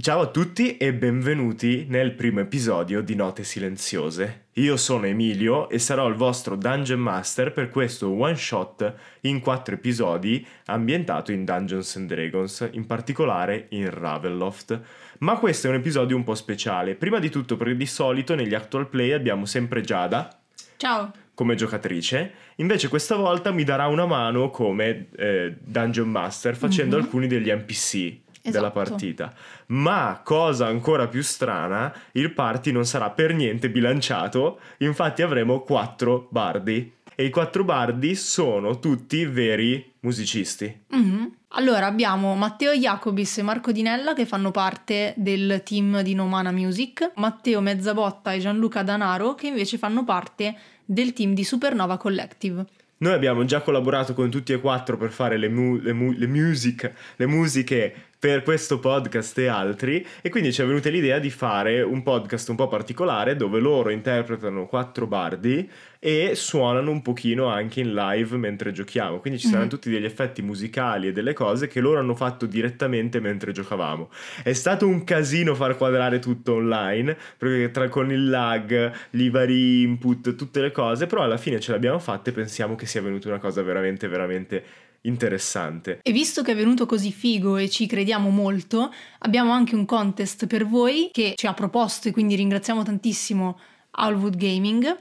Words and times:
Ciao 0.00 0.22
a 0.22 0.26
tutti 0.28 0.78
e 0.78 0.94
benvenuti 0.94 1.84
nel 1.86 2.14
primo 2.14 2.40
episodio 2.40 3.02
di 3.02 3.14
Note 3.14 3.44
Silenziose. 3.44 4.46
Io 4.54 4.78
sono 4.78 5.04
Emilio 5.04 5.68
e 5.68 5.78
sarò 5.78 6.08
il 6.08 6.14
vostro 6.14 6.56
Dungeon 6.56 6.98
Master 6.98 7.52
per 7.52 7.68
questo 7.68 8.10
one 8.10 8.34
shot 8.34 8.94
in 9.20 9.40
quattro 9.40 9.74
episodi 9.74 10.44
ambientato 10.64 11.30
in 11.30 11.44
Dungeons 11.44 11.94
and 11.96 12.08
Dragons, 12.08 12.70
in 12.72 12.86
particolare 12.86 13.66
in 13.72 13.90
Ravenloft. 13.90 14.80
Ma 15.18 15.36
questo 15.36 15.66
è 15.66 15.70
un 15.70 15.76
episodio 15.76 16.16
un 16.16 16.24
po' 16.24 16.36
speciale. 16.36 16.94
Prima 16.94 17.18
di 17.18 17.28
tutto 17.28 17.58
perché 17.58 17.76
di 17.76 17.84
solito 17.84 18.34
negli 18.34 18.54
actual 18.54 18.88
play 18.88 19.12
abbiamo 19.12 19.44
sempre 19.44 19.82
Giada. 19.82 20.40
Ciao. 20.78 21.12
Come 21.34 21.54
giocatrice, 21.54 22.32
invece 22.56 22.88
questa 22.88 23.16
volta 23.16 23.50
mi 23.50 23.62
darà 23.62 23.88
una 23.88 24.06
mano 24.06 24.48
come 24.48 25.08
eh, 25.16 25.54
Dungeon 25.60 26.08
Master 26.08 26.56
facendo 26.56 26.96
mm-hmm. 26.96 27.04
alcuni 27.04 27.26
degli 27.26 27.50
NPC 27.52 28.21
esatto. 28.42 28.50
della 28.50 28.70
partita. 28.70 29.32
Ma 29.66 30.20
cosa 30.24 30.66
ancora 30.66 31.08
più 31.08 31.22
strana, 31.22 31.94
il 32.12 32.32
party 32.32 32.72
non 32.72 32.84
sarà 32.84 33.10
per 33.10 33.34
niente 33.34 33.70
bilanciato, 33.70 34.60
infatti 34.78 35.22
avremo 35.22 35.60
quattro 35.60 36.26
bardi. 36.30 36.92
E 37.14 37.24
i 37.26 37.30
quattro 37.30 37.62
bardi 37.62 38.14
sono 38.14 38.78
tutti 38.78 39.24
veri 39.26 39.92
musicisti. 40.00 40.84
Mm-hmm. 40.94 41.24
Allora 41.54 41.86
abbiamo 41.86 42.34
Matteo 42.34 42.72
Jacobis 42.72 43.38
e 43.38 43.42
Marco 43.42 43.72
Dinella 43.72 44.14
che 44.14 44.24
fanno 44.24 44.50
parte 44.50 45.12
del 45.16 45.62
team 45.62 46.00
di 46.00 46.14
Nomana 46.14 46.50
Music, 46.50 47.12
Matteo 47.16 47.60
Mezzabotta 47.60 48.32
e 48.32 48.38
Gianluca 48.38 48.82
Danaro 48.82 49.34
che 49.34 49.48
invece 49.48 49.76
fanno 49.76 50.04
parte 50.04 50.56
del 50.84 51.12
team 51.12 51.34
di 51.34 51.44
Supernova 51.44 51.98
Collective. 51.98 52.64
Noi 53.02 53.12
abbiamo 53.12 53.44
già 53.44 53.60
collaborato 53.60 54.14
con 54.14 54.30
tutti 54.30 54.52
e 54.52 54.60
quattro 54.60 54.96
per 54.96 55.10
fare 55.10 55.36
le, 55.36 55.48
mu- 55.48 55.76
le, 55.76 55.92
mu- 55.92 56.12
le, 56.12 56.26
music, 56.28 56.92
le 57.16 57.26
musiche 57.26 57.94
per 58.22 58.44
questo 58.44 58.78
podcast 58.78 59.36
e 59.38 59.48
altri 59.48 60.06
e 60.20 60.30
quindi 60.30 60.52
ci 60.52 60.62
è 60.62 60.64
venuta 60.64 60.88
l'idea 60.88 61.18
di 61.18 61.28
fare 61.28 61.82
un 61.82 62.04
podcast 62.04 62.50
un 62.50 62.54
po' 62.54 62.68
particolare 62.68 63.34
dove 63.34 63.58
loro 63.58 63.90
interpretano 63.90 64.66
quattro 64.66 65.08
bardi 65.08 65.68
e 65.98 66.36
suonano 66.36 66.92
un 66.92 67.02
pochino 67.02 67.46
anche 67.46 67.80
in 67.80 67.92
live 67.92 68.36
mentre 68.36 68.70
giochiamo. 68.70 69.18
Quindi 69.18 69.40
ci 69.40 69.46
saranno 69.46 69.64
mm-hmm. 69.64 69.72
tutti 69.72 69.90
degli 69.90 70.04
effetti 70.04 70.40
musicali 70.40 71.08
e 71.08 71.12
delle 71.12 71.32
cose 71.32 71.66
che 71.66 71.80
loro 71.80 71.98
hanno 71.98 72.14
fatto 72.14 72.46
direttamente 72.46 73.18
mentre 73.18 73.50
giocavamo. 73.50 74.08
È 74.44 74.52
stato 74.52 74.86
un 74.86 75.02
casino 75.02 75.56
far 75.56 75.76
quadrare 75.76 76.20
tutto 76.20 76.54
online, 76.54 77.16
perché 77.36 77.72
tra 77.72 77.88
con 77.88 78.12
il 78.12 78.30
lag, 78.30 78.92
gli 79.10 79.32
vari 79.32 79.82
input, 79.82 80.36
tutte 80.36 80.60
le 80.60 80.70
cose, 80.70 81.06
però 81.06 81.22
alla 81.22 81.38
fine 81.38 81.58
ce 81.58 81.72
l'abbiamo 81.72 81.98
fatta 81.98 82.30
e 82.30 82.32
pensiamo 82.32 82.76
che 82.76 82.86
sia 82.86 83.02
venuta 83.02 83.26
una 83.26 83.40
cosa 83.40 83.62
veramente, 83.62 84.06
veramente 84.06 84.64
interessante. 85.02 86.00
E 86.02 86.12
visto 86.12 86.42
che 86.42 86.52
è 86.52 86.56
venuto 86.56 86.86
così 86.86 87.12
figo 87.12 87.56
e 87.56 87.68
ci 87.68 87.86
crediamo 87.86 88.30
molto, 88.30 88.92
abbiamo 89.20 89.52
anche 89.52 89.74
un 89.74 89.84
contest 89.84 90.46
per 90.46 90.66
voi 90.66 91.10
che 91.12 91.34
ci 91.36 91.46
ha 91.46 91.54
proposto 91.54 92.08
e 92.08 92.12
quindi 92.12 92.34
ringraziamo 92.36 92.82
tantissimo 92.82 93.58
Allwood 93.92 94.36
Gaming 94.36 94.98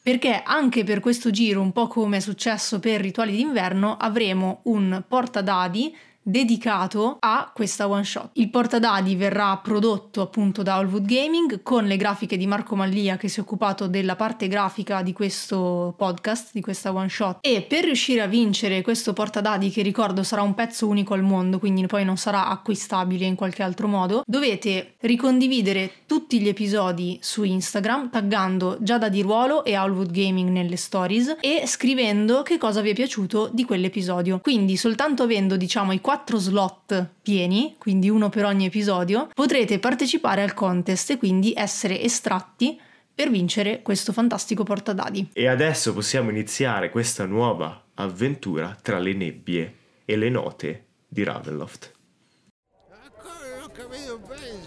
perché 0.00 0.42
anche 0.42 0.84
per 0.84 1.00
questo 1.00 1.30
giro, 1.30 1.60
un 1.60 1.72
po' 1.72 1.86
come 1.86 2.16
è 2.16 2.20
successo 2.20 2.78
per 2.80 3.00
Rituali 3.00 3.36
d'inverno, 3.36 3.96
avremo 3.98 4.60
un 4.62 5.02
portadadi 5.06 5.94
dedicato 6.28 7.16
a 7.20 7.50
questa 7.54 7.88
one 7.88 8.04
shot. 8.04 8.30
Il 8.34 8.50
portadadi 8.50 9.16
verrà 9.16 9.56
prodotto 9.56 10.20
appunto 10.20 10.62
da 10.62 10.74
Allwood 10.74 11.06
Gaming 11.06 11.62
con 11.62 11.86
le 11.86 11.96
grafiche 11.96 12.36
di 12.36 12.46
Marco 12.46 12.76
Mallia 12.76 13.16
che 13.16 13.28
si 13.28 13.40
è 13.40 13.42
occupato 13.42 13.86
della 13.86 14.14
parte 14.14 14.46
grafica 14.46 15.02
di 15.02 15.12
questo 15.12 15.94
podcast, 15.96 16.50
di 16.52 16.60
questa 16.60 16.92
one 16.92 17.08
shot 17.08 17.38
e 17.40 17.62
per 17.62 17.84
riuscire 17.84 18.20
a 18.20 18.26
vincere 18.26 18.82
questo 18.82 19.14
portadadi 19.14 19.70
che 19.70 19.82
ricordo 19.82 20.22
sarà 20.22 20.42
un 20.42 20.54
pezzo 20.54 20.86
unico 20.86 21.14
al 21.14 21.22
mondo, 21.22 21.58
quindi 21.58 21.86
poi 21.86 22.04
non 22.04 22.18
sarà 22.18 22.48
acquistabile 22.48 23.24
in 23.24 23.34
qualche 23.34 23.62
altro 23.62 23.88
modo, 23.88 24.22
dovete 24.26 24.96
ricondividere 25.00 25.92
tutti 26.06 26.40
gli 26.40 26.48
episodi 26.48 27.18
su 27.22 27.42
Instagram 27.42 28.10
taggando 28.10 28.76
Giada 28.80 29.08
di 29.08 29.22
Ruolo 29.22 29.64
e 29.64 29.74
Allwood 29.74 30.10
Gaming 30.10 30.50
nelle 30.50 30.76
stories 30.76 31.36
e 31.40 31.62
scrivendo 31.66 32.42
che 32.42 32.58
cosa 32.58 32.80
vi 32.82 32.90
è 32.90 32.94
piaciuto 32.94 33.48
di 33.52 33.64
quell'episodio. 33.64 34.40
Quindi 34.40 34.76
soltanto 34.76 35.22
avendo 35.22 35.56
diciamo 35.56 35.92
i 35.92 36.00
quattro 36.00 36.16
quattro 36.18 36.38
slot 36.38 37.10
pieni, 37.22 37.76
quindi 37.78 38.10
uno 38.10 38.28
per 38.28 38.44
ogni 38.44 38.66
episodio, 38.66 39.28
potrete 39.32 39.78
partecipare 39.78 40.42
al 40.42 40.52
contest 40.52 41.10
e 41.10 41.16
quindi 41.16 41.52
essere 41.54 42.00
estratti 42.02 42.78
per 43.14 43.30
vincere 43.30 43.82
questo 43.82 44.12
fantastico 44.12 44.64
portadadi. 44.64 45.28
E 45.32 45.46
adesso 45.46 45.94
possiamo 45.94 46.30
iniziare 46.30 46.90
questa 46.90 47.24
nuova 47.24 47.84
avventura 47.94 48.76
tra 48.82 48.98
le 48.98 49.12
nebbie 49.12 49.74
e 50.04 50.16
le 50.16 50.28
note 50.28 50.86
di 51.06 51.22
Ravenloft. 51.22 51.92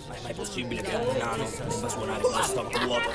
Ma 0.07 0.15
è 0.15 0.21
mai 0.23 0.33
possibile 0.33 0.81
che 0.81 0.95
un 0.95 1.17
nano 1.17 1.43
debba 1.43 1.89
suonare 1.89 2.21
con 2.21 2.43
stop 2.43 2.85
vuoto? 2.85 3.09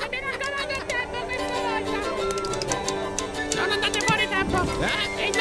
Non 3.55 3.71
andate 3.71 3.99
fuori 4.01 4.27
tempo! 4.27 4.61
Eh? 4.83 5.36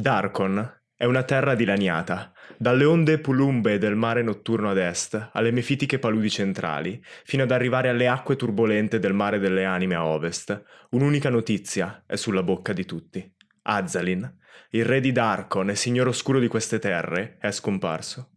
Darkon 0.00 0.80
è 0.96 1.04
una 1.04 1.22
terra 1.24 1.54
dilaniata, 1.54 2.32
dalle 2.60 2.84
onde 2.84 3.18
pulumbe 3.20 3.78
del 3.78 3.96
mare 3.96 4.20
notturno 4.20 4.68
ad 4.68 4.76
est 4.76 5.30
alle 5.32 5.50
mefitiche 5.50 5.98
paludi 5.98 6.28
centrali, 6.28 7.02
fino 7.24 7.44
ad 7.44 7.52
arrivare 7.52 7.88
alle 7.88 8.06
acque 8.06 8.36
turbolente 8.36 8.98
del 8.98 9.14
mare 9.14 9.38
delle 9.38 9.64
anime 9.64 9.94
a 9.94 10.04
ovest, 10.04 10.62
un'unica 10.90 11.30
notizia 11.30 12.04
è 12.06 12.16
sulla 12.16 12.42
bocca 12.42 12.74
di 12.74 12.84
tutti. 12.84 13.34
Azalin, 13.62 14.30
il 14.72 14.84
re 14.84 15.00
di 15.00 15.10
Darkon 15.10 15.70
e 15.70 15.74
signor 15.74 16.08
oscuro 16.08 16.38
di 16.38 16.48
queste 16.48 16.78
terre, 16.78 17.38
è 17.40 17.50
scomparso. 17.50 18.32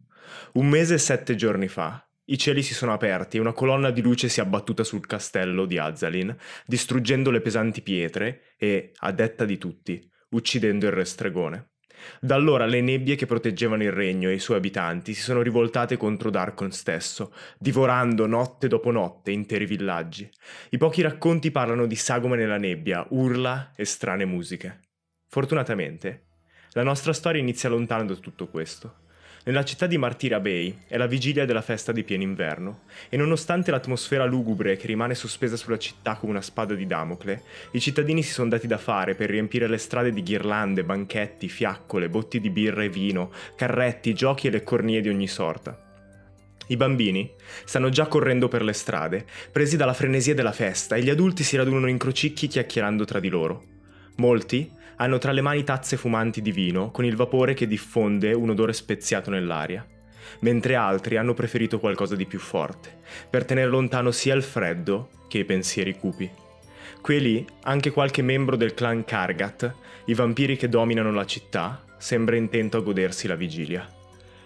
Un 0.54 0.68
mese 0.68 0.94
e 0.94 0.98
sette 0.98 1.34
giorni 1.34 1.68
fa, 1.68 2.02
i 2.24 2.38
cieli 2.38 2.62
si 2.62 2.72
sono 2.72 2.94
aperti 2.94 3.36
e 3.36 3.40
una 3.40 3.52
colonna 3.52 3.90
di 3.90 4.00
luce 4.00 4.30
si 4.30 4.40
è 4.40 4.42
abbattuta 4.42 4.84
sul 4.84 5.06
castello 5.06 5.66
di 5.66 5.76
Azalin, 5.76 6.34
distruggendo 6.64 7.30
le 7.30 7.42
pesanti 7.42 7.82
pietre 7.82 8.54
e, 8.56 8.92
a 9.00 9.12
detta 9.12 9.44
di 9.44 9.58
tutti, 9.58 10.10
uccidendo 10.30 10.86
il 10.86 10.92
re 10.92 11.04
stregone. 11.04 11.73
Da 12.20 12.34
allora 12.34 12.66
le 12.66 12.80
nebbie 12.80 13.16
che 13.16 13.26
proteggevano 13.26 13.82
il 13.82 13.92
regno 13.92 14.28
e 14.28 14.34
i 14.34 14.38
suoi 14.38 14.56
abitanti 14.56 15.14
si 15.14 15.22
sono 15.22 15.42
rivoltate 15.42 15.96
contro 15.96 16.30
Darkon 16.30 16.72
stesso, 16.72 17.32
divorando 17.58 18.26
notte 18.26 18.68
dopo 18.68 18.90
notte 18.90 19.30
interi 19.30 19.66
villaggi. 19.66 20.30
I 20.70 20.78
pochi 20.78 21.02
racconti 21.02 21.50
parlano 21.50 21.86
di 21.86 21.96
sagome 21.96 22.36
nella 22.36 22.58
nebbia, 22.58 23.06
urla 23.10 23.72
e 23.76 23.84
strane 23.84 24.24
musiche. 24.24 24.80
Fortunatamente, 25.28 26.26
la 26.72 26.82
nostra 26.82 27.12
storia 27.12 27.40
inizia 27.40 27.68
lontano 27.68 28.04
da 28.04 28.14
tutto 28.14 28.48
questo. 28.48 29.02
Nella 29.46 29.62
città 29.62 29.86
di 29.86 29.98
Martira 29.98 30.40
Bay 30.40 30.74
è 30.88 30.96
la 30.96 31.06
vigilia 31.06 31.44
della 31.44 31.60
festa 31.60 31.92
di 31.92 32.02
pieno 32.02 32.22
inverno 32.22 32.84
e 33.10 33.18
nonostante 33.18 33.70
l'atmosfera 33.70 34.24
lugubre 34.24 34.78
che 34.78 34.86
rimane 34.86 35.14
sospesa 35.14 35.54
sulla 35.54 35.76
città 35.76 36.14
come 36.14 36.32
una 36.32 36.40
spada 36.40 36.72
di 36.72 36.86
Damocle, 36.86 37.42
i 37.72 37.80
cittadini 37.80 38.22
si 38.22 38.32
sono 38.32 38.48
dati 38.48 38.66
da 38.66 38.78
fare 38.78 39.14
per 39.14 39.28
riempire 39.28 39.68
le 39.68 39.76
strade 39.76 40.12
di 40.12 40.22
ghirlande, 40.22 40.82
banchetti, 40.82 41.50
fiaccole, 41.50 42.08
botti 42.08 42.40
di 42.40 42.48
birra 42.48 42.84
e 42.84 42.88
vino, 42.88 43.32
carretti, 43.54 44.14
giochi 44.14 44.46
e 44.46 44.50
le 44.50 44.62
cornie 44.62 45.02
di 45.02 45.10
ogni 45.10 45.28
sorta. 45.28 45.78
I 46.68 46.76
bambini 46.78 47.30
stanno 47.66 47.90
già 47.90 48.06
correndo 48.06 48.48
per 48.48 48.62
le 48.62 48.72
strade, 48.72 49.26
presi 49.52 49.76
dalla 49.76 49.92
frenesia 49.92 50.32
della 50.32 50.52
festa, 50.52 50.96
e 50.96 51.02
gli 51.02 51.10
adulti 51.10 51.42
si 51.42 51.58
radunano 51.58 51.88
in 51.88 51.98
crocicchi 51.98 52.46
chiacchierando 52.46 53.04
tra 53.04 53.20
di 53.20 53.28
loro. 53.28 53.62
Molti 54.16 54.70
hanno 54.96 55.18
tra 55.18 55.32
le 55.32 55.40
mani 55.40 55.64
tazze 55.64 55.96
fumanti 55.96 56.40
di 56.40 56.52
vino 56.52 56.90
con 56.90 57.04
il 57.04 57.16
vapore 57.16 57.54
che 57.54 57.66
diffonde 57.66 58.32
un 58.32 58.50
odore 58.50 58.72
speziato 58.72 59.30
nell'aria, 59.30 59.86
mentre 60.40 60.74
altri 60.74 61.16
hanno 61.16 61.34
preferito 61.34 61.78
qualcosa 61.78 62.16
di 62.16 62.26
più 62.26 62.38
forte, 62.38 62.98
per 63.28 63.44
tenere 63.44 63.68
lontano 63.68 64.10
sia 64.10 64.34
il 64.34 64.42
freddo 64.42 65.08
che 65.28 65.38
i 65.38 65.44
pensieri 65.44 65.96
cupi. 65.96 66.30
Qui 67.00 67.16
e 67.16 67.18
lì 67.18 67.46
anche 67.62 67.90
qualche 67.90 68.22
membro 68.22 68.56
del 68.56 68.74
clan 68.74 69.04
Kargat, 69.04 69.74
i 70.06 70.14
vampiri 70.14 70.56
che 70.56 70.68
dominano 70.68 71.12
la 71.12 71.26
città, 71.26 71.82
sembra 71.98 72.36
intento 72.36 72.76
a 72.76 72.80
godersi 72.80 73.26
la 73.26 73.34
vigilia. 73.34 73.86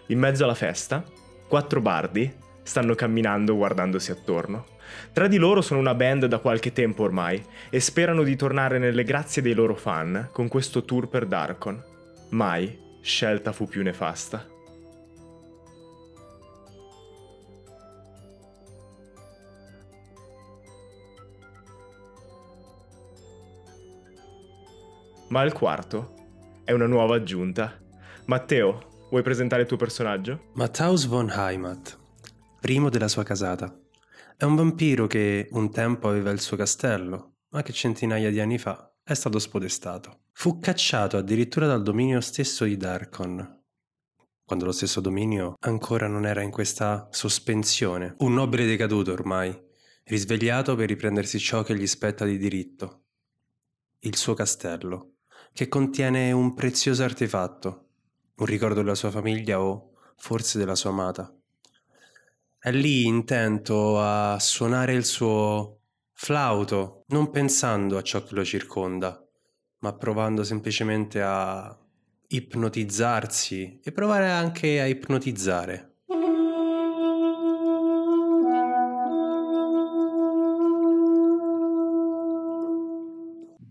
In 0.06 0.18
mezzo 0.18 0.44
alla 0.44 0.54
festa, 0.54 1.04
quattro 1.46 1.80
bardi 1.80 2.32
stanno 2.62 2.94
camminando 2.94 3.56
guardandosi 3.56 4.10
attorno. 4.10 4.66
Tra 5.12 5.26
di 5.26 5.36
loro 5.36 5.60
sono 5.60 5.80
una 5.80 5.94
band 5.94 6.26
da 6.26 6.38
qualche 6.38 6.72
tempo 6.72 7.02
ormai 7.02 7.44
e 7.70 7.80
sperano 7.80 8.22
di 8.22 8.36
tornare 8.36 8.78
nelle 8.78 9.04
grazie 9.04 9.42
dei 9.42 9.54
loro 9.54 9.74
fan 9.74 10.28
con 10.32 10.48
questo 10.48 10.84
tour 10.84 11.08
per 11.08 11.26
Darkon. 11.26 11.82
Mai 12.30 12.78
scelta 13.00 13.52
fu 13.52 13.66
più 13.66 13.82
nefasta. 13.82 14.46
Ma 25.28 25.42
il 25.42 25.52
quarto 25.52 26.14
è 26.64 26.72
una 26.72 26.86
nuova 26.86 27.16
aggiunta. 27.16 27.78
Matteo, 28.26 29.06
vuoi 29.10 29.22
presentare 29.22 29.62
il 29.62 29.68
tuo 29.68 29.76
personaggio? 29.76 30.44
Matthaus 30.54 31.06
von 31.06 31.30
Heimat, 31.30 31.98
primo 32.60 32.88
della 32.88 33.08
sua 33.08 33.24
casata. 33.24 33.87
È 34.40 34.44
un 34.44 34.54
vampiro 34.54 35.08
che 35.08 35.48
un 35.50 35.72
tempo 35.72 36.08
aveva 36.08 36.30
il 36.30 36.40
suo 36.40 36.56
castello, 36.56 37.38
ma 37.48 37.62
che 37.62 37.72
centinaia 37.72 38.30
di 38.30 38.38
anni 38.38 38.56
fa 38.56 38.94
è 39.02 39.12
stato 39.12 39.40
spodestato. 39.40 40.26
Fu 40.30 40.60
cacciato 40.60 41.16
addirittura 41.16 41.66
dal 41.66 41.82
dominio 41.82 42.20
stesso 42.20 42.64
di 42.64 42.76
Darkon, 42.76 43.64
quando 44.44 44.64
lo 44.64 44.70
stesso 44.70 45.00
dominio 45.00 45.56
ancora 45.58 46.06
non 46.06 46.24
era 46.24 46.42
in 46.42 46.52
questa 46.52 47.08
sospensione. 47.10 48.14
Un 48.18 48.34
nobile 48.34 48.64
decaduto 48.64 49.10
ormai, 49.10 49.52
risvegliato 50.04 50.76
per 50.76 50.86
riprendersi 50.86 51.40
ciò 51.40 51.64
che 51.64 51.76
gli 51.76 51.88
spetta 51.88 52.24
di 52.24 52.38
diritto. 52.38 53.06
Il 54.02 54.14
suo 54.14 54.34
castello, 54.34 55.14
che 55.52 55.66
contiene 55.66 56.30
un 56.30 56.54
prezioso 56.54 57.02
artefatto, 57.02 57.88
un 58.36 58.46
ricordo 58.46 58.82
della 58.82 58.94
sua 58.94 59.10
famiglia 59.10 59.60
o 59.60 59.94
forse 60.16 60.58
della 60.58 60.76
sua 60.76 60.90
amata. 60.90 61.37
È 62.60 62.72
lì 62.72 63.06
intento 63.06 64.00
a 64.00 64.36
suonare 64.40 64.92
il 64.92 65.04
suo 65.04 65.82
flauto, 66.12 67.04
non 67.10 67.30
pensando 67.30 67.96
a 67.96 68.02
ciò 68.02 68.24
che 68.24 68.34
lo 68.34 68.44
circonda, 68.44 69.24
ma 69.78 69.94
provando 69.94 70.42
semplicemente 70.42 71.22
a 71.22 71.78
ipnotizzarsi 72.26 73.78
e 73.80 73.92
provare 73.92 74.28
anche 74.28 74.80
a 74.80 74.86
ipnotizzare. 74.86 75.98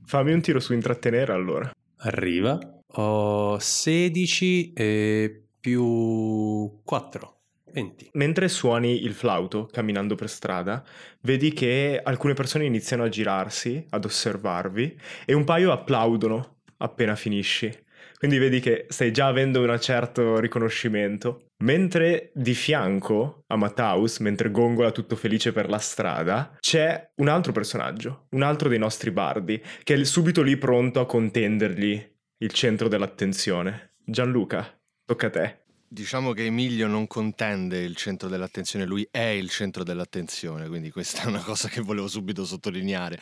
Fammi 0.06 0.32
un 0.32 0.40
tiro 0.40 0.62
su 0.62 0.72
intrattenere 0.72 1.34
allora. 1.34 1.70
Arriva. 1.98 2.58
Ho 2.92 3.60
16 3.60 4.72
e 4.72 5.44
più 5.60 6.80
4. 6.86 7.37
20. 7.78 8.10
Mentre 8.14 8.48
suoni 8.48 9.04
il 9.04 9.14
flauto 9.14 9.68
camminando 9.72 10.16
per 10.16 10.30
strada, 10.30 10.84
vedi 11.22 11.54
che 11.54 12.00
alcune 12.04 12.34
persone 12.34 12.66
iniziano 12.66 13.04
a 13.04 13.10
girarsi, 13.10 13.86
ad 13.90 14.06
osservarvi 14.06 15.00
e 15.26 15.34
un 15.34 15.44
paio 15.44 15.72
applaudono 15.72 16.62
appena 16.78 17.16
finisci. 17.16 17.72
Quindi 18.18 18.40
vedi 18.40 18.60
che 18.60 18.88
stai 18.90 19.12
già 19.12 19.28
avendo 19.28 19.62
un 19.62 19.80
certo 19.80 20.40
riconoscimento. 20.40 21.50
Mentre 21.64 22.32
di 22.34 22.56
fianco 22.56 23.44
a 23.48 23.56
Matthaus, 23.56 24.20
mentre 24.20 24.50
gongola 24.50 24.92
tutto 24.92 25.16
felice 25.16 25.52
per 25.52 25.70
la 25.70 25.78
strada, 25.78 26.56
c'è 26.60 27.12
un 27.18 27.28
altro 27.28 27.52
personaggio, 27.52 28.26
un 28.32 28.42
altro 28.42 28.70
dei 28.70 28.80
nostri 28.80 29.12
bardi, 29.12 29.62
che 29.84 29.94
è 29.94 30.04
subito 30.04 30.42
lì 30.42 30.58
pronto 30.58 31.00
a 31.00 31.06
contendergli 31.06 32.16
il 32.40 32.52
centro 32.52 32.88
dell'attenzione. 32.88 33.94
Gianluca, 34.04 34.68
tocca 35.06 35.28
a 35.28 35.30
te. 35.30 35.67
Diciamo 35.90 36.34
che 36.34 36.44
Emilio 36.44 36.86
non 36.88 37.08
contende 37.08 37.80
il 37.80 37.96
centro 37.96 38.28
dell'attenzione, 38.28 38.86
lui 38.86 39.08
è 39.10 39.22
il 39.22 39.50
centro 39.50 39.86
dell'attenzione, 39.86 40.68
quindi 40.68 40.92
questa 40.92 41.22
è 41.22 41.28
una 41.28 41.40
cosa 41.40 41.70
che 41.70 41.80
volevo 41.80 42.10
subito 42.10 42.44
sottolineare. 42.44 43.18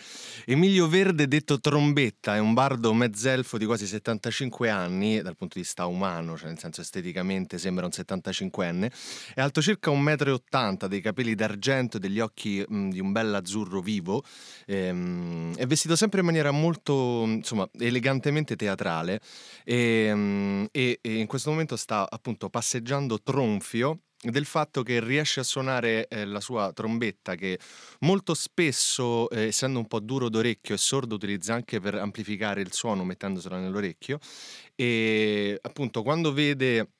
Emilio 0.45 0.87
Verde, 0.87 1.27
detto 1.27 1.59
Trombetta, 1.59 2.33
è 2.33 2.39
un 2.39 2.55
bardo 2.55 2.91
mezzelfo 2.91 3.59
di 3.59 3.65
quasi 3.65 3.85
75 3.85 4.67
anni, 4.71 5.21
dal 5.21 5.35
punto 5.35 5.53
di 5.57 5.61
vista 5.61 5.85
umano, 5.85 6.35
cioè 6.35 6.47
nel 6.47 6.57
senso 6.57 6.81
esteticamente 6.81 7.59
sembra 7.59 7.85
un 7.85 7.91
75enne, 7.93 8.91
è 9.35 9.41
alto 9.41 9.61
circa 9.61 9.91
1,80 9.91 10.85
m, 10.85 10.87
dei 10.87 11.01
capelli 11.01 11.35
d'argento 11.35 11.97
e 11.97 11.99
degli 11.99 12.19
occhi 12.19 12.65
mh, 12.67 12.89
di 12.89 12.99
un 12.99 13.11
bel 13.11 13.31
azzurro 13.35 13.79
vivo, 13.79 14.23
ehm, 14.65 15.55
è 15.55 15.67
vestito 15.67 15.95
sempre 15.95 16.21
in 16.21 16.25
maniera 16.25 16.49
molto, 16.49 17.25
insomma, 17.27 17.69
elegantemente 17.77 18.55
teatrale 18.55 19.21
e, 19.63 20.11
mh, 20.11 20.69
e- 20.71 20.97
e 20.99 21.13
in 21.19 21.27
questo 21.27 21.51
momento 21.51 21.75
sta 21.75 22.07
appunto 22.09 22.49
passeggiando 22.55 23.21
tronfio 23.21 24.03
del 24.17 24.45
fatto 24.45 24.81
che 24.81 25.01
riesce 25.01 25.41
a 25.41 25.43
suonare 25.43 26.07
eh, 26.07 26.23
la 26.23 26.39
sua 26.39 26.71
trombetta 26.71 27.35
che 27.35 27.59
molto 27.99 28.33
spesso, 28.33 29.29
eh, 29.29 29.47
essendo 29.47 29.77
un 29.77 29.87
po' 29.87 29.99
duro 29.99 30.29
d'orecchio 30.29 30.73
e 30.73 30.77
sordo, 30.77 31.15
utilizza 31.15 31.53
anche 31.53 31.81
per 31.81 31.95
amplificare 31.95 32.61
il 32.61 32.71
suono 32.71 33.03
mettendosela 33.03 33.59
nell'orecchio 33.59 34.19
e 34.73 35.59
appunto 35.61 36.01
quando 36.01 36.31
vede 36.31 36.91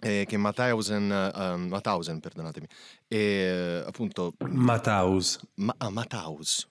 eh, 0.00 0.26
che 0.28 0.36
Mathausen, 0.36 1.10
ehm, 1.10 1.68
Mathausen, 1.68 2.20
perdonatemi, 2.20 2.66
e 3.08 3.82
appunto 3.86 4.34
Matthaus. 4.40 5.40
ma- 5.54 5.74
ah, 5.78 5.88
Mathaus. 5.88 6.68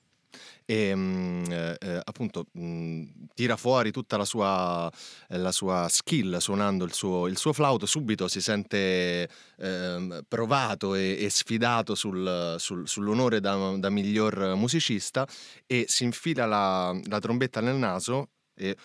E 0.72 0.96
mm, 0.96 1.52
eh, 1.52 1.76
eh, 1.82 2.02
appunto 2.02 2.46
mm, 2.58 3.04
tira 3.34 3.58
fuori 3.58 3.92
tutta 3.92 4.16
la 4.16 4.24
sua, 4.24 4.90
eh, 5.28 5.38
la 5.38 5.52
sua 5.52 5.88
skill 5.90 6.38
suonando 6.38 6.86
il 6.86 6.94
suo, 6.94 7.28
il 7.28 7.36
suo 7.38 7.52
flauto, 7.52 7.86
subito 7.86 8.30
si 8.30 8.40
sente 8.40 9.30
ehm, 9.58 10.22
provato 10.30 10.96
e, 10.96 11.18
e 11.20 11.30
sfidato 11.30 11.94
sul- 11.94 12.56
sul- 12.58 12.88
sull'onore 12.88 13.42
da, 13.42 13.76
da 13.76 13.90
miglior 13.90 14.56
musicista 14.56 15.28
e 15.68 15.84
si 15.90 16.06
infila 16.06 16.46
la, 16.46 16.98
la 17.04 17.20
trombetta 17.20 17.60
nel 17.60 17.76
naso 17.76 18.30
e 18.56 18.78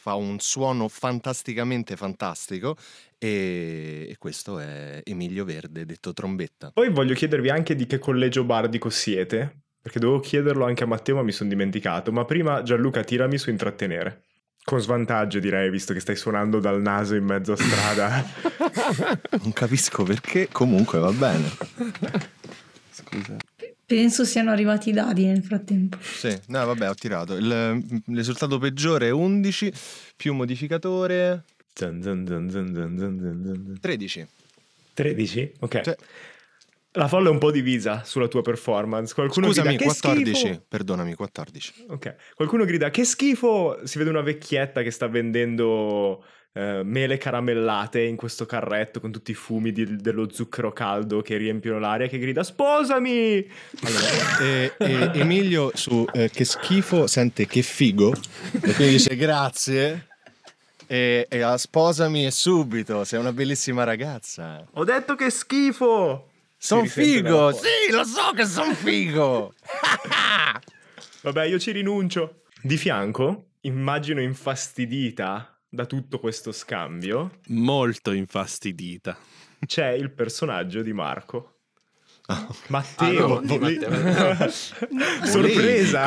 fa 0.00 0.14
un 0.14 0.38
suono 0.38 0.88
fantasticamente 0.88 1.94
fantastico 1.94 2.74
e, 3.18 4.06
e 4.08 4.16
questo 4.18 4.58
è 4.58 5.02
Emilio 5.04 5.44
Verde, 5.44 5.84
detto 5.84 6.14
trombetta. 6.14 6.70
Poi 6.72 6.88
voglio 6.88 7.12
chiedervi 7.12 7.50
anche 7.50 7.74
di 7.74 7.86
che 7.86 7.98
collegio 7.98 8.44
bardico 8.44 8.88
siete, 8.88 9.58
perché 9.78 9.98
dovevo 9.98 10.20
chiederlo 10.20 10.64
anche 10.64 10.84
a 10.84 10.86
Matteo 10.86 11.16
ma 11.16 11.22
mi 11.22 11.32
sono 11.32 11.50
dimenticato, 11.50 12.12
ma 12.12 12.24
prima 12.24 12.62
Gianluca 12.62 13.04
tirami 13.04 13.36
su 13.36 13.50
intrattenere. 13.50 14.22
Con 14.64 14.80
svantaggio 14.80 15.38
direi, 15.38 15.68
visto 15.68 15.92
che 15.92 16.00
stai 16.00 16.16
suonando 16.16 16.60
dal 16.60 16.80
naso 16.80 17.14
in 17.14 17.24
mezzo 17.24 17.52
a 17.52 17.56
strada. 17.56 18.24
Non 19.42 19.52
capisco 19.52 20.02
perché, 20.02 20.48
comunque 20.50 20.98
va 20.98 21.12
bene. 21.12 21.48
Scusa. 22.90 23.36
Penso 23.90 24.24
siano 24.24 24.52
arrivati 24.52 24.90
i 24.90 24.92
dadi 24.92 25.24
nel 25.26 25.42
frattempo. 25.42 25.98
Sì, 26.00 26.38
no, 26.46 26.64
vabbè, 26.64 26.88
ho 26.88 26.94
tirato. 26.94 27.34
Il, 27.34 27.44
il 28.06 28.16
risultato 28.16 28.58
peggiore 28.58 29.08
è 29.08 29.10
11 29.10 29.72
più 30.14 30.32
modificatore 30.32 31.42
Zan, 31.74 32.00
zan, 32.00 32.24
zan, 32.24 32.48
zan, 32.50 32.72
zan, 32.72 32.96
zan, 32.98 33.18
zan, 33.18 33.42
zan. 33.44 33.78
13. 33.80 34.26
13? 34.94 35.52
Ok. 35.60 35.80
Sì. 35.82 35.94
La 36.92 37.08
folla 37.08 37.28
è 37.28 37.32
un 37.32 37.38
po' 37.38 37.50
divisa 37.50 38.02
sulla 38.04 38.28
tua 38.28 38.42
performance. 38.42 39.12
Qualcuno 39.12 39.46
Scusami, 39.46 39.76
grida, 39.76 39.82
"Che 39.82 39.84
14. 39.88 40.34
schifo!" 40.34 40.64
Perdonami, 40.68 41.14
14. 41.14 41.72
Ok. 41.88 42.14
Qualcuno 42.34 42.64
grida 42.64 42.90
che 42.90 43.04
schifo! 43.04 43.80
Si 43.84 43.98
vede 43.98 44.10
una 44.10 44.22
vecchietta 44.22 44.82
che 44.82 44.90
sta 44.92 45.08
vendendo 45.08 46.24
eh, 46.52 46.82
mele 46.84 47.16
caramellate 47.16 48.02
in 48.02 48.16
questo 48.16 48.44
carretto 48.44 49.00
con 49.00 49.12
tutti 49.12 49.30
i 49.30 49.34
fumi 49.34 49.70
di- 49.72 49.96
dello 49.96 50.30
zucchero 50.32 50.72
caldo 50.72 51.22
che 51.22 51.36
riempiono 51.36 51.78
l'aria 51.78 52.08
che 52.08 52.18
grida 52.18 52.42
sposami! 52.42 53.48
Allora, 53.82 54.38
e, 54.40 54.72
e 54.78 55.10
Emilio 55.20 55.70
su 55.74 56.04
eh, 56.12 56.28
che 56.28 56.44
schifo 56.44 57.06
sente 57.06 57.46
che 57.46 57.62
figo 57.62 58.12
e 58.52 58.74
quindi 58.74 58.94
dice 58.94 59.14
grazie 59.16 60.08
e, 60.86 61.26
e 61.28 61.54
sposami 61.56 62.26
e 62.26 62.32
subito, 62.32 63.04
sei 63.04 63.20
una 63.20 63.32
bellissima 63.32 63.84
ragazza. 63.84 64.66
Ho 64.72 64.84
detto 64.84 65.14
che 65.14 65.30
schifo! 65.30 66.26
Son 66.62 66.86
Si 66.86 67.00
risente 67.00 67.22
figo, 67.22 67.52
sì, 67.52 67.92
lo 67.92 68.04
so 68.04 68.32
che 68.34 68.44
son 68.44 68.74
figo. 68.74 69.54
Vabbè, 71.22 71.44
io 71.44 71.58
ci 71.58 71.70
rinuncio. 71.70 72.42
Di 72.60 72.76
fianco, 72.76 73.52
immagino 73.60 74.20
infastidita 74.20 75.59
da 75.70 75.86
tutto 75.86 76.18
questo 76.18 76.50
scambio, 76.52 77.38
Molto 77.48 78.10
infastidita. 78.12 79.16
c'è 79.66 79.88
il 79.90 80.10
personaggio 80.10 80.82
di 80.82 80.92
Marco. 80.92 81.54
Ah, 82.26 82.46
Matteo, 82.68 83.24
Ah, 83.24 83.28
no, 83.28 83.40
di 83.40 83.58
Volevi- 83.58 84.50
sorpresa! 85.26 86.06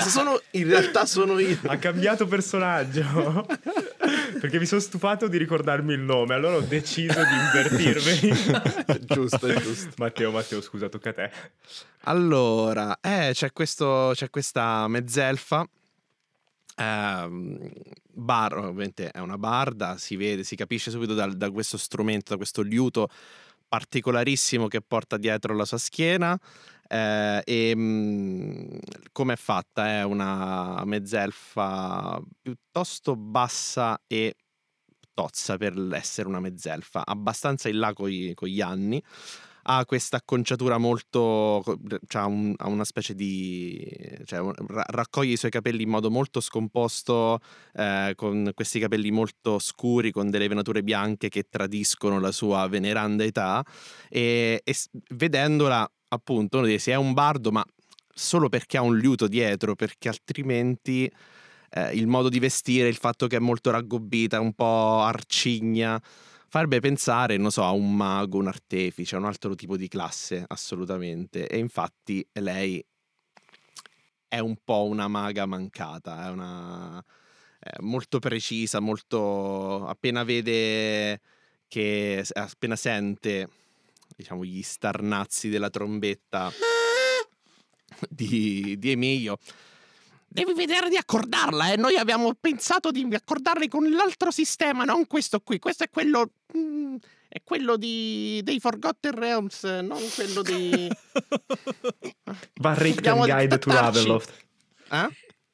sono, 0.00 0.40
in 0.52 0.66
realtà 0.66 1.04
sono 1.04 1.38
io. 1.38 1.58
ha 1.66 1.76
cambiato 1.76 2.26
personaggio 2.26 3.44
perché 4.40 4.58
mi 4.58 4.64
sono 4.64 4.80
stufato 4.80 5.28
di 5.28 5.36
ricordarmi 5.36 5.92
il 5.92 6.00
nome, 6.00 6.32
allora 6.34 6.56
ho 6.56 6.60
deciso 6.62 7.20
di 7.22 7.34
invertirmi. 7.68 9.00
giusto, 9.04 9.52
giusto. 9.60 9.90
Matteo, 9.98 10.30
Matteo, 10.30 10.62
scusa, 10.62 10.88
tocca 10.88 11.10
a 11.10 11.12
te. 11.12 11.30
Allora, 12.04 12.98
eh, 13.02 13.30
c'è, 13.34 13.52
questo, 13.52 14.12
c'è 14.14 14.30
questa 14.30 14.88
mezzelfa. 14.88 15.68
Ehm, 16.76 17.70
bar, 18.12 18.56
ovviamente 18.56 19.10
è 19.10 19.18
una 19.18 19.38
barda, 19.38 19.96
si 19.96 20.16
vede, 20.16 20.44
si 20.44 20.56
capisce 20.56 20.90
subito 20.90 21.14
dal- 21.14 21.36
da 21.36 21.50
questo 21.50 21.76
strumento, 21.76 22.30
da 22.30 22.36
questo 22.36 22.62
liuto 22.62 23.08
particolarissimo 23.68 24.68
che 24.68 24.82
porta 24.82 25.16
dietro 25.16 25.54
la 25.54 25.64
sua 25.64 25.78
schiena. 25.78 26.38
eh, 26.88 27.42
e 27.44 27.72
mm, 27.74 28.78
come 29.12 29.32
è 29.32 29.36
fatta? 29.36 29.86
È 29.88 30.02
una 30.04 30.84
mezzelfa 30.84 32.20
piuttosto 32.42 33.16
bassa 33.16 33.98
e 34.06 34.34
tozza 35.14 35.56
per 35.56 35.74
essere 35.94 36.28
una 36.28 36.40
mezzelfa, 36.40 37.04
abbastanza 37.06 37.68
in 37.70 37.78
là 37.78 37.92
con 37.94 38.08
gli 38.10 38.60
anni 38.60 39.02
ha 39.64 39.84
questa 39.84 40.16
acconciatura 40.18 40.78
molto. 40.78 41.62
Cioè 42.06 42.22
un- 42.24 42.54
ha 42.56 42.68
una 42.68 42.84
specie 42.84 43.14
di. 43.14 43.80
Cioè, 44.24 44.40
un- 44.40 44.52
ra- 44.68 44.84
raccoglie 44.88 45.32
i 45.32 45.36
suoi 45.36 45.50
capelli 45.50 45.82
in 45.82 45.88
modo 45.90 46.10
molto 46.10 46.40
scomposto, 46.40 47.40
eh, 47.74 48.12
con 48.16 48.50
questi 48.54 48.78
capelli 48.78 49.10
molto 49.10 49.58
scuri, 49.58 50.10
con 50.10 50.30
delle 50.30 50.48
venature 50.48 50.82
bianche 50.82 51.28
che 51.28 51.46
tradiscono 51.48 52.18
la 52.20 52.32
sua 52.32 52.66
veneranda 52.68 53.24
età. 53.24 53.64
E, 54.08 54.60
e 54.64 54.74
vedendola, 55.10 55.88
appunto, 56.08 56.58
uno 56.58 56.66
dice: 56.66 56.92
è 56.92 56.96
un 56.96 57.12
bardo, 57.12 57.50
ma 57.52 57.64
solo 58.14 58.48
perché 58.48 58.76
ha 58.76 58.82
un 58.82 58.96
liuto 58.96 59.26
dietro, 59.28 59.74
perché 59.74 60.08
altrimenti. 60.08 61.10
eh, 61.74 61.94
il 61.94 62.06
modo 62.06 62.28
di 62.28 62.38
vestire, 62.38 62.88
il 62.88 62.96
fatto 62.96 63.26
che 63.26 63.36
è 63.36 63.40
molto 63.40 63.70
raggobbita, 63.70 64.40
un 64.40 64.52
po' 64.52 65.00
arcigna, 65.00 66.00
farebbe 66.52 66.80
pensare, 66.80 67.38
non 67.38 67.50
so, 67.50 67.64
a 67.64 67.70
un 67.70 67.96
mago, 67.96 68.36
un 68.36 68.46
artefice, 68.46 69.14
a 69.14 69.18
un 69.18 69.24
altro 69.24 69.54
tipo 69.54 69.78
di 69.78 69.88
classe, 69.88 70.44
assolutamente. 70.46 71.48
E 71.48 71.56
infatti 71.56 72.22
lei 72.32 72.84
è 74.28 74.38
un 74.38 74.56
po' 74.62 74.84
una 74.84 75.08
maga 75.08 75.46
mancata, 75.46 76.26
è 76.26 76.30
una 76.30 77.02
è 77.58 77.80
molto 77.80 78.18
precisa, 78.18 78.80
molto 78.80 79.86
appena 79.86 80.24
vede 80.24 81.22
che 81.68 82.22
appena 82.34 82.76
sente 82.76 83.48
diciamo 84.14 84.44
gli 84.44 84.60
starnazzi 84.60 85.48
della 85.48 85.70
trombetta 85.70 86.52
di, 88.10 88.76
di 88.78 88.90
Emilio 88.90 89.38
Devi 90.32 90.54
vedere 90.54 90.88
di 90.88 90.96
accordarla, 90.96 91.72
eh. 91.72 91.76
Noi 91.76 91.96
abbiamo 91.96 92.34
pensato 92.34 92.90
di 92.90 93.06
accordarli 93.12 93.68
con 93.68 93.90
l'altro 93.90 94.30
sistema, 94.30 94.84
non 94.84 95.06
questo 95.06 95.40
qui. 95.40 95.58
Questo 95.58 95.84
è 95.84 95.90
quello. 95.90 96.30
mm, 96.56 96.96
è 97.28 97.40
quello 97.42 97.78
di, 97.78 98.40
dei 98.44 98.60
Forgotten 98.60 99.12
Realms, 99.12 99.64
non 99.64 100.00
quello 100.14 100.42
di. 100.42 100.90
Varric 102.60 102.96
Dobbiamo 102.96 103.24
Guide 103.24 103.58
to. 103.58 103.70
Ravenloft. 103.70 104.32
Eh? 104.90 105.08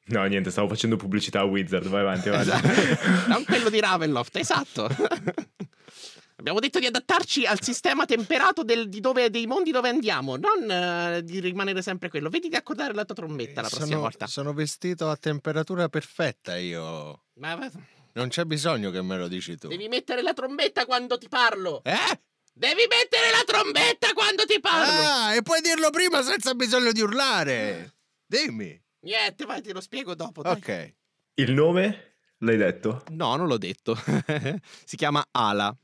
No, 0.07 0.25
niente, 0.25 0.51
stavo 0.51 0.67
facendo 0.67 0.97
pubblicità 0.97 1.39
a 1.39 1.43
Wizard. 1.43 1.87
Vai 1.87 2.01
avanti, 2.01 2.29
avanti. 2.29 2.49
Esatto. 2.49 3.29
non 3.29 3.45
quello 3.45 3.69
di 3.69 3.79
Ravenloft, 3.79 4.35
esatto. 4.35 4.89
Abbiamo 6.39 6.59
detto 6.61 6.79
di 6.79 6.85
adattarci 6.85 7.45
al 7.45 7.61
sistema 7.61 8.05
temperato 8.05 8.63
del- 8.63 8.87
di 8.87 9.01
dove- 9.01 9.29
dei 9.29 9.45
mondi 9.45 9.71
dove 9.71 9.89
andiamo, 9.89 10.37
non 10.37 10.71
eh, 10.71 11.21
di 11.21 11.41
rimanere 11.41 11.81
sempre 11.81 12.09
quello. 12.09 12.29
Vedi 12.29 12.47
di 12.47 12.55
accordare 12.55 12.93
la 12.93 13.03
tua 13.03 13.13
trombetta 13.15 13.61
la 13.61 13.67
prossima 13.67 13.87
sono, 13.87 13.99
volta. 13.99 14.27
sono 14.27 14.53
vestito 14.53 15.09
a 15.09 15.17
temperatura 15.17 15.89
perfetta 15.89 16.57
io. 16.57 17.25
Ma- 17.35 17.69
Non 18.13 18.29
c'è 18.29 18.45
bisogno 18.45 18.89
che 18.89 19.01
me 19.01 19.17
lo 19.17 19.27
dici 19.27 19.57
tu. 19.57 19.67
devi 19.67 19.89
mettere 19.89 20.21
la 20.21 20.33
trombetta 20.33 20.85
quando 20.85 21.17
ti 21.17 21.27
parlo. 21.27 21.81
Eh? 21.83 22.19
Devi 22.53 22.87
mettere 22.87 23.31
la 23.31 23.43
trombetta 23.45 24.13
quando 24.13 24.45
ti 24.45 24.59
parlo. 24.61 25.07
Ah, 25.09 25.35
e 25.35 25.41
puoi 25.41 25.59
dirlo 25.59 25.89
prima 25.89 26.21
senza 26.23 26.53
bisogno 26.55 26.93
di 26.93 27.01
urlare. 27.01 27.95
Dimmi. 28.25 28.81
Niente, 29.01 29.45
vai, 29.45 29.61
te 29.61 29.73
lo 29.73 29.81
spiego 29.81 30.15
dopo. 30.15 30.41
dai. 30.41 30.53
Ok. 30.53 30.93
Il 31.35 31.51
nome? 31.51 32.15
L'hai 32.39 32.55
detto? 32.57 33.03
No, 33.09 33.35
non 33.35 33.47
l'ho 33.47 33.57
detto. 33.57 33.93
si 34.85 34.95
chiama 34.95 35.25
Ala. 35.31 35.75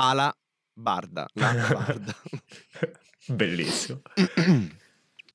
Ala 0.00 0.32
Barda. 0.72 1.26
Barda. 1.34 2.14
Bellissimo. 3.26 4.02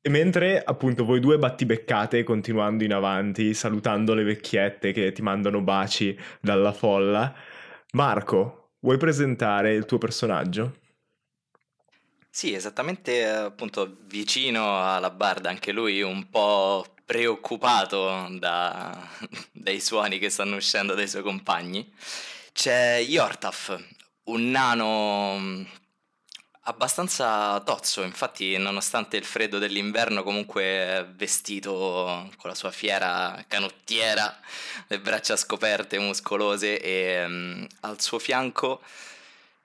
E 0.02 0.10
mentre 0.10 0.64
appunto 0.64 1.06
voi 1.06 1.20
due 1.20 1.38
battibeccate 1.38 2.24
continuando 2.24 2.84
in 2.84 2.94
avanti, 2.94 3.54
salutando 3.54 4.14
le 4.14 4.24
vecchiette 4.24 4.92
che 4.92 5.12
ti 5.12 5.22
mandano 5.22 5.62
baci 5.62 6.18
dalla 6.42 6.74
folla, 6.74 7.34
Marco, 7.92 8.72
vuoi 8.80 8.98
presentare 8.98 9.74
il 9.74 9.86
tuo 9.86 9.98
personaggio? 9.98 10.78
Sì, 12.30 12.54
esattamente 12.54 13.28
appunto 13.28 13.98
vicino 14.08 14.84
alla 14.84 15.12
barda, 15.12 15.50
anche 15.50 15.72
lui 15.72 16.02
un 16.02 16.30
po' 16.30 16.86
preoccupato 17.06 18.28
da- 18.40 19.08
dai 19.52 19.80
suoni 19.80 20.18
che 20.20 20.30
stanno 20.30 20.56
uscendo 20.56 20.96
dai 20.96 21.08
suoi 21.08 21.22
compagni. 21.22 21.94
C'è 22.52 22.98
Yortaf, 23.08 23.78
un 24.26 24.52
nano 24.52 25.38
mh, 25.38 25.68
abbastanza 26.66 27.60
tozzo, 27.62 28.04
infatti 28.04 28.58
nonostante 28.58 29.18
il 29.18 29.26
freddo 29.26 29.60
dell'inverno 29.60 30.24
comunque 30.24 31.12
vestito 31.16 32.30
con 32.38 32.50
la 32.50 32.56
sua 32.56 32.72
fiera 32.72 33.44
canottiera, 33.48 34.40
le 34.88 35.00
braccia 35.00 35.36
scoperte, 35.36 36.00
muscolose 36.00 36.80
e 36.80 37.28
mh, 37.28 37.68
al 37.82 38.02
suo 38.02 38.20
fianco 38.20 38.82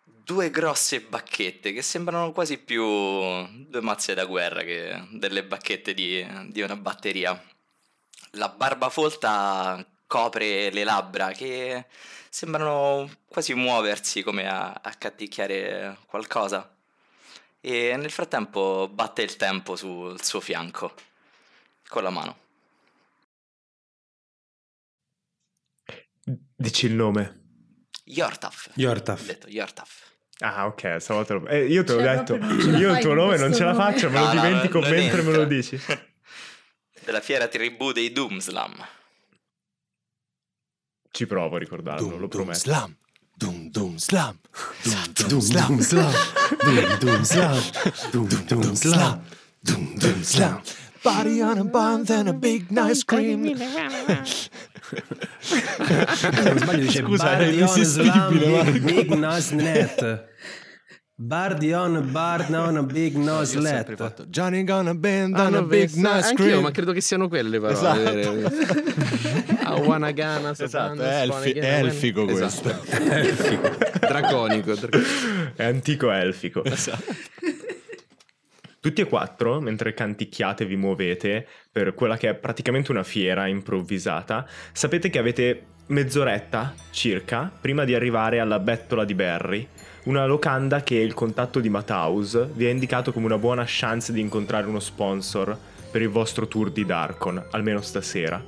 due 0.04 0.50
grosse 0.50 1.00
bacchette 1.00 1.72
che 1.72 1.80
sembrano 1.80 2.32
quasi 2.32 2.58
più 2.58 2.84
due 2.84 3.80
mazze 3.80 4.12
da 4.12 4.26
guerra 4.26 4.62
che 4.62 5.06
delle 5.12 5.42
bacchette 5.42 5.94
di, 5.94 6.26
di 6.48 6.60
una 6.60 6.76
batteria. 6.76 7.42
La 8.32 8.50
barba 8.50 8.90
folta 8.90 9.82
copre 10.08 10.70
le 10.70 10.82
labbra 10.82 11.30
che 11.30 11.86
sembrano 12.28 13.08
quasi 13.28 13.54
muoversi 13.54 14.22
come 14.22 14.48
a, 14.48 14.72
a 14.82 14.92
canticchiare 14.94 15.98
qualcosa. 16.06 16.74
E 17.60 17.94
nel 17.96 18.10
frattempo 18.10 18.88
batte 18.92 19.22
il 19.22 19.36
tempo 19.36 19.76
sul 19.76 20.20
suo 20.22 20.40
fianco 20.40 20.94
con 21.88 22.02
la 22.02 22.10
mano. 22.10 22.36
Dici 26.56 26.86
il 26.86 26.94
nome. 26.94 27.36
Yortaf. 28.04 28.70
Yortaf. 28.74 29.20
Ho 29.20 29.24
detto 29.26 29.48
Yortaf. 29.48 30.06
Ah, 30.40 30.66
ok, 30.66 30.96
stavolta 31.00 31.34
lo... 31.34 31.46
eh, 31.46 31.66
io 31.66 31.82
te 31.84 31.94
l'ho 31.94 32.00
Cioè, 32.02 32.16
detto. 32.16 32.36
Io 32.76 32.92
il 32.92 32.98
tuo 33.00 33.12
nome 33.14 33.36
non 33.36 33.52
ce 33.52 33.64
la 33.64 33.74
faccio, 33.74 34.08
me 34.08 34.18
lo 34.18 34.26
No, 34.26 34.32
no, 34.34 34.40
dimentico 34.40 34.80
non 34.80 34.90
mentre 34.90 35.22
me 35.22 35.32
lo 35.32 35.44
dici. 35.44 35.78
Della 37.04 37.20
fiera 37.20 37.48
tribù 37.48 37.92
dei 37.92 38.12
Doomslam. 38.12 38.86
Ci 41.18 41.26
provo 41.26 41.56
a 41.56 41.58
ricordarlo, 41.58 42.16
lo 42.16 42.28
prometto. 42.28 42.60
slam. 42.60 42.94
Dum 43.34 43.70
dum 43.72 43.96
slam. 43.96 44.38
Dum 44.84 45.02
dum 45.12 45.26
Dum 45.26 45.40
slam. 45.40 45.66
dum 45.66 45.80
slam. 45.82 46.12
Dum 46.62 46.98
dum 47.00 47.24
slam. 47.24 47.60
Dum 48.12 48.28
dum 48.46 48.74
slam. 48.76 49.22
Dum 49.58 49.94
dum 49.98 50.22
slam. 50.22 50.60
Body 51.02 51.42
on 51.42 51.58
a 51.58 51.64
bun, 51.64 52.04
then 52.04 52.28
a 52.28 52.32
big 52.32 52.70
nice 52.70 53.02
cream. 53.02 53.44
Se 55.40 56.30
non 56.30 56.56
sbaglio 56.56 56.82
dice 56.84 57.02
Scusa, 57.02 57.32
era 57.32 57.44
Bardi 57.50 57.62
on 57.62 57.68
slam, 57.84 58.06
irresistibile, 58.30 58.78
big, 58.78 59.10
nose 59.10 59.54
net. 59.56 60.28
Bardi 61.20 61.72
on 61.72 62.10
bar 62.12 62.46
on 62.54 62.76
a 62.76 62.82
big 62.84 63.16
nose 63.18 63.58
let. 63.58 63.92
fatto 63.96 64.26
Johnny 64.26 64.62
gonna 64.62 64.94
bend 64.94 65.34
Ah, 65.36 65.46
on 65.46 65.54
a 65.56 65.62
big 65.62 65.90
anch'io, 65.96 66.34
cream. 66.34 66.62
ma 66.62 66.70
credo 66.70 66.92
che 66.92 67.00
siano 67.00 67.26
quelle 67.26 67.48
le 67.48 67.58
parole. 67.60 68.20
Esatto. 68.20 69.66
A 69.68 69.74
Wanagana, 69.80 70.52
Esatto, 70.56 71.02
è 71.02 71.22
elfi- 71.22 71.50
è 71.58 71.78
elfico 71.80 72.24
questo. 72.24 72.72
Draconico. 73.98 74.74
dra- 74.74 74.98
È 75.56 75.64
antico 75.64 76.10
elfico. 76.12 76.62
Esatto. 76.64 77.12
Tutti 78.80 79.00
e 79.00 79.06
quattro, 79.06 79.60
mentre 79.60 79.92
canticchiate 79.94 80.62
e 80.62 80.66
vi 80.66 80.76
muovete 80.76 81.46
per 81.72 81.94
quella 81.94 82.16
che 82.16 82.28
è 82.28 82.34
praticamente 82.36 82.92
una 82.92 83.02
fiera 83.02 83.48
improvvisata, 83.48 84.46
sapete 84.72 85.10
che 85.10 85.18
avete 85.18 85.62
mezz'oretta 85.88 86.74
circa 86.90 87.50
prima 87.60 87.84
di 87.84 87.94
arrivare 87.94 88.38
alla 88.38 88.60
bettola 88.60 89.04
di 89.04 89.14
Barry, 89.14 89.66
una 90.08 90.24
locanda 90.24 90.82
che 90.82 90.94
il 90.94 91.12
contatto 91.12 91.60
di 91.60 91.68
Mataus 91.68 92.48
vi 92.54 92.64
ha 92.64 92.70
indicato 92.70 93.12
come 93.12 93.26
una 93.26 93.36
buona 93.36 93.64
chance 93.66 94.10
di 94.10 94.22
incontrare 94.22 94.66
uno 94.66 94.80
sponsor 94.80 95.54
per 95.90 96.00
il 96.00 96.08
vostro 96.08 96.48
tour 96.48 96.70
di 96.70 96.86
Darkon, 96.86 97.44
almeno 97.50 97.82
stasera. 97.82 98.42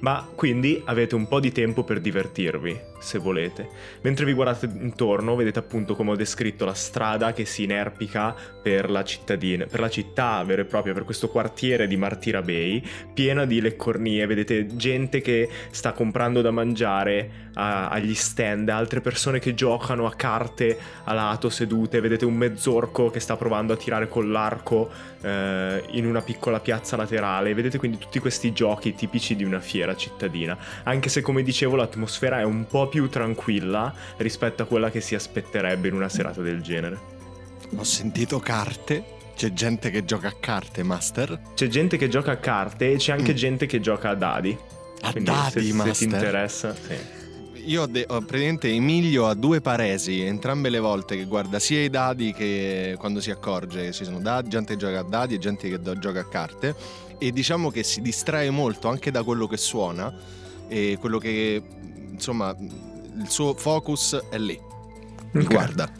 Ma 0.00 0.28
quindi 0.34 0.82
avete 0.84 1.14
un 1.14 1.26
po' 1.26 1.40
di 1.40 1.52
tempo 1.52 1.84
per 1.84 2.02
divertirvi, 2.02 2.80
se 3.00 3.18
volete. 3.18 3.68
Mentre 4.02 4.24
vi 4.24 4.32
guardate 4.32 4.66
intorno, 4.66 5.34
vedete 5.34 5.58
appunto 5.58 5.96
come 5.96 6.10
ho 6.12 6.16
descritto 6.16 6.64
la 6.64 6.74
strada 6.74 7.32
che 7.32 7.44
si 7.44 7.64
inerpica 7.64 8.34
per 8.62 8.90
la 8.90 9.02
cittadina, 9.02 9.64
per 9.66 9.80
la 9.80 9.90
città 9.90 10.42
vera 10.44 10.62
e 10.62 10.66
propria, 10.66 10.92
per 10.92 11.04
questo 11.04 11.28
quartiere 11.28 11.86
di 11.86 11.96
Martira 11.96 12.42
Bay, 12.42 12.82
piena 13.12 13.44
di 13.46 13.60
leccornie. 13.60 14.26
Vedete 14.26 14.76
gente 14.76 15.20
che 15.20 15.48
sta 15.70 15.92
comprando 15.92 16.42
da 16.42 16.50
mangiare 16.50 17.48
a- 17.54 17.88
agli 17.88 18.14
stand, 18.14 18.68
altre 18.68 19.00
persone 19.00 19.38
che 19.38 19.54
giocano 19.54 20.06
a 20.06 20.14
carte 20.14 20.78
a 21.04 21.12
lato 21.12 21.48
sedute. 21.48 22.00
Vedete 22.00 22.24
un 22.24 22.34
mezzorco 22.34 23.10
che 23.10 23.20
sta 23.20 23.36
provando 23.36 23.72
a 23.72 23.76
tirare 23.76 24.08
con 24.08 24.30
l'arco 24.30 24.90
eh, 25.22 25.82
in 25.92 26.06
una 26.06 26.20
piccola 26.20 26.60
piazza 26.60 26.96
laterale. 26.96 27.54
Vedete 27.54 27.78
quindi 27.78 27.98
tutti 27.98 28.18
questi 28.18 28.52
giochi 28.52 28.94
tipici 28.94 29.36
di 29.36 29.44
una 29.44 29.60
fiera 29.60 29.96
cittadina. 29.96 30.56
Anche 30.84 31.08
se, 31.08 31.22
come 31.22 31.42
dicevo, 31.42 31.76
l'atmosfera 31.76 32.40
è 32.40 32.44
un 32.44 32.66
po' 32.66 32.88
più 32.90 33.08
tranquilla 33.08 33.94
rispetto 34.18 34.62
a 34.62 34.66
quella 34.66 34.90
che 34.90 35.00
si 35.00 35.14
aspetterebbe 35.14 35.88
in 35.88 35.94
una 35.94 36.10
serata 36.10 36.42
del 36.42 36.60
genere. 36.60 36.98
Ho 37.76 37.84
sentito 37.84 38.38
carte. 38.40 39.16
C'è 39.34 39.54
gente 39.54 39.90
che 39.90 40.04
gioca 40.04 40.28
a 40.28 40.34
carte, 40.38 40.82
Master. 40.82 41.40
C'è 41.54 41.68
gente 41.68 41.96
che 41.96 42.08
gioca 42.08 42.32
a 42.32 42.36
carte 42.36 42.92
e 42.92 42.96
c'è 42.96 43.12
anche 43.12 43.32
gente 43.32 43.64
che 43.64 43.80
gioca 43.80 44.10
a 44.10 44.14
dadi. 44.14 44.54
A 45.00 45.12
Quindi 45.12 45.30
dadi, 45.30 45.50
se, 45.50 45.62
se 45.62 45.72
Master. 45.72 45.96
ti 45.96 46.04
interessa, 46.04 46.74
sì. 46.74 47.18
Io 47.64 47.82
ho, 47.82 47.86
de- 47.86 48.06
ho 48.08 48.20
praticamente 48.20 48.68
Emilio 48.68 49.26
ha 49.26 49.34
due 49.34 49.60
paresi, 49.60 50.20
entrambe 50.20 50.68
le 50.70 50.78
volte 50.78 51.16
che 51.16 51.24
guarda 51.24 51.58
sia 51.58 51.82
i 51.82 51.90
dadi 51.90 52.32
che 52.32 52.96
quando 52.98 53.20
si 53.20 53.30
accorge 53.30 53.84
che 53.84 53.92
ci 53.92 54.04
sono 54.04 54.18
dadi, 54.18 54.48
gente 54.48 54.72
che 54.74 54.78
gioca 54.78 55.00
a 55.00 55.02
dadi 55.02 55.34
e 55.34 55.38
gente 55.38 55.68
che 55.68 55.78
do- 55.78 55.98
gioca 55.98 56.20
a 56.20 56.28
carte 56.28 56.74
e 57.18 57.30
diciamo 57.32 57.70
che 57.70 57.82
si 57.82 58.00
distrae 58.00 58.48
molto 58.50 58.88
anche 58.88 59.10
da 59.10 59.22
quello 59.22 59.46
che 59.46 59.58
suona 59.58 60.12
e 60.68 60.96
quello 60.98 61.18
che 61.18 61.62
insomma 62.20 62.54
il 62.58 63.28
suo 63.28 63.54
focus 63.54 64.26
è 64.28 64.36
lì. 64.38 64.58
Mi 65.32 65.42
Ok. 65.44 65.48
guarda. 65.50 65.90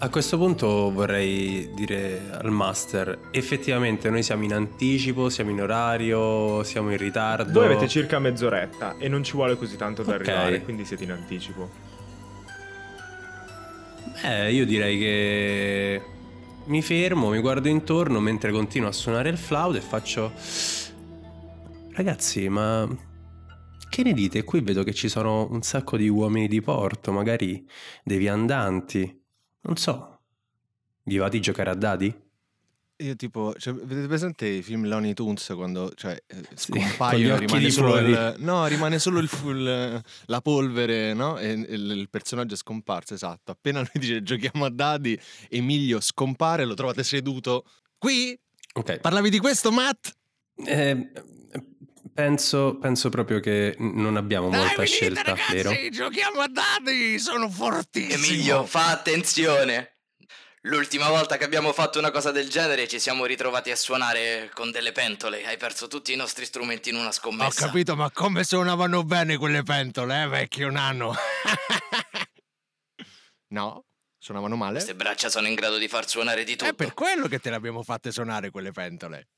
A 0.00 0.08
questo 0.10 0.36
punto 0.38 0.92
vorrei 0.92 1.70
dire 1.74 2.30
al 2.30 2.50
master, 2.52 3.18
effettivamente 3.32 4.10
noi 4.10 4.22
siamo 4.22 4.44
in 4.44 4.52
anticipo, 4.52 5.28
siamo 5.28 5.50
in 5.50 5.60
orario, 5.60 6.62
siamo 6.62 6.90
in 6.92 6.98
ritardo. 6.98 7.50
Voi 7.60 7.64
avete 7.64 7.88
circa 7.88 8.20
mezz'oretta 8.20 8.96
e 8.98 9.08
non 9.08 9.24
ci 9.24 9.32
vuole 9.32 9.56
così 9.56 9.76
tanto 9.76 10.02
da 10.04 10.12
Ok. 10.14 10.20
arrivare, 10.20 10.62
quindi 10.62 10.84
siete 10.84 11.02
in 11.04 11.10
anticipo. 11.10 11.68
Eh, 14.22 14.52
io 14.52 14.64
direi 14.66 14.98
che 14.98 16.02
mi 16.66 16.82
fermo, 16.82 17.30
mi 17.30 17.40
guardo 17.40 17.68
intorno 17.68 18.20
mentre 18.20 18.52
continuo 18.52 18.88
a 18.88 18.92
suonare 18.92 19.30
il 19.30 19.38
flauto 19.38 19.78
e 19.78 19.80
faccio... 19.80 20.32
Ragazzi, 21.92 22.48
ma 22.48 22.86
che 23.88 24.02
ne 24.02 24.12
dite? 24.12 24.44
Qui 24.44 24.60
vedo 24.60 24.82
che 24.82 24.92
ci 24.94 25.08
sono 25.08 25.48
un 25.50 25.62
sacco 25.62 25.96
di 25.96 26.08
uomini 26.08 26.48
di 26.48 26.60
porto, 26.60 27.12
magari 27.12 27.66
dei 28.04 28.18
viandanti. 28.18 29.20
Non 29.62 29.76
so. 29.76 30.20
Vi 31.04 31.16
va 31.16 31.28
di 31.28 31.40
giocare 31.40 31.70
a 31.70 31.74
dadi? 31.74 32.26
Io 33.00 33.14
tipo, 33.14 33.54
cioè, 33.56 33.74
vedete 33.74 34.08
presente 34.08 34.46
i 34.46 34.60
film 34.60 34.88
Looney 34.88 35.14
Tunes 35.14 35.52
quando 35.54 35.92
cioè, 35.94 36.20
eh, 36.26 36.42
scompaiono, 36.54 37.34
occhi 37.34 37.46
rimane 37.46 37.70
solo, 37.70 37.96
il, 37.98 38.34
no, 38.38 38.66
rimane 38.66 38.98
solo 38.98 39.20
il, 39.20 39.30
il- 39.44 40.02
la 40.26 40.40
polvere, 40.40 41.14
no? 41.14 41.38
E 41.38 41.52
il, 41.52 41.90
il 41.92 42.08
personaggio 42.10 42.54
è 42.54 42.56
scomparso, 42.56 43.14
esatto. 43.14 43.52
Appena 43.52 43.78
lui 43.78 43.90
dice 43.94 44.22
giochiamo 44.24 44.64
a 44.64 44.70
dadi, 44.70 45.16
Emilio 45.48 46.00
scompare, 46.00 46.64
lo 46.64 46.74
trovate 46.74 47.04
seduto. 47.04 47.64
Qui? 47.96 48.36
Ok. 48.74 48.98
Parlavi 48.98 49.30
di 49.30 49.38
questo, 49.38 49.70
Matt? 49.70 50.12
Eh, 50.56 51.12
penso, 52.18 52.76
penso 52.78 53.10
proprio 53.10 53.38
che 53.38 53.76
non 53.78 54.16
abbiamo 54.16 54.48
molta 54.48 54.82
scelta, 54.82 55.36
vero? 55.52 55.70
giochiamo 55.88 56.40
a 56.40 56.48
dadi, 56.48 57.16
sono 57.20 57.48
fortissimo. 57.48 58.24
Emilio, 58.24 58.66
fa 58.66 58.90
attenzione. 58.90 59.98
L'ultima 60.62 61.10
volta 61.10 61.36
che 61.36 61.44
abbiamo 61.44 61.72
fatto 61.72 62.00
una 62.00 62.10
cosa 62.10 62.32
del 62.32 62.48
genere 62.48 62.88
ci 62.88 62.98
siamo 62.98 63.24
ritrovati 63.24 63.70
a 63.70 63.76
suonare 63.76 64.50
con 64.52 64.72
delle 64.72 64.90
pentole. 64.90 65.46
Hai 65.46 65.56
perso 65.56 65.86
tutti 65.86 66.12
i 66.12 66.16
nostri 66.16 66.44
strumenti 66.44 66.88
in 66.88 66.96
una 66.96 67.06
Ho 67.06 67.12
scommessa. 67.12 67.66
capito, 67.66 67.94
ma 67.94 68.10
come 68.10 68.42
suonavano 68.42 69.04
bene 69.04 69.36
quelle 69.36 69.62
pentole, 69.62 70.24
eh, 70.24 70.26
vecchio 70.26 70.70
nano? 70.70 71.14
no? 73.54 73.84
Suonavano 74.18 74.56
male? 74.56 74.72
Queste 74.72 74.96
braccia 74.96 75.30
sono 75.30 75.46
in 75.46 75.54
grado 75.54 75.76
di 75.76 75.86
far 75.86 76.08
suonare 76.08 76.42
di 76.42 76.56
tutto. 76.56 76.68
È 76.68 76.74
per 76.74 76.94
quello 76.94 77.28
che 77.28 77.38
te 77.38 77.50
le 77.50 77.56
abbiamo 77.56 77.84
fatte 77.84 78.10
suonare 78.10 78.50
quelle 78.50 78.72
pentole. 78.72 79.28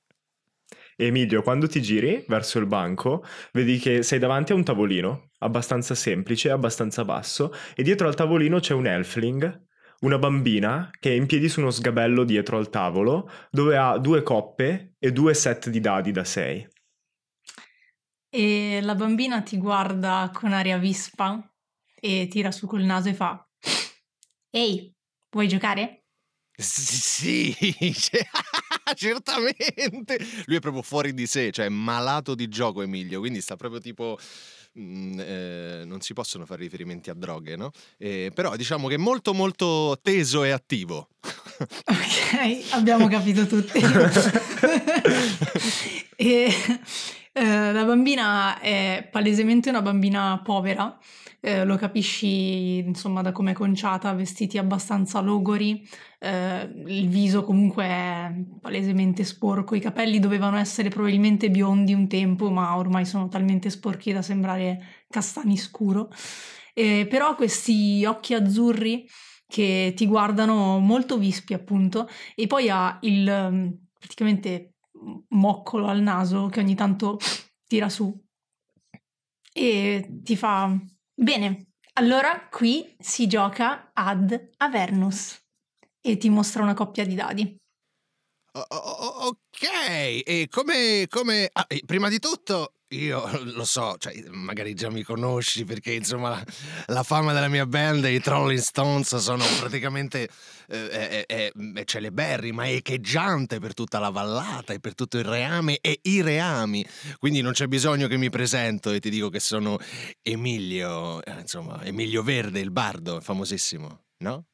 Emilio, 1.07 1.42
quando 1.42 1.66
ti 1.66 1.80
giri 1.80 2.25
verso 2.28 2.59
il 2.59 2.66
banco, 2.66 3.25
vedi 3.52 3.78
che 3.78 4.02
sei 4.02 4.19
davanti 4.19 4.52
a 4.52 4.54
un 4.54 4.64
tavolino 4.64 5.30
abbastanza 5.38 5.95
semplice, 5.95 6.50
abbastanza 6.50 7.04
basso, 7.04 7.52
e 7.75 7.83
dietro 7.83 8.07
al 8.07 8.14
tavolino 8.14 8.61
c'è 8.61 8.75
un 8.75 8.87
elfling, 8.87 9.69
una 10.00 10.19
bambina 10.19 10.90
che 10.99 11.11
è 11.11 11.14
in 11.14 11.26
piedi 11.26 11.49
su 11.49 11.61
uno 11.61 11.71
sgabello 11.71 12.25
dietro 12.25 12.59
al 12.59 12.71
tavolo, 12.71 13.30
dove 13.50 13.76
ha 13.76 13.99
due 13.99 14.23
coppe 14.23 14.95
e 14.99 15.12
due 15.12 15.35
set 15.35 15.71
di 15.71 15.80
dadi 15.80 16.11
da 16.12 16.25
6. 16.25 16.69
E 18.33 18.80
la 18.83 18.95
bambina 18.95 19.42
ti 19.42 19.57
guarda 19.57 20.30
con 20.33 20.52
aria 20.52 20.78
vispa 20.78 21.42
e 21.99 22.28
tira 22.30 22.52
su 22.52 22.66
col 22.66 22.83
naso 22.83 23.09
e 23.09 23.14
fa: 23.14 23.45
Ehi, 24.50 24.95
vuoi 25.30 25.49
giocare? 25.49 26.04
Sì, 26.52 27.54
certamente. 28.97 30.19
Lui 30.47 30.57
è 30.57 30.61
proprio 30.61 30.83
fuori 30.83 31.15
di 31.15 31.27
sé, 31.27 31.51
cioè 31.51 31.69
malato 31.69 32.35
di 32.35 32.49
gioco 32.49 32.83
Emilio, 32.83 33.21
quindi 33.21 33.41
sta 33.41 33.57
proprio 33.57 33.81
tipo... 33.81 34.19
mm, 34.79 35.21
eh, 35.21 35.83
non 35.85 36.01
si 36.01 36.13
possono 36.13 36.47
fare 36.47 36.63
riferimenti 36.63 37.11
a 37.11 37.15
droghe, 37.15 37.57
no? 37.57 37.71
Eh, 37.99 38.31
però 38.35 38.57
diciamo 38.57 38.89
che 38.89 38.95
è 38.95 38.99
molto 38.99 39.35
molto 39.35 39.99
teso 40.03 40.45
e 40.45 40.50
attivo. 40.50 41.09
Ok, 41.61 42.73
abbiamo 42.73 43.07
capito 43.09 43.47
tutti. 43.47 43.79
e 46.17 46.55
eh, 47.33 47.73
la 47.73 47.85
bambina 47.85 48.59
è 48.61 49.07
palesemente 49.11 49.69
una 49.69 49.83
bambina 49.83 50.41
povera, 50.43 50.99
eh, 51.41 51.65
lo 51.65 51.76
capisci 51.76 52.79
insomma 52.79 53.23
da 53.23 53.33
come 53.33 53.53
è 53.53 53.55
conciata, 53.55 54.13
vestiti 54.13 54.59
abbastanza 54.59 55.21
logori, 55.21 55.87
eh, 56.19 56.63
il 56.87 57.09
viso 57.09 57.45
comunque 57.45 57.85
è 57.85 58.33
palesemente 58.61 59.25
sporco, 59.25 59.75
i 59.75 59.81
capelli 59.81 60.19
dovevano 60.19 60.57
essere 60.59 60.89
probabilmente 60.89 61.50
biondi 61.50 61.95
un 61.95 62.09
tempo, 62.09 62.50
ma 62.50 62.76
ormai 62.76 63.05
sono 63.07 63.29
talmente 63.29 63.71
sporchi 63.71 64.13
da 64.13 64.23
sembrare 64.23 65.05
castani 65.09 65.57
scuro. 65.57 66.11
Eh, 66.75 67.07
però 67.09 67.35
questi 67.35 68.05
occhi 68.05 68.35
azzurri 68.35 69.07
che 69.47 69.93
ti 69.97 70.07
guardano 70.07 70.79
molto 70.79 71.19
vispi 71.19 71.55
appunto 71.55 72.09
e 72.37 72.47
poi 72.47 72.71
ha 72.71 72.99
il 73.03 73.26
um, 73.29 73.76
praticamente 73.99 74.76
moccolo 75.31 75.89
al 75.89 76.00
naso 76.00 76.47
che 76.47 76.61
ogni 76.61 76.76
tanto 76.76 77.19
tira 77.67 77.89
su 77.89 78.17
e 79.53 80.21
ti 80.23 80.37
fa 80.37 80.79
bene 81.21 81.67
allora 81.95 82.49
qui 82.49 82.97
si 82.99 83.26
gioca 83.26 83.91
ad 83.93 84.50
Avernus 84.59 85.39
e 86.00 86.17
ti 86.17 86.30
mostra 86.30 86.63
una 86.63 86.75
coppia 86.75 87.04
di 87.04 87.15
dadi. 87.15 87.56
O- 88.52 89.28
ok, 89.28 89.63
e 90.25 90.49
come... 90.50 91.06
come... 91.09 91.50
ah, 91.52 91.67
prima 91.85 92.09
di 92.09 92.19
tutto, 92.19 92.79
io 92.91 93.29
lo 93.55 93.65
so, 93.65 93.97
cioè, 93.99 94.15
magari 94.31 94.75
già 94.75 94.91
mi 94.91 95.03
conosci 95.03 95.65
perché 95.65 95.93
insomma 95.93 96.31
la, 96.31 96.45
la 96.87 97.03
fama 97.03 97.33
della 97.33 97.49
mia 97.49 97.67
band, 97.67 98.05
i 98.05 98.21
Rolling 98.23 98.59
Stones, 98.61 99.17
sono 99.17 99.45
praticamente 99.59 100.29
eh, 100.69 100.89
è, 100.89 101.26
è- 101.26 101.53
è 101.75 101.85
celeberrima, 101.85 102.65
è 102.65 102.73
echeggiante 102.75 103.59
per 103.59 103.75
tutta 103.75 103.99
la 103.99 104.11
vallata 104.11 104.73
e 104.73 104.81
per 104.81 104.95
tutto 104.95 105.19
il 105.19 105.25
reame 105.25 105.79
e 105.81 105.99
i 106.03 106.23
reami. 106.23 106.85
Quindi 107.19 107.41
non 107.41 107.53
c'è 107.53 107.67
bisogno 107.67 108.09
che 108.09 108.17
mi 108.17 108.31
presento 108.31 108.91
e 108.91 109.00
ti 109.00 109.11
dico 109.11 109.29
che 109.29 109.41
sono 109.41 109.79
Emilio, 110.23 111.23
eh, 111.25 111.41
insomma, 111.41 111.85
Emilio 111.85 112.23
Verde, 112.23 112.61
il 112.61 112.71
bardo, 112.71 113.21
famosissimo, 113.21 114.05
no? 114.19 114.45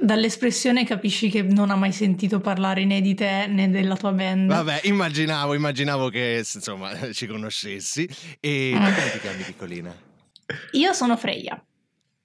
Dall'espressione 0.00 0.84
capisci 0.84 1.28
che 1.28 1.42
non 1.42 1.70
ha 1.70 1.74
mai 1.74 1.90
sentito 1.92 2.38
parlare 2.40 2.84
né 2.84 3.00
di 3.00 3.14
te 3.14 3.46
né 3.48 3.68
della 3.68 3.96
tua 3.96 4.12
band 4.12 4.48
Vabbè, 4.48 4.82
immaginavo, 4.84 5.54
immaginavo 5.54 6.08
che 6.08 6.42
insomma 6.54 6.92
ci 7.12 7.26
conoscessi. 7.26 8.08
E 8.38 8.72
Mm. 8.74 8.84
come 8.84 9.10
ti 9.12 9.18
chiami 9.18 9.42
piccolina? 9.42 9.96
io 10.72 10.92
sono 10.92 11.16
Freya 11.16 11.60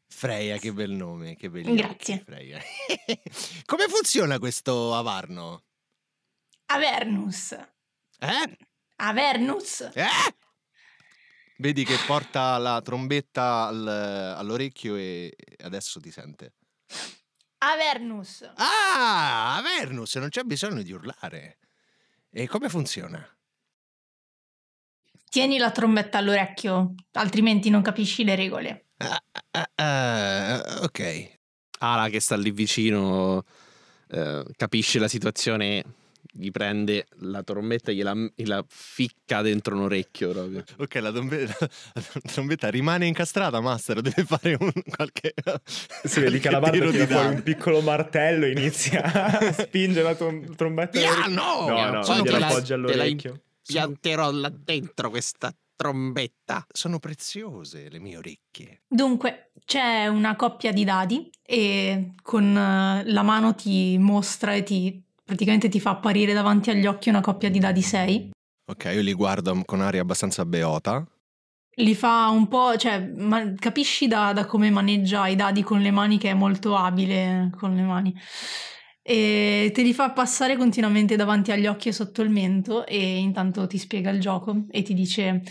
Freya, 0.07 0.57
che 0.57 0.71
bel 0.71 0.91
nome, 0.91 1.35
che 1.35 1.49
belli 1.49 1.75
Grazie. 1.75 2.21
Freya. 2.23 2.59
come 3.65 3.85
funziona 3.89 4.37
questo 4.37 4.93
Avarno? 4.93 5.63
Avernus 6.67 7.51
Eh? 8.19 8.57
Avernus 8.97 9.89
Eh? 9.95 10.05
Vedi 11.57 11.83
che 11.83 11.95
porta 12.05 12.57
la 12.59 12.79
trombetta 12.81 13.65
al- 13.67 13.87
all'orecchio 14.37 14.95
e 14.95 15.33
adesso 15.63 15.99
ti 15.99 16.11
sente. 16.11 16.53
Avernus 17.71 18.51
Ah, 18.55 19.55
Avernus, 19.55 20.15
non 20.15 20.29
c'è 20.29 20.43
bisogno 20.43 20.81
di 20.81 20.91
urlare. 20.91 21.59
E 22.29 22.47
come 22.47 22.67
funziona? 22.67 23.25
Tieni 25.29 25.57
la 25.57 25.71
trombetta 25.71 26.17
all'orecchio, 26.17 26.93
altrimenti 27.13 27.69
non 27.69 27.81
capisci 27.81 28.23
le 28.23 28.35
regole. 28.35 28.87
Ah, 28.97 29.23
ah, 29.51 29.69
ah, 29.75 30.79
ok. 30.83 31.39
Ala 31.79 32.09
che 32.09 32.19
sta 32.19 32.35
lì 32.35 32.51
vicino 32.51 33.43
eh, 34.09 34.45
capisce 34.55 34.99
la 34.99 35.07
situazione, 35.07 35.83
gli 36.35 36.49
prende 36.49 37.05
la 37.19 37.43
trombetta 37.43 37.91
e 37.91 37.95
gliela, 37.95 38.13
gliela 38.35 38.65
ficca 38.67 39.41
dentro 39.43 39.75
un 39.75 39.81
orecchio 39.83 40.31
proprio. 40.31 40.63
Ok, 40.77 40.95
la, 40.95 41.11
trombe- 41.11 41.45
la 41.93 42.01
trombetta 42.31 42.69
rimane 42.69 43.05
incastrata, 43.05 43.59
Master. 43.61 44.01
Deve 44.01 44.23
fare 44.25 44.57
un 44.59 44.71
qualche. 44.95 45.33
Si 46.03 46.19
vedi 46.19 46.39
che 46.39 46.49
la 46.49 46.59
barba 46.59 46.77
tira 46.89 47.05
di 47.05 47.11
fuori 47.11 47.27
un 47.35 47.43
piccolo 47.43 47.81
martello 47.81 48.45
e 48.45 48.51
inizia 48.51 49.03
a 49.03 49.51
spingere 49.53 50.03
la 50.03 50.15
trom- 50.15 50.55
trombetta. 50.55 50.99
All'orecchio. 50.99 51.33
no! 51.33 51.67
No, 51.67 51.89
no, 51.91 51.99
Poi 52.01 52.15
te 52.17 52.23
gliela 52.23 52.39
la- 52.39 52.47
appoggia 52.47 52.73
all'orecchio. 52.75 53.41
Pianterò 53.65 54.31
là 54.31 54.49
dentro 54.49 55.09
questa 55.09 55.55
trombetta. 55.75 56.65
Sono 56.71 56.99
preziose 56.99 57.89
le 57.89 57.99
mie 57.99 58.17
orecchie. 58.17 58.81
Dunque, 58.87 59.51
c'è 59.65 60.07
una 60.07 60.35
coppia 60.35 60.71
di 60.71 60.83
dadi 60.83 61.29
e 61.41 62.13
con 62.21 62.43
eh, 62.57 63.03
la 63.05 63.21
mano 63.21 63.53
ti 63.55 63.97
mostra 63.97 64.53
e 64.53 64.63
ti 64.63 65.01
praticamente 65.23 65.69
ti 65.69 65.79
fa 65.79 65.91
apparire 65.91 66.33
davanti 66.33 66.69
agli 66.69 66.85
occhi 66.85 67.09
una 67.09 67.21
coppia 67.21 67.49
di 67.49 67.59
dadi 67.59 67.81
6. 67.81 68.31
Ok, 68.65 68.91
io 68.93 69.01
li 69.01 69.13
guardo 69.13 69.61
con 69.65 69.81
aria 69.81 70.01
abbastanza 70.01 70.45
beota. 70.45 71.05
li 71.77 71.95
fa 71.95 72.29
un 72.29 72.47
po', 72.47 72.77
cioè, 72.77 72.99
ma 73.17 73.53
capisci 73.55 74.07
da, 74.07 74.31
da 74.33 74.45
come 74.45 74.69
maneggia 74.69 75.27
i 75.27 75.35
dadi 75.35 75.63
con 75.63 75.81
le 75.81 75.91
mani 75.91 76.17
che 76.17 76.29
è 76.29 76.33
molto 76.33 76.75
abile 76.75 77.49
con 77.57 77.75
le 77.75 77.81
mani. 77.81 78.13
E 79.01 79.71
te 79.73 79.81
li 79.81 79.93
fa 79.93 80.11
passare 80.11 80.55
continuamente 80.55 81.15
davanti 81.17 81.51
agli 81.51 81.67
occhi 81.67 81.89
e 81.89 81.91
sotto 81.91 82.21
il 82.21 82.29
mento 82.29 82.85
e 82.85 83.17
intanto 83.17 83.67
ti 83.67 83.77
spiega 83.77 84.09
il 84.11 84.21
gioco 84.21 84.65
e 84.71 84.81
ti 84.81 84.93
dice 84.93 85.41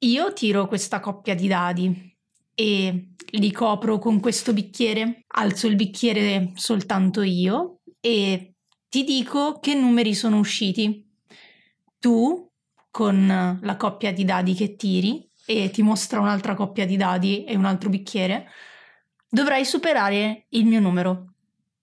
io 0.00 0.32
tiro 0.34 0.66
questa 0.66 1.00
coppia 1.00 1.34
di 1.34 1.48
dadi 1.48 2.16
e 2.54 3.14
li 3.30 3.52
copro 3.52 3.98
con 3.98 4.20
questo 4.20 4.52
bicchiere, 4.52 5.24
alzo 5.28 5.66
il 5.66 5.76
bicchiere 5.76 6.52
soltanto 6.56 7.22
io 7.22 7.80
e 8.00 8.54
ti 8.88 9.04
dico 9.04 9.58
che 9.60 9.74
numeri 9.74 10.14
sono 10.14 10.38
usciti. 10.38 11.06
Tu, 11.98 12.50
con 12.90 13.58
la 13.60 13.76
coppia 13.76 14.12
di 14.12 14.24
dadi 14.24 14.54
che 14.54 14.76
tiri, 14.76 15.28
e 15.44 15.70
ti 15.70 15.82
mostra 15.82 16.20
un'altra 16.20 16.54
coppia 16.54 16.84
di 16.84 16.96
dadi 16.96 17.44
e 17.44 17.56
un 17.56 17.64
altro 17.64 17.88
bicchiere, 17.88 18.50
dovrai 19.28 19.64
superare 19.64 20.46
il 20.50 20.66
mio 20.66 20.80
numero. 20.80 21.32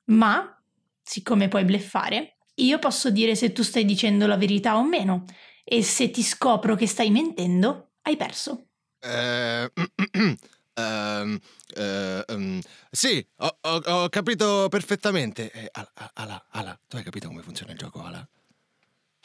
Ma, 0.06 0.62
siccome 1.02 1.48
puoi 1.48 1.64
bleffare, 1.64 2.38
io 2.56 2.80
posso 2.80 3.10
dire 3.10 3.36
se 3.36 3.52
tu 3.52 3.64
stai 3.64 3.86
dicendo 3.86 4.28
la 4.28 4.38
verità 4.38 4.78
o 4.78 4.84
meno, 4.84 5.26
e 5.64 5.82
se 5.82 6.12
ti 6.12 6.22
scopro 6.22 6.76
che 6.76 6.88
stai 6.88 7.10
mentendo, 7.10 7.94
hai 8.04 8.16
perso. 8.18 8.68
Eh, 9.00 9.72
ehm, 10.74 11.40
ehm, 11.76 12.60
sì, 12.92 13.26
ho, 13.38 13.58
ho- 13.62 13.82
ho 13.86 14.10
capito 14.10 14.68
perfettamente. 14.70 15.52
Eh, 15.52 15.70
Ala, 15.72 15.92
Ala, 16.14 16.46
Ala, 16.50 16.80
tu 16.88 16.96
hai 16.98 17.04
capito 17.04 17.28
come 17.28 17.42
funziona 17.42 17.72
il 17.74 17.78
gioco, 17.78 18.04
Ala? 18.04 18.28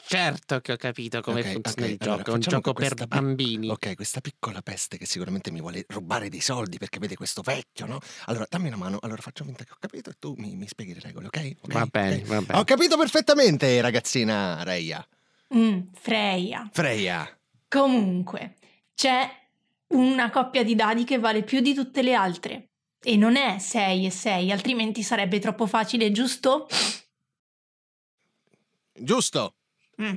Certo 0.03 0.59
che 0.61 0.73
ho 0.73 0.77
capito 0.77 1.21
come 1.21 1.39
Ok, 1.41 1.51
funziona 1.51 1.85
ok, 1.87 1.91
il 1.91 1.97
allora, 1.99 2.17
gioco, 2.17 2.31
è 2.31 2.33
un 2.33 2.39
gioco 2.41 2.73
per 2.73 2.73
questa 2.73 2.95
pi- 3.07 3.07
bambini. 3.07 3.69
Ok, 3.69 3.95
questa 3.95 4.19
piccola 4.19 4.61
peste 4.61 4.97
che 4.97 5.05
sicuramente 5.05 5.51
mi 5.51 5.61
vuole 5.61 5.85
rubare 5.87 6.27
dei 6.27 6.41
soldi 6.41 6.77
perché 6.79 6.99
vede 6.99 7.15
questo 7.15 7.41
vecchio, 7.41 7.85
no? 7.85 7.99
Allora, 8.25 8.45
dammi 8.49 8.67
una 8.67 8.77
mano, 8.77 8.97
allora 9.01 9.21
faccio 9.21 9.45
finta 9.45 9.63
che 9.63 9.71
ho 9.71 9.77
capito 9.79 10.09
e 10.09 10.13
tu 10.19 10.33
mi, 10.37 10.55
mi 10.55 10.67
spieghi 10.67 10.95
le 10.95 10.99
regole, 11.01 11.27
ok? 11.27 11.51
Ok, 11.61 11.73
Va 11.73 11.85
bene, 11.85 12.23
va 12.25 12.41
bene. 12.41 12.59
Ho 12.59 12.63
capito 12.65 12.97
perfettamente, 12.97 13.79
ragazzina 13.79 14.63
Reia. 14.63 15.07
Mm, 15.55 15.79
Freya. 15.93 16.69
Freya. 16.73 17.39
Comunque, 17.69 18.55
c'è 18.95 19.29
una 19.91 20.29
coppia 20.29 20.63
di 20.63 20.75
dadi 20.75 21.03
che 21.03 21.19
vale 21.19 21.43
più 21.43 21.59
di 21.59 21.73
tutte 21.73 22.01
le 22.01 22.13
altre. 22.13 22.69
E 23.03 23.15
non 23.15 23.35
è 23.35 23.57
6 23.57 24.05
e 24.05 24.09
6, 24.11 24.51
altrimenti 24.51 25.01
sarebbe 25.01 25.39
troppo 25.39 25.65
facile, 25.65 26.11
giusto? 26.11 26.67
Giusto. 28.93 29.55
Mm. 30.01 30.15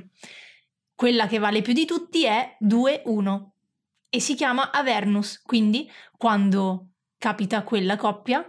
Quella 0.93 1.27
che 1.27 1.39
vale 1.39 1.61
più 1.61 1.73
di 1.73 1.85
tutti 1.85 2.25
è 2.25 2.57
2-1 2.61 3.49
e 4.09 4.19
si 4.19 4.35
chiama 4.35 4.71
Avernus, 4.71 5.41
quindi 5.41 5.91
quando 6.15 6.91
capita 7.17 7.63
quella 7.63 7.97
coppia 7.97 8.47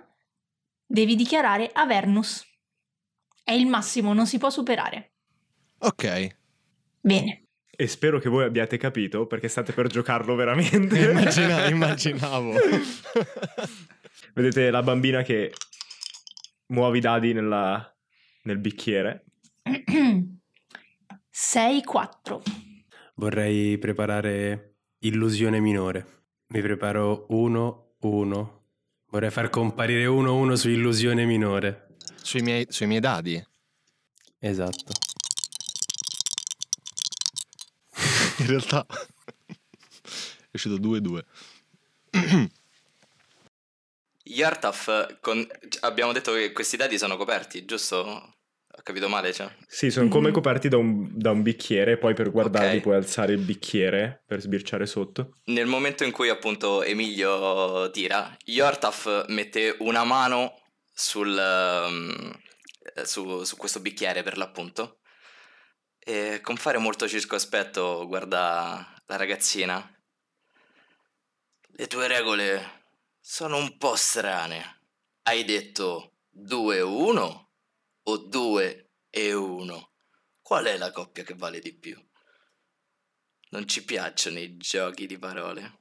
devi 0.86 1.16
dichiarare 1.16 1.70
Avernus. 1.72 2.44
È 3.42 3.52
il 3.52 3.66
massimo, 3.66 4.12
non 4.12 4.26
si 4.26 4.38
può 4.38 4.50
superare. 4.50 5.14
Ok. 5.78 6.36
Bene. 7.00 7.45
E 7.78 7.86
spero 7.88 8.18
che 8.18 8.28
voi 8.30 8.44
abbiate 8.44 8.78
capito 8.78 9.26
perché 9.26 9.48
state 9.48 9.72
per 9.72 9.86
giocarlo 9.88 10.34
veramente. 10.34 10.98
Immagina- 11.10 11.68
immaginavo. 11.68 12.54
Vedete 14.34 14.70
la 14.70 14.82
bambina 14.82 15.22
che 15.22 15.52
muove 16.68 16.98
i 16.98 17.00
dadi 17.00 17.32
nella- 17.34 17.94
nel 18.44 18.58
bicchiere. 18.58 19.24
6-4. 21.30 22.40
Vorrei 23.16 23.78
preparare 23.78 24.76
illusione 25.00 25.60
minore. 25.60 26.24
Mi 26.48 26.60
preparo 26.62 27.26
1, 27.28 27.94
1. 28.00 28.64
Vorrei 29.10 29.30
far 29.30 29.50
comparire 29.50 30.06
1, 30.06 30.34
1 30.34 30.56
su 30.56 30.68
illusione 30.70 31.24
minore. 31.24 31.88
Sui 32.22 32.40
miei, 32.40 32.66
sui 32.68 32.86
miei 32.86 33.00
dadi. 33.00 33.42
Esatto. 34.38 34.92
In 38.40 38.46
realtà 38.46 38.86
è 38.88 40.50
uscito 40.52 40.76
2-2. 40.78 41.24
Yartaf, 44.24 45.18
con- 45.20 45.46
abbiamo 45.80 46.12
detto 46.12 46.32
che 46.32 46.52
questi 46.52 46.76
dadi 46.76 46.98
sono 46.98 47.16
coperti, 47.16 47.64
giusto? 47.64 47.96
Ho 48.78 48.82
capito 48.82 49.08
male, 49.08 49.32
cioè? 49.32 49.48
Sì, 49.66 49.90
sono 49.90 50.08
come 50.08 50.28
Mhm. 50.28 50.34
coperti 50.34 50.68
da 50.68 50.76
un, 50.76 51.08
da 51.16 51.30
un 51.30 51.42
bicchiere, 51.42 51.96
poi 51.96 52.12
per 52.12 52.30
guardarli 52.30 52.76
Ok. 52.76 52.82
puoi 52.82 52.96
alzare 52.96 53.32
il 53.32 53.40
bicchiere 53.42 54.22
per 54.26 54.40
sbirciare 54.40 54.84
sotto. 54.84 55.36
Nel 55.44 55.66
momento 55.66 56.04
in 56.04 56.10
cui 56.12 56.28
appunto 56.28 56.82
Emilio 56.82 57.90
tira, 57.90 58.36
Yortaf 58.44 59.26
mette 59.28 59.76
una 59.78 60.04
mano 60.04 60.60
sul, 60.92 61.36
ehm, 61.38 62.32
eh, 62.96 63.04
su, 63.06 63.44
su 63.44 63.56
questo 63.56 63.80
bicchiere 63.80 64.22
per 64.22 64.36
l'appunto 64.36 64.98
e 66.08 66.40
con 66.40 66.56
fare 66.56 66.78
molto 66.78 67.08
circospetto 67.08 68.06
guarda 68.06 68.94
la 69.06 69.16
ragazzina. 69.16 69.92
Le 71.78 71.86
tue 71.88 72.06
regole 72.06 72.84
sono 73.20 73.56
un 73.56 73.76
po' 73.76 73.96
strane. 73.96 74.82
Hai 75.22 75.42
detto 75.42 76.18
2-1 76.32 77.46
o 78.04 78.16
2 78.18 78.90
e 79.10 79.32
1? 79.32 79.90
Qual 80.40 80.64
è 80.66 80.76
la 80.76 80.92
coppia 80.92 81.24
che 81.24 81.34
vale 81.34 81.58
di 81.58 81.74
più? 81.74 82.00
Non 83.50 83.66
ci 83.66 83.84
piacciono 83.84 84.38
i 84.38 84.56
giochi 84.56 85.08
di 85.08 85.18
parole. 85.18 85.78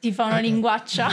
Ti 0.00 0.12
fa 0.14 0.24
una 0.24 0.40
linguaccia 0.40 1.10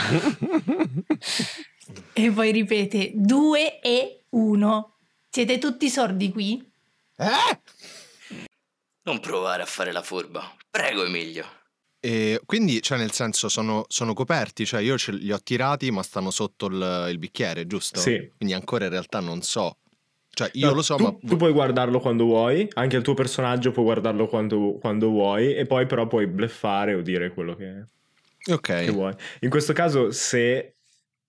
e 2.14 2.30
poi 2.30 2.52
ripete 2.52 3.12
2 3.14 3.80
e 3.80 4.24
1. 4.30 4.98
Siete 5.28 5.58
tutti 5.58 5.90
sordi 5.90 6.32
qui? 6.32 6.76
Eh? 7.18 8.46
Non 9.02 9.20
provare 9.20 9.62
a 9.62 9.66
fare 9.66 9.90
la 9.92 10.02
furba. 10.02 10.54
Prego, 10.70 11.04
Emilio. 11.04 11.44
E 12.00 12.40
quindi, 12.46 12.80
cioè, 12.80 12.96
nel 12.98 13.10
senso, 13.10 13.48
sono, 13.48 13.84
sono 13.88 14.14
coperti, 14.14 14.64
cioè 14.64 14.80
io 14.80 14.96
ce 14.96 15.12
li 15.12 15.32
ho 15.32 15.40
tirati, 15.42 15.90
ma 15.90 16.02
stanno 16.02 16.30
sotto 16.30 16.66
il, 16.66 17.06
il 17.10 17.18
bicchiere, 17.18 17.66
giusto? 17.66 17.98
Sì. 17.98 18.32
Quindi 18.36 18.54
ancora 18.54 18.84
in 18.84 18.90
realtà 18.92 19.18
non 19.20 19.42
so. 19.42 19.78
Cioè, 20.30 20.50
io 20.52 20.68
No, 20.68 20.74
lo 20.74 20.82
so, 20.82 20.94
tu, 20.94 21.02
ma. 21.02 21.16
tu 21.20 21.36
puoi 21.36 21.50
guardarlo 21.52 21.98
quando 21.98 22.24
vuoi, 22.24 22.68
anche 22.74 22.96
il 22.96 23.02
tuo 23.02 23.14
personaggio 23.14 23.72
può 23.72 23.82
guardarlo 23.82 24.28
quando, 24.28 24.78
quando 24.78 25.08
vuoi, 25.08 25.56
e 25.56 25.66
poi 25.66 25.86
però 25.86 26.06
puoi 26.06 26.28
bleffare 26.28 26.94
o 26.94 27.00
dire 27.00 27.30
quello 27.32 27.56
che, 27.56 27.84
Ok. 28.52 28.84
che 28.84 28.90
vuoi. 28.90 29.12
In 29.40 29.50
questo 29.50 29.72
caso, 29.72 30.12
se 30.12 30.76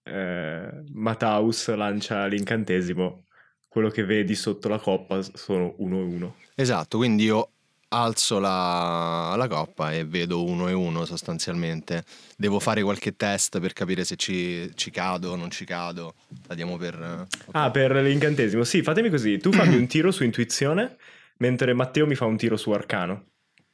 eh, 0.03 0.69
Mataus 0.91 1.73
lancia 1.73 2.27
l'incantesimo, 2.27 3.23
quello 3.69 3.89
che 3.89 4.03
vedi 4.03 4.35
sotto 4.35 4.67
la 4.67 4.79
coppa 4.79 5.21
sono 5.21 5.75
uno 5.77 5.99
e 5.99 6.03
uno. 6.03 6.35
Esatto, 6.55 6.97
quindi 6.97 7.23
io 7.23 7.49
alzo 7.91 8.37
la, 8.39 9.33
la 9.37 9.47
coppa 9.47 9.93
e 9.93 10.05
vedo 10.05 10.43
uno 10.43 10.67
e 10.67 10.73
uno 10.73 11.05
sostanzialmente. 11.05 12.03
Devo 12.35 12.59
fare 12.59 12.83
qualche 12.83 13.15
test 13.15 13.59
per 13.59 13.73
capire 13.73 14.03
se 14.03 14.15
ci, 14.15 14.69
ci 14.75 14.91
cado 14.91 15.31
o 15.31 15.35
non 15.35 15.49
ci 15.49 15.65
cado. 15.65 16.15
La 16.47 16.55
diamo 16.55 16.75
per... 16.77 16.95
ok. 16.99 17.49
Ah, 17.51 17.71
per 17.71 17.93
l'incantesimo. 17.95 18.63
Sì, 18.63 18.81
fatemi 18.83 19.09
così. 19.09 19.37
Tu 19.37 19.51
fammi 19.51 19.75
un 19.75 19.87
tiro 19.87 20.11
su 20.11 20.23
intuizione, 20.23 20.97
mentre 21.37 21.73
Matteo 21.73 22.05
mi 22.05 22.15
fa 22.15 22.25
un 22.25 22.37
tiro 22.37 22.57
su 22.57 22.71
arcano. 22.71 23.25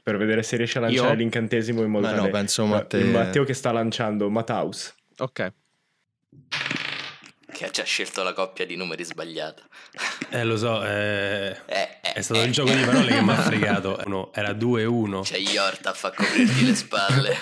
Per 0.04 0.18
vedere 0.18 0.44
se 0.44 0.56
riesce 0.58 0.78
a 0.78 0.82
lanciare 0.82 1.10
Io? 1.10 1.16
l'incantesimo 1.16 1.82
in 1.84 1.90
modo 1.90 2.08
no, 2.08 2.16
tale- 2.16 2.30
penso 2.30 2.64
Ma- 2.66 2.76
Matteo- 2.76 3.12
Matteo 3.12 3.44
che 3.44 3.54
sta 3.56 3.72
lanciando 3.72 4.30
Mataus. 4.30 4.94
Ok. 5.18 5.52
Che 7.56 7.72
ci 7.72 7.80
ha 7.80 7.86
scelto 7.86 8.22
la 8.22 8.34
coppia 8.34 8.66
di 8.66 8.76
numeri 8.76 9.06
sbagliata. 9.06 9.64
Eh, 10.30 10.44
lo 10.44 10.58
so, 10.58 10.84
eh, 10.84 11.56
Eh, 11.68 12.00
eh, 12.02 12.12
è 12.16 12.22
stato 12.22 12.42
eh. 12.42 12.48
il 12.48 12.52
gioco 12.52 12.74
di 12.74 12.84
parole 12.84 13.08
che 13.08 13.22
mi 13.22 13.30
ha 13.32 13.38
fregato. 13.38 14.02
No, 14.08 14.34
era 14.34 14.52
2-1. 14.52 15.22
C'è 15.22 15.38
Yortaf 15.38 16.04
a 16.04 16.12
coprirti 16.12 16.66
le 16.66 16.76
spalle. 16.76 17.38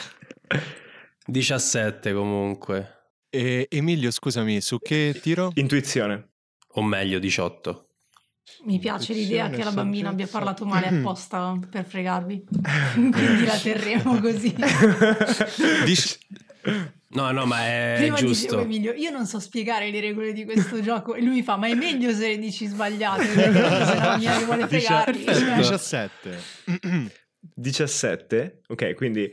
17 1.26 2.14
comunque. 2.14 3.08
E 3.32 3.66
Emilio, 3.72 4.12
scusami, 4.12 4.62
su 4.62 4.78
che 4.78 5.20
tiro? 5.20 5.52
Intuizione. 5.56 6.28
O 6.74 6.84
meglio, 6.84 7.18
18. 7.18 7.88
Mi 8.66 8.78
piace 8.78 9.14
l'idea 9.14 9.50
che 9.50 9.64
la 9.64 9.72
bambina 9.72 10.10
abbia 10.10 10.28
parlato 10.28 10.64
male 10.64 10.90
apposta 10.90 11.58
per 11.72 11.86
fregarvi. 11.86 12.44
Quindi 12.94 13.46
la 13.46 13.58
terremo 13.58 14.20
così. 14.20 14.56
Dici- 15.86 16.20
No, 17.14 17.32
no, 17.32 17.46
ma 17.46 17.60
è 17.66 17.94
Prima 17.98 18.16
dicevo 18.16 18.32
giusto. 18.34 18.60
Emilio, 18.62 18.94
io 18.94 19.12
non 19.12 19.26
so 19.26 19.40
spiegare 19.40 19.90
le 19.92 20.00
regole 20.00 20.34
di 20.34 20.46
questo 20.46 20.82
gioco 20.84 21.14
e 21.16 21.22
lui 21.22 21.36
mi 21.36 21.44
fa, 21.44 21.58
ma 21.58 21.68
è 21.68 21.74
meglio 21.76 22.12
se 22.14 22.28
le 22.30 22.38
dici 22.38 22.66
sbagliate, 22.66 23.26
perché 23.34 23.86
se 23.86 23.96
la 23.96 24.18
mia 24.18 24.38
che 24.38 24.46
vuole 24.46 24.68
cioè. 24.80 25.14
17. 25.56 26.40
17. 27.56 28.62
Ok, 28.68 28.94
quindi 28.96 29.32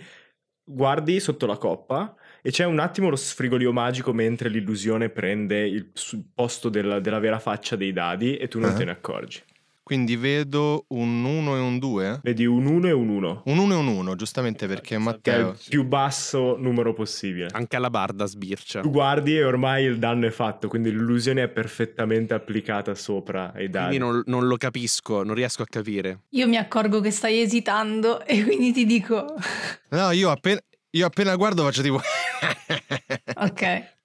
guardi 0.65 1.19
sotto 1.21 1.47
la 1.47 1.57
coppa 1.57 2.15
e 2.43 2.51
c'è 2.51 2.65
un 2.65 2.79
attimo 2.79 3.09
lo 3.09 3.17
sfrigolio 3.17 3.73
magico 3.73 4.13
mentre 4.13 4.49
l'illusione 4.49 5.09
prende 5.11 5.67
il 5.67 5.91
posto 6.35 6.69
della, 6.69 7.01
della 7.01 7.19
vera 7.19 7.39
faccia 7.39 7.77
dei 7.77 7.93
dadi 7.93 8.37
e 8.37 8.49
tu 8.49 8.59
non 8.61 8.71
Ah. 8.71 8.75
te 8.75 8.85
ne 8.85 8.91
accorgi. 8.93 9.43
Quindi 9.91 10.15
vedo 10.15 10.85
un 10.91 11.25
1 11.25 11.57
e 11.57 11.59
un 11.59 11.81
2. 11.81 12.21
Vedi 12.23 12.47
un 12.47 12.65
1 12.65 12.87
e 12.87 12.93
un 12.93 13.09
1. 13.09 13.43
Un 13.47 13.59
1 13.59 13.73
e 13.73 13.77
un 13.77 13.89
1, 13.89 14.15
giustamente 14.15 14.69
perché 14.69 14.91
Che 14.91 14.95
è 14.95 14.99
Matteo... 14.99 15.49
il 15.49 15.59
più 15.69 15.83
basso 15.83 16.55
numero 16.57 16.93
possibile. 16.93 17.49
Anche 17.51 17.75
alla 17.75 17.91
barda 17.91 18.27
sbircia. 18.27 18.83
Tu 18.83 18.91
guardi 18.93 19.37
e 19.37 19.43
ormai 19.43 19.87
il 19.87 19.99
danno 19.99 20.29
è 20.29 20.31
fatto, 20.31 20.69
quindi 20.69 20.93
l'illusione 20.93 21.43
è 21.43 21.49
perfettamente 21.49 22.35
applicata 22.35 22.95
sopra 22.95 23.53
ai 23.53 23.69
dadi. 23.69 23.97
Quindi 23.97 23.99
non, 23.99 24.23
non 24.27 24.47
lo 24.47 24.57
capisco, 24.57 25.25
non 25.25 25.35
riesco 25.35 25.63
a 25.63 25.67
capire. 25.69 26.21
Io 26.29 26.47
mi 26.47 26.57
accorgo 26.57 27.01
che 27.01 27.11
stai 27.11 27.41
esitando 27.41 28.25
e 28.25 28.45
quindi 28.45 28.71
ti 28.71 28.87
dico 28.87 29.35
No, 29.91 30.13
io 30.13 30.31
appena, 30.31 30.61
io 30.91 31.05
appena 31.05 31.35
guardo 31.35 31.65
faccio 31.65 31.83
tipo... 31.83 31.99
ok. 33.35 33.97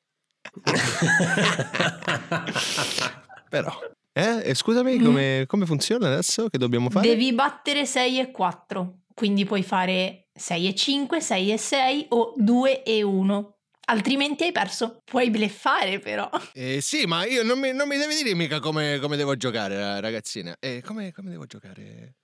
Però... 3.50 3.94
Eh? 4.18 4.50
E 4.50 4.56
scusami, 4.56 4.98
Mm. 4.98 5.04
come, 5.04 5.44
come 5.46 5.66
funziona 5.66 6.08
adesso? 6.08 6.48
Che 6.48 6.58
dobbiamo 6.58 6.90
fare? 6.90 7.06
Devi 7.08 7.34
battere 7.34 7.86
6 7.86 8.20
e 8.20 8.32
4, 8.32 9.00
quindi 9.14 9.44
puoi 9.44 9.62
fare 9.62 10.30
6 10.34 10.68
e 10.70 10.74
5, 10.76 11.20
6 11.20 11.52
e 11.52 11.58
6 11.58 12.06
o 12.10 12.34
2 12.38 12.84
e 12.84 13.02
1. 13.04 13.58
Altrimenti 13.88 14.44
hai 14.46 14.52
perso. 14.54 15.02
Puoi 15.04 15.30
bleffare 15.30 16.00
però. 16.00 16.30
Eh, 16.54 16.80
sì, 16.80 17.06
ma 17.06 17.26
io 17.26 17.44
non 17.44 17.60
mi, 17.60 17.74
non 17.74 17.88
mi 17.90 17.98
devi 17.98 18.16
dire 18.16 18.34
mica 18.34 18.60
come, 18.62 19.00
come 19.00 19.18
devo 19.18 19.36
giocare, 19.36 19.76
eh, 19.76 20.00
ragazzina. 20.00 20.56
Eh, 20.60 20.82
come, 20.82 21.12
come 21.12 21.30
devo 21.30 21.46
giocare? 21.46 22.16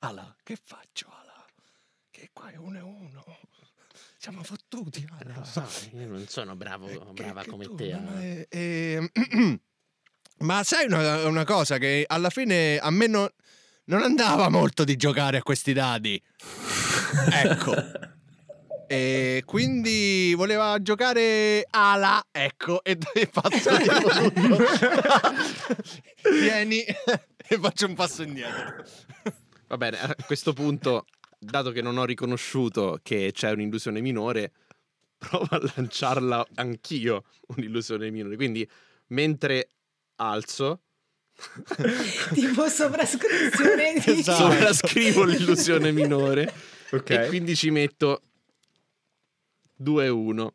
Ala, 0.00 0.36
che 0.44 0.56
faccio, 0.62 1.08
Ala? 1.10 1.44
Che 2.10 2.30
qua 2.32 2.48
è 2.50 2.56
uno 2.56 2.78
e 2.78 2.80
uno. 2.80 3.24
Siamo 4.18 4.42
fottuti, 4.44 5.04
Ala. 5.20 5.34
Lo 5.38 5.44
so, 5.44 5.66
io 5.96 6.06
non 6.06 6.24
sono 6.28 6.54
bravo, 6.54 6.86
Eh, 6.86 6.98
che- 6.98 7.12
brava 7.12 7.42
che 7.42 7.50
come 7.50 7.64
tu, 7.64 7.74
te. 7.74 7.92
ma 7.98 8.20
eh. 8.48 9.60
Ma 10.44 10.62
sai 10.62 10.84
una, 10.84 11.26
una 11.26 11.44
cosa 11.44 11.78
che 11.78 12.04
alla 12.06 12.28
fine 12.28 12.76
a 12.76 12.90
me 12.90 13.06
non, 13.06 13.26
non 13.84 14.02
andava 14.02 14.50
molto 14.50 14.84
di 14.84 14.94
giocare 14.94 15.38
a 15.38 15.42
questi 15.42 15.72
dadi. 15.72 16.20
ecco. 17.32 17.74
E 18.86 19.42
quindi 19.46 20.34
voleva 20.36 20.76
giocare 20.82 21.66
ala, 21.70 22.26
ecco, 22.30 22.84
e 22.84 22.98
passa 23.32 23.78
tutto. 23.78 24.56
Vieni 26.30 26.84
e 26.84 27.58
faccio 27.58 27.86
un 27.86 27.94
passo 27.94 28.22
indietro. 28.22 28.84
Va 29.68 29.78
bene, 29.78 29.98
a 29.98 30.14
questo 30.26 30.52
punto, 30.52 31.06
dato 31.38 31.70
che 31.70 31.80
non 31.80 31.96
ho 31.96 32.04
riconosciuto 32.04 33.00
che 33.02 33.30
c'è 33.32 33.50
un'illusione 33.50 34.02
minore, 34.02 34.52
provo 35.16 35.46
a 35.48 35.72
lanciarla 35.74 36.46
anch'io 36.56 37.24
un'illusione 37.56 38.10
minore. 38.10 38.36
Quindi, 38.36 38.68
mentre 39.08 39.70
alzo, 40.16 40.82
tipo 42.32 42.68
sovrascrizione 42.68 43.94
di... 44.04 44.20
Esatto. 44.20 44.50
sovrascrivo 44.50 45.24
l'illusione 45.24 45.92
minore 45.92 46.52
Ok. 46.92 47.10
e 47.10 47.26
quindi 47.26 47.56
ci 47.56 47.70
metto 47.70 48.22
2 49.76 50.08
1 50.08 50.54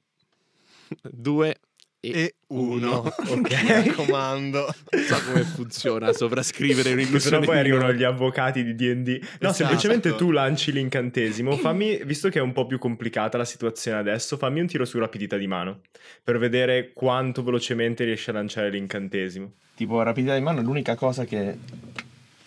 2 1.04 1.60
e, 2.02 2.10
E 2.10 2.36
uno. 2.48 3.02
1. 3.02 3.14
Ok, 3.40 3.62
mi 3.64 3.72
raccomando. 3.72 4.74
Non 4.92 5.04
so 5.04 5.24
come 5.26 5.44
funziona 5.44 6.14
sovrascrivere 6.14 6.90
Se 6.90 6.96
no 6.96 7.02
un'illusione 7.02 7.46
poi 7.46 7.58
arrivano 7.58 7.92
gli 7.94 8.04
avvocati 8.04 8.64
di 8.64 8.74
D&D. 8.76 9.08
No, 9.10 9.50
Esatto. 9.50 9.54
semplicemente 9.54 10.16
tu 10.16 10.32
lanci 10.32 10.72
l'incantesimo. 10.72 11.56
Fammi, 11.58 12.02
visto 12.06 12.30
che 12.30 12.40
è 12.40 12.42
un 12.42 12.54
po' 12.54 12.66
più 12.66 12.78
complicata 12.80 13.38
la 13.38 13.46
situazione 13.46 13.98
adesso, 14.00 14.38
fammi 14.38 14.62
un 14.62 14.68
tiro 14.68 14.86
su 14.86 14.98
rapidità 14.98 15.38
di 15.38 15.48
mano 15.48 15.82
per 16.24 16.38
vedere 16.38 16.92
quanto 16.94 17.44
velocemente 17.44 18.04
riesci 18.06 18.30
a 18.30 18.34
lanciare 18.34 18.70
l'incantesimo. 18.70 19.52
Tipo 19.76 20.02
rapidità 20.02 20.36
di 20.36 20.42
mano 20.42 20.60
è 20.60 20.64
l'unica 20.64 20.96
cosa 20.96 21.26
che 21.26 21.58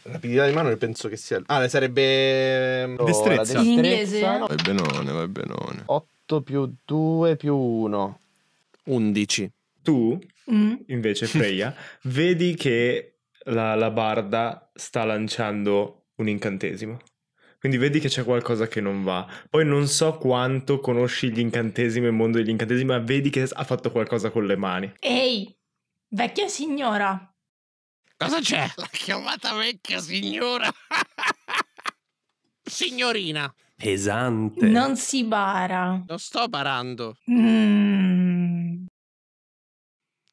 rapidità 0.05 0.47
di 0.47 0.53
mano 0.53 0.75
penso 0.77 1.09
che 1.09 1.17
sia 1.17 1.41
Ah, 1.47 1.69
sarebbe 1.69 2.95
Destrezza. 3.05 3.61
In 3.61 3.67
inglese? 3.73 4.21
Vai 4.21 4.57
benone, 4.63 5.13
vai 5.13 5.29
benone. 5.29 5.83
8 5.87 6.41
più 6.43 6.75
2 6.85 7.37
più 7.37 7.55
1 7.55 8.19
11 8.87 9.51
Tu, 9.83 10.19
Mm. 10.51 10.75
invece, 10.87 11.27
Freya, 11.27 11.73
vedi 12.05 12.55
che 12.57 13.21
la, 13.45 13.75
la 13.77 13.91
barda 13.91 14.71
sta 14.75 15.05
lanciando 15.05 16.07
un 16.17 16.29
incantesimo. 16.29 16.99
Quindi 17.61 17.79
vedi 17.79 18.01
che 18.01 18.09
c'è 18.09 18.25
qualcosa 18.25 18.67
che 18.67 18.81
non 18.81 19.05
va. 19.05 19.25
Poi 19.49 19.65
non 19.65 19.87
so 19.87 20.19
quanto 20.19 20.81
conosci 20.81 21.31
gli 21.31 21.39
incantesimi, 21.39 22.07
il 22.07 22.13
mondo 22.13 22.39
degli 22.39 22.49
incantesimi, 22.49 22.89
ma 22.89 22.99
vedi 22.99 23.31
che 23.31 23.43
ha 23.49 23.65
fatto 23.65 23.93
qualcosa 23.93 24.31
con 24.31 24.47
le 24.47 24.57
mani. 24.57 24.93
Ehi, 24.99 25.57
vecchia 26.09 26.49
signora. 26.49 27.33
Cosa 28.17 28.41
c'è? 28.41 28.69
L'ha 28.77 28.89
chiamata 28.91 29.55
vecchia 29.55 30.01
signora. 30.01 30.69
Signorina, 32.65 33.53
Pesante. 33.77 34.67
Non 34.67 34.97
si 34.97 35.25
bara. 35.25 36.03
non 36.07 36.19
sto 36.19 36.49
parando. 36.49 37.17
Mm. 37.31 38.02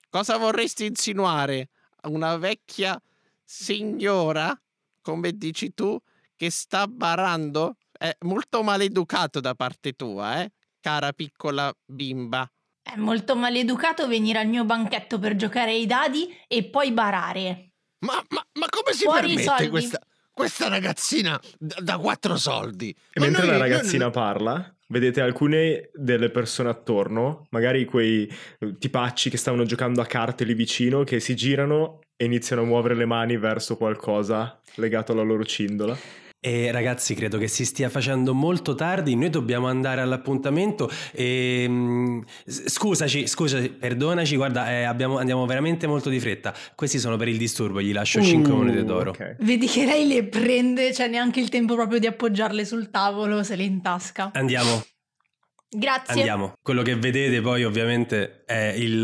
Cosa 0.10 0.38
vorresti 0.38 0.86
insinuare? 0.86 1.69
Una 2.04 2.38
vecchia 2.38 3.00
signora, 3.43 4.60
come 5.02 5.34
dici 5.38 5.74
tu, 5.74 5.98
che 6.36 6.50
sta 6.50 6.88
barando? 6.88 7.76
È 7.91 8.15
molto 8.22 8.63
maleducato 8.63 9.39
da 9.39 9.54
parte 9.54 9.93
tua, 9.93 10.41
eh? 10.41 10.52
Cara 10.80 11.12
piccola 11.12 11.72
bimba. 11.86 12.50
È 12.82 12.95
molto 12.95 13.36
maleducato 13.36 14.08
venire 14.08 14.39
al 14.39 14.48
mio 14.48 14.63
banchetto 14.65 15.19
per 15.19 15.36
giocare 15.36 15.72
ai 15.72 15.86
dadi 15.86 16.36
e 16.48 16.63
poi 16.69 16.91
barare. 16.91 17.74
Ma, 18.00 18.13
ma, 18.30 18.43
ma 18.54 18.65
come 18.69 18.93
si 18.93 19.04
Fuori 19.04 19.36
permette 19.36 19.69
questa, 19.69 20.00
questa 20.32 20.69
ragazzina 20.69 21.39
da, 21.60 21.76
da 21.82 21.98
quattro 21.98 22.38
soldi? 22.38 22.89
E 23.13 23.19
Ma 23.19 23.26
mentre 23.26 23.43
noi- 23.45 23.52
la 23.52 23.58
noi- 23.60 23.69
ragazzina 23.69 24.10
parla, 24.10 24.76
vedete 24.89 25.21
alcune 25.21 25.89
delle 25.93 26.30
persone 26.30 26.69
attorno, 26.69 27.47
magari 27.52 27.86
quei 27.86 28.30
eh, 28.60 28.78
tipacci 28.78 29.30
che 29.30 29.38
stavano 29.38 29.63
giocando 29.63 30.02
a 30.02 30.06
carte 30.06 30.43
lì 30.43 30.54
vicino, 30.54 31.04
che 31.04 31.19
si 31.19 31.36
girano 31.36 31.99
e 32.15 32.25
iniziano 32.25 32.63
a 32.63 32.65
muovere 32.65 32.95
le 32.95 33.06
mani 33.06 33.38
verso 33.38 33.78
qualcosa 33.78 34.60
legato 34.75 35.12
alla 35.12 35.21
loro 35.21 35.45
cindola. 35.45 35.97
E 36.41 36.71
ragazzi, 36.71 37.15
credo 37.15 37.38
che 37.38 37.49
si 37.49 37.65
stia 37.65 37.89
facendo 37.89 38.34
molto 38.34 38.73
tardi. 38.73 39.13
Noi 39.15 39.30
dobbiamo 39.30 39.67
andare 39.67 39.99
all'appuntamento. 39.99 40.89
E, 41.12 42.21
s- 42.45 42.69
scusaci, 42.69 43.28
scusaci, 43.28 43.69
perdonaci. 43.71 44.38
Guarda, 44.38 44.71
eh, 44.71 44.84
abbiamo- 44.84 45.17
andiamo 45.17 45.45
veramente 45.45 45.86
molto 45.86 46.08
di 46.10 46.17
fretta. 46.19 46.54
Questi 46.75 46.97
sono 46.97 47.17
per 47.17 47.28
il 47.28 47.38
disturbo. 47.38 47.82
Gli 47.82 47.91
lascio 47.91 48.21
5 48.21 48.54
Uh, 48.54 48.56
monete 48.56 48.86
d'oro. 48.86 49.10
ok. 49.10 49.36
Vedi 49.39 49.67
che 49.67 49.84
lei 49.86 50.08
le 50.08 50.23
prende, 50.23 50.91
c'è 50.91 51.08
neanche 51.10 51.41
il 51.41 51.49
tempo 51.49 51.75
proprio 51.75 51.99
di 51.99 52.08
appoggiarle 52.08 52.63
sul 52.63 52.89
tavolo, 52.89 53.43
se 53.43 53.58
le 53.58 53.63
in 53.63 53.82
tasca. 53.82 54.32
Andiamo, 54.34 54.82
Grazie. 55.69 56.13
andiamo. 56.13 56.54
Quello 56.62 56.84
che 56.84 56.95
vedete 56.95 57.41
poi, 57.41 57.65
ovviamente, 57.65 58.43
è 58.45 58.73
il, 58.78 59.04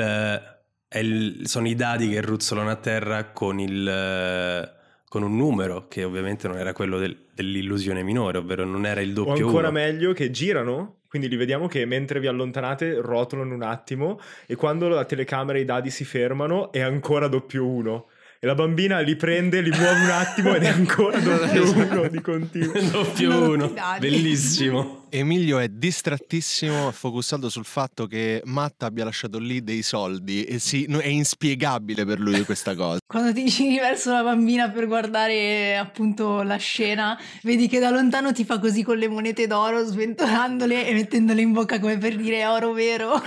è 0.87 0.97
il- 0.99 1.41
sono 1.49 1.67
i 1.67 1.75
dadi 1.75 2.07
che 2.07 2.21
ruzzolano 2.21 2.69
a 2.69 2.75
terra 2.77 3.31
con 3.33 3.59
il. 3.59 4.73
Con 5.15 5.23
un 5.23 5.37
numero 5.37 5.85
che 5.87 6.03
ovviamente 6.03 6.45
non 6.49 6.57
era 6.57 6.73
quello 6.73 6.99
del- 6.99 7.15
dell'illusione 7.33 8.03
minore, 8.03 8.37
ovvero 8.39 8.65
non 8.65 8.85
era 8.85 8.99
il 8.99 9.11
O 9.11 9.23
doppio 9.23 9.45
ancora 9.45 9.69
uno. 9.69 9.79
meglio 9.79 10.11
che 10.11 10.29
girano, 10.29 10.97
quindi 11.07 11.29
li 11.29 11.37
vediamo 11.37 11.67
che 11.67 11.85
mentre 11.85 12.19
vi 12.19 12.27
allontanate 12.27 12.95
rotolano 12.99 13.53
un 13.53 13.61
attimo 13.61 14.19
e 14.45 14.55
quando 14.55 14.89
la 14.89 15.05
telecamera 15.05 15.57
e 15.57 15.61
i 15.61 15.63
dadi 15.63 15.89
si 15.89 16.03
fermano 16.03 16.69
è 16.73 16.81
ancora 16.81 17.29
doppio 17.29 17.65
uno. 17.65 18.07
E 18.39 18.47
la 18.47 18.53
bambina 18.53 18.99
li 18.99 19.15
prende, 19.15 19.61
li 19.61 19.69
muove 19.69 20.01
un 20.01 20.09
attimo 20.09 20.53
ed 20.53 20.63
è 20.63 20.67
ancora 20.67 21.17
doppio 21.19 21.71
uno 21.71 22.07
di 22.07 22.21
continuo. 22.21 22.73
doppio 22.91 23.49
uno. 23.51 23.73
Bellissimo. 23.99 25.07
Emilio 25.09 25.59
è 25.59 25.69
distrattissimo, 25.69 26.91
focussato 26.91 27.49
sul 27.49 27.63
fatto 27.63 28.05
che 28.05 28.41
Matt 28.45 28.83
abbia 28.83 29.05
lasciato 29.05 29.39
lì 29.39 29.63
dei 29.63 29.81
soldi 29.81 30.43
e 30.43 30.59
sì, 30.59 30.85
no- 30.89 30.99
è 30.99 31.07
inspiegabile 31.07 32.05
per 32.05 32.19
lui 32.19 32.43
questa 32.43 32.75
cosa. 32.75 32.99
Quando 33.07 33.31
ti 33.31 33.45
giri 33.45 33.79
verso 33.79 34.11
la 34.11 34.23
bambina 34.23 34.69
per 34.69 34.87
guardare 34.87 35.77
appunto 35.77 36.41
la 36.43 36.57
scena, 36.57 37.17
vedi 37.43 37.69
che 37.69 37.79
da 37.79 37.89
lontano 37.89 38.33
ti 38.33 38.43
fa 38.43 38.59
così 38.59 38.83
con 38.83 38.97
le 38.97 39.07
monete 39.07 39.47
d'oro, 39.47 39.85
sventolandole 39.85 40.85
e 40.85 40.93
mettendole 40.93 41.41
in 41.41 41.53
bocca 41.53 41.79
come 41.79 41.97
per 41.97 42.17
dire 42.17 42.39
"È 42.39 42.49
oro 42.49 42.73
vero. 42.73 43.21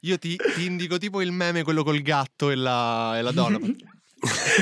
Io 0.00 0.18
ti, 0.18 0.36
ti 0.54 0.64
indico 0.66 0.98
tipo 0.98 1.22
il 1.22 1.30
meme, 1.32 1.62
quello 1.62 1.82
col 1.84 2.00
gatto 2.00 2.50
e 2.50 2.54
la, 2.54 3.16
e 3.16 3.22
la 3.22 3.32
donna. 3.32 3.58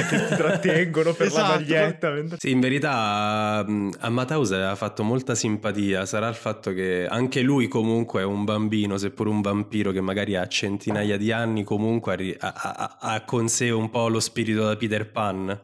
Che 0.09 0.27
ti 0.29 0.35
trattengono 0.37 1.13
per 1.13 1.27
Esatto. 1.27 1.43
la 1.43 1.55
maglietta. 1.59 2.11
mentre- 2.11 2.39
Sì, 2.39 2.51
in 2.51 2.61
verità 2.61 3.65
mh, 3.67 3.91
a 4.01 4.09
Mataus 4.11 4.53
aveva 4.53 4.75
fatto 4.77 5.03
molta 5.03 5.35
simpatia, 5.35 6.07
sarà 6.07 6.29
il 6.29 6.35
fatto 6.35 6.73
che 6.73 7.07
anche 7.09 7.41
lui 7.43 7.69
comunque 7.69 8.21
è 8.23 8.25
un 8.25 8.45
bambino, 8.45 8.97
seppur 8.99 9.27
un 9.27 9.41
vampiro 9.41 9.91
che 9.93 10.01
magari 10.01 10.37
ha 10.37 10.47
centinaia 10.47 11.17
di 11.17 11.33
anni, 11.33 11.65
comunque 11.65 12.37
ha 12.39 12.53
ha, 12.57 12.97
ha- 13.01 13.21
con 13.25 13.49
sé 13.49 13.71
un 13.71 13.91
po' 13.91 14.09
lo 14.09 14.21
spirito 14.21 14.65
da 14.65 14.77
Peter 14.77 15.11
Pan, 15.11 15.59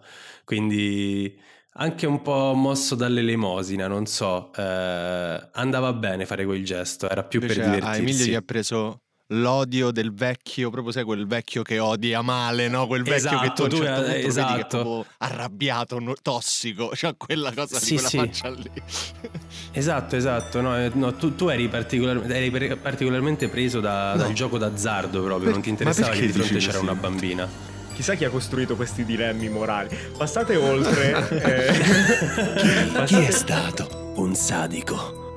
quindi 0.44 1.38
anche 1.74 2.06
un 2.06 2.20
po' 2.22 2.52
mosso 2.54 2.94
dall'elemosina, 2.94 3.86
non 3.86 4.04
so, 4.06 4.52
eh, 4.56 5.48
andava 5.52 5.92
bene 5.92 6.26
fare 6.26 6.44
quel 6.44 6.64
gesto, 6.64 7.08
era 7.08 7.22
più 7.22 7.40
Invece 7.40 7.60
per 7.60 7.68
a 7.68 7.74
divertirsi. 7.74 8.00
Emilio 8.00 8.26
gli 8.26 8.34
ha 8.34 8.42
preso 8.42 9.00
l'odio 9.32 9.90
del 9.92 10.12
vecchio, 10.12 10.70
proprio 10.70 10.92
sai 10.92 11.04
quel 11.04 11.26
vecchio 11.26 11.62
che 11.62 11.78
odia 11.78 12.20
male, 12.22 12.68
no? 12.68 12.86
Quel 12.86 13.02
vecchio 13.02 13.38
che 13.38 13.52
tu 13.54 13.62
a 13.62 13.64
Esatto, 13.64 13.64
un 13.64 13.68
tu- 13.70 13.76
certo 13.76 13.92
punto 13.92 14.00
lo 14.00 14.06
vedi 14.06 14.20
che 14.20 14.24
è 14.24 14.28
esatto. 14.28 14.66
proprio 14.80 15.04
arrabbiato, 15.18 15.98
no- 16.00 16.14
tossico, 16.20 16.90
cioè 16.96 17.14
quella 17.16 17.52
cosa 17.52 17.78
Sì, 17.78 17.90
di 17.90 17.94
quella 17.94 18.08
sì. 18.08 18.16
faccia 18.18 18.48
lì. 18.50 18.70
Esatto, 19.72 20.16
esatto. 20.16 20.60
No, 20.60 20.76
eh, 20.76 20.90
no, 20.94 21.14
tu, 21.14 21.34
tu 21.36 21.48
eri, 21.48 21.68
particolar- 21.68 22.28
eri 22.30 22.50
particolarmente 22.76 23.48
preso 23.48 23.80
da- 23.80 24.14
dal 24.16 24.32
gioco 24.32 24.58
d'azzardo 24.58 25.22
proprio, 25.22 25.44
Per- 25.44 25.52
non 25.52 25.60
ti 25.62 25.68
interessava 25.70 26.10
che 26.10 26.26
di 26.26 26.32
fronte 26.32 26.58
c'era 26.58 26.72
così? 26.72 26.82
una 26.84 26.94
bambina. 26.94 27.48
Chissà 27.94 28.14
chi 28.14 28.24
ha 28.24 28.30
costruito 28.30 28.76
questi 28.76 29.04
dilemmi 29.04 29.48
morali. 29.48 29.94
Passate 30.16 30.56
oltre. 30.56 31.28
eh, 32.98 33.04
Chi 33.04 33.16
è 33.16 33.30
stato 33.30 34.12
un 34.16 34.34
sadico? 34.34 35.29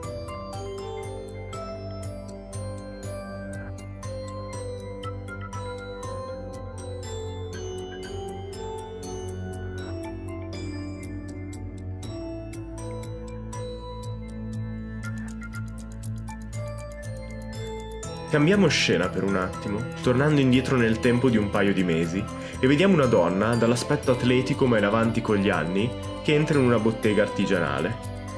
Cambiamo 18.33 18.67
scena 18.67 19.09
per 19.09 19.23
un 19.23 19.35
attimo, 19.35 19.79
tornando 20.01 20.41
indietro 20.41 20.75
nel 20.75 20.99
tempo 20.99 21.29
di 21.29 21.37
un 21.37 21.51
paio 21.51 21.71
di 21.71 21.83
mesi, 21.83 22.23
e 22.59 22.65
vediamo 22.65 22.95
una 22.95 23.05
donna, 23.05 23.53
dall'aspetto 23.53 24.09
atletico 24.09 24.65
ma 24.65 24.79
in 24.79 24.85
avanti 24.85 25.21
con 25.21 25.35
gli 25.35 25.51
anni, 25.51 25.87
che 26.23 26.33
entra 26.33 26.57
in 26.57 26.65
una 26.65 26.79
bottega 26.79 27.21
artigianale. 27.21 27.95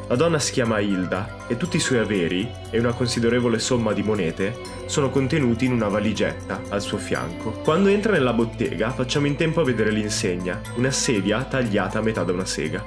La 0.10 0.17
donna 0.17 0.38
si 0.38 0.51
chiama 0.51 0.81
Hilda 0.81 1.45
e 1.47 1.55
tutti 1.55 1.77
i 1.77 1.79
suoi 1.79 1.99
averi, 1.99 2.45
e 2.69 2.77
una 2.77 2.91
considerevole 2.91 3.58
somma 3.58 3.93
di 3.93 4.03
monete, 4.03 4.58
sono 4.86 5.10
contenuti 5.10 5.63
in 5.63 5.71
una 5.71 5.88
valigetta 5.88 6.63
al 6.67 6.81
suo 6.81 6.97
fianco. 6.97 7.51
Quando 7.51 7.88
entra 7.88 8.12
nella 8.12 8.34
bottega 8.34 8.91
facciamo 8.91 9.27
in 9.27 9.38
tempo 9.38 9.62
a 9.62 9.63
vedere 9.63 9.91
l'insegna, 9.91 10.60
una 10.75 10.91
sedia 10.91 11.41
tagliata 11.45 11.99
a 11.99 12.01
metà 12.01 12.23
da 12.23 12.34
una 12.34 12.43
sega. 12.43 12.84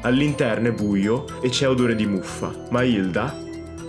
All'interno 0.00 0.66
è 0.66 0.72
buio 0.72 1.24
e 1.40 1.50
c'è 1.50 1.68
odore 1.68 1.94
di 1.94 2.06
muffa, 2.06 2.52
ma 2.70 2.82
Hilda 2.82 3.46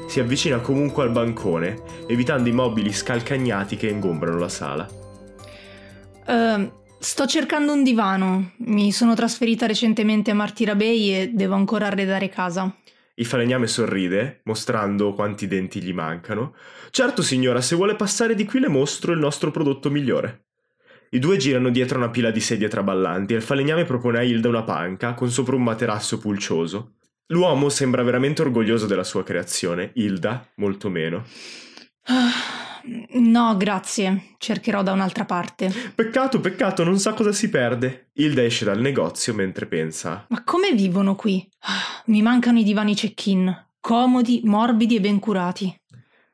si 0.09 0.19
avvicina 0.19 0.57
comunque 0.57 1.03
al 1.03 1.11
bancone, 1.11 1.83
evitando 2.07 2.49
i 2.49 2.51
mobili 2.51 2.91
scalcagnati 2.91 3.75
che 3.75 3.89
ingombrano 3.89 4.39
la 4.39 4.49
sala. 4.49 4.89
Ehm, 6.25 6.71
sto 6.97 7.27
cercando 7.27 7.73
un 7.73 7.83
divano. 7.83 8.53
Mi 8.65 8.91
sono 8.91 9.13
trasferita 9.13 9.67
recentemente 9.67 10.31
a 10.31 10.33
Martira 10.33 10.73
Bay 10.73 11.13
e 11.13 11.29
devo 11.31 11.53
ancora 11.53 11.85
arredare 11.85 12.27
casa. 12.27 12.75
Il 13.13 13.25
falegname 13.27 13.67
sorride, 13.67 14.41
mostrando 14.45 15.13
quanti 15.13 15.45
denti 15.45 15.79
gli 15.79 15.93
mancano. 15.93 16.55
Certo, 16.89 17.21
signora, 17.21 17.61
se 17.61 17.75
vuole 17.75 17.95
passare 17.95 18.33
di 18.33 18.45
qui 18.45 18.61
le 18.61 18.67
mostro 18.67 19.11
il 19.11 19.19
nostro 19.19 19.51
prodotto 19.51 19.91
migliore. 19.91 20.45
I 21.11 21.19
due 21.19 21.37
girano 21.37 21.69
dietro 21.69 21.99
una 21.99 22.09
pila 22.09 22.31
di 22.31 22.39
sedie 22.39 22.67
traballanti 22.67 23.33
e 23.33 23.37
il 23.37 23.43
falegname 23.43 23.83
propone 23.83 24.17
a 24.17 24.23
Hilda 24.23 24.47
una 24.47 24.63
panca 24.63 25.13
con 25.13 25.29
sopra 25.29 25.55
un 25.55 25.61
materasso 25.61 26.17
pulcioso. 26.17 26.95
L'uomo 27.31 27.69
sembra 27.69 28.01
veramente 28.03 28.41
orgoglioso 28.41 28.87
della 28.87 29.03
sua 29.03 29.23
creazione, 29.23 29.91
Hilda 29.93 30.47
molto 30.55 30.89
meno. 30.89 31.23
Ah, 32.05 32.31
No, 33.11 33.55
grazie. 33.57 34.33
Cercherò 34.39 34.81
da 34.81 34.93
un'altra 34.93 35.25
parte. 35.25 35.71
Peccato, 35.93 36.39
peccato, 36.39 36.83
non 36.83 36.97
sa 36.97 37.13
cosa 37.13 37.31
si 37.31 37.49
perde. 37.49 38.09
Hilda 38.13 38.41
esce 38.43 38.65
dal 38.65 38.79
negozio 38.79 39.33
mentre 39.35 39.67
pensa. 39.67 40.25
Ma 40.29 40.43
come 40.43 40.71
vivono 40.71 41.15
qui? 41.15 41.47
Ah, 41.59 42.01
Mi 42.05 42.21
mancano 42.23 42.57
i 42.57 42.63
divani 42.63 42.95
check-in. 42.95 43.65
Comodi, 43.79 44.41
morbidi 44.45 44.95
e 44.95 45.01
ben 45.01 45.19
curati. 45.19 45.78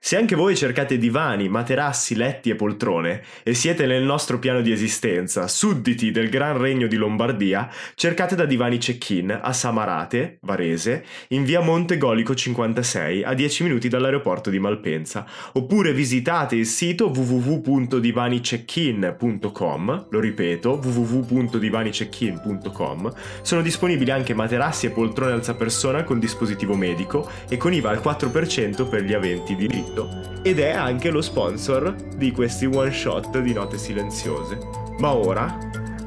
Se 0.06 0.16
anche 0.16 0.36
voi 0.36 0.56
cercate 0.56 1.00
divani, 1.00 1.50
materassi, 1.50 2.16
letti 2.16 2.52
e 2.52 2.56
poltrone 2.56 3.24
e 3.42 3.56
siete 3.56 3.88
nel 3.88 4.04
nostro 4.04 4.38
piano 4.38 4.62
di 4.62 4.72
esistenza, 4.72 5.48
sudditi 5.48 6.12
del 6.12 6.30
Gran 6.30 6.60
Regno 6.60 6.86
di 6.86 6.96
Lombardia, 6.96 7.68
cercate 7.96 8.36
da 8.36 8.46
Divani 8.46 8.78
Check-in 8.78 9.40
a 9.42 9.52
Samarate, 9.52 10.38
Varese, 10.42 11.04
in 11.30 11.44
via 11.44 11.62
Monte 11.62 11.98
Golico 11.98 12.36
56, 12.36 13.24
a 13.24 13.34
10 13.34 13.64
minuti 13.64 13.88
dall'aeroporto 13.88 14.52
di 14.52 14.60
Malpensa, 14.60 15.26
oppure 15.54 15.92
visitate 15.92 16.56
il 16.56 16.68
sito 16.68 17.08
www.divanicheckin.com, 17.08 20.06
lo 20.12 20.20
ripeto, 20.20 20.82
www.divanicheckin.com. 20.84 23.14
Sono 23.42 23.62
disponibili 23.64 24.12
anche 24.12 24.36
materassi 24.36 24.86
e 24.86 24.92
poltrone 24.92 25.32
alzapersona 25.32 26.04
con 26.04 26.20
dispositivo 26.20 26.76
medico 26.76 27.28
e 27.50 27.58
con 27.58 27.74
IVA 27.74 27.90
al 27.90 28.02
4% 28.04 28.88
per 28.88 29.02
gli 29.02 29.14
aventi 29.14 29.56
diritto. 29.56 29.95
Ed 30.42 30.60
è 30.60 30.72
anche 30.72 31.10
lo 31.10 31.22
sponsor 31.22 31.94
di 32.16 32.32
questi 32.32 32.66
one 32.66 32.92
shot 32.92 33.40
di 33.40 33.54
note 33.54 33.78
silenziose. 33.78 34.60
Ma 35.00 35.14
ora 35.14 35.58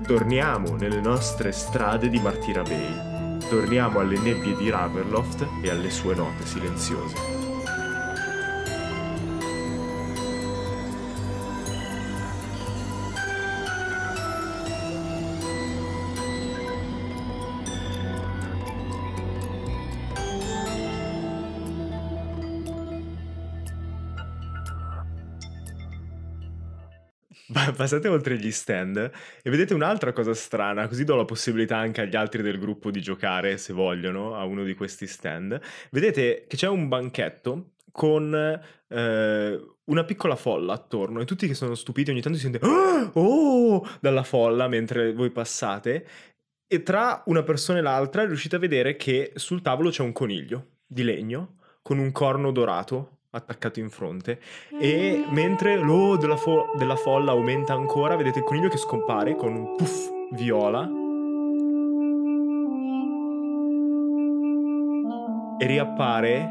torniamo 0.06 0.76
nelle 0.76 1.00
nostre 1.00 1.52
strade 1.52 2.08
di 2.08 2.18
Martira 2.18 2.62
Bay. 2.62 3.38
Torniamo 3.48 4.00
alle 4.00 4.18
nebbie 4.18 4.56
di 4.56 4.70
Ravenloft 4.70 5.46
e 5.62 5.70
alle 5.70 5.90
sue 5.90 6.14
note 6.14 6.44
silenziose. 6.44 7.47
Passate 27.76 28.08
oltre 28.08 28.36
gli 28.36 28.50
stand 28.50 28.96
e 29.42 29.50
vedete 29.50 29.74
un'altra 29.74 30.12
cosa 30.12 30.34
strana, 30.34 30.88
così 30.88 31.04
do 31.04 31.16
la 31.16 31.24
possibilità 31.24 31.76
anche 31.76 32.02
agli 32.02 32.16
altri 32.16 32.42
del 32.42 32.58
gruppo 32.58 32.90
di 32.90 33.00
giocare, 33.00 33.58
se 33.58 33.72
vogliono, 33.72 34.34
a 34.34 34.44
uno 34.44 34.64
di 34.64 34.74
questi 34.74 35.06
stand. 35.06 35.60
Vedete 35.90 36.44
che 36.46 36.56
c'è 36.56 36.68
un 36.68 36.88
banchetto 36.88 37.72
con 37.90 38.32
eh, 38.88 39.60
una 39.84 40.04
piccola 40.04 40.36
folla 40.36 40.74
attorno 40.74 41.20
e 41.20 41.24
tutti 41.24 41.46
che 41.46 41.54
sono 41.54 41.74
stupiti 41.74 42.10
ogni 42.10 42.20
tanto 42.20 42.38
si 42.38 42.44
sente 42.44 42.60
"Ah! 42.62 43.10
oh 43.14 43.86
dalla 44.00 44.22
folla 44.22 44.68
mentre 44.68 45.12
voi 45.12 45.30
passate 45.30 46.06
e 46.66 46.82
tra 46.82 47.22
una 47.26 47.42
persona 47.42 47.78
e 47.78 47.82
l'altra 47.82 48.24
riuscite 48.24 48.56
a 48.56 48.58
vedere 48.58 48.96
che 48.96 49.32
sul 49.34 49.62
tavolo 49.62 49.90
c'è 49.90 50.02
un 50.02 50.12
coniglio 50.12 50.76
di 50.86 51.02
legno 51.02 51.56
con 51.82 51.98
un 51.98 52.12
corno 52.12 52.52
dorato 52.52 53.17
attaccato 53.30 53.78
in 53.78 53.90
fronte 53.90 54.40
e 54.80 55.22
mentre 55.30 55.76
l'o 55.76 56.16
della, 56.16 56.36
fo- 56.36 56.72
della 56.76 56.96
folla 56.96 57.32
aumenta 57.32 57.74
ancora 57.74 58.16
vedete 58.16 58.38
il 58.38 58.44
coniglio 58.44 58.68
che 58.68 58.78
scompare 58.78 59.36
con 59.36 59.54
un 59.54 59.76
puff 59.76 60.08
viola. 60.32 60.88
E 65.60 65.66
riappare 65.66 66.48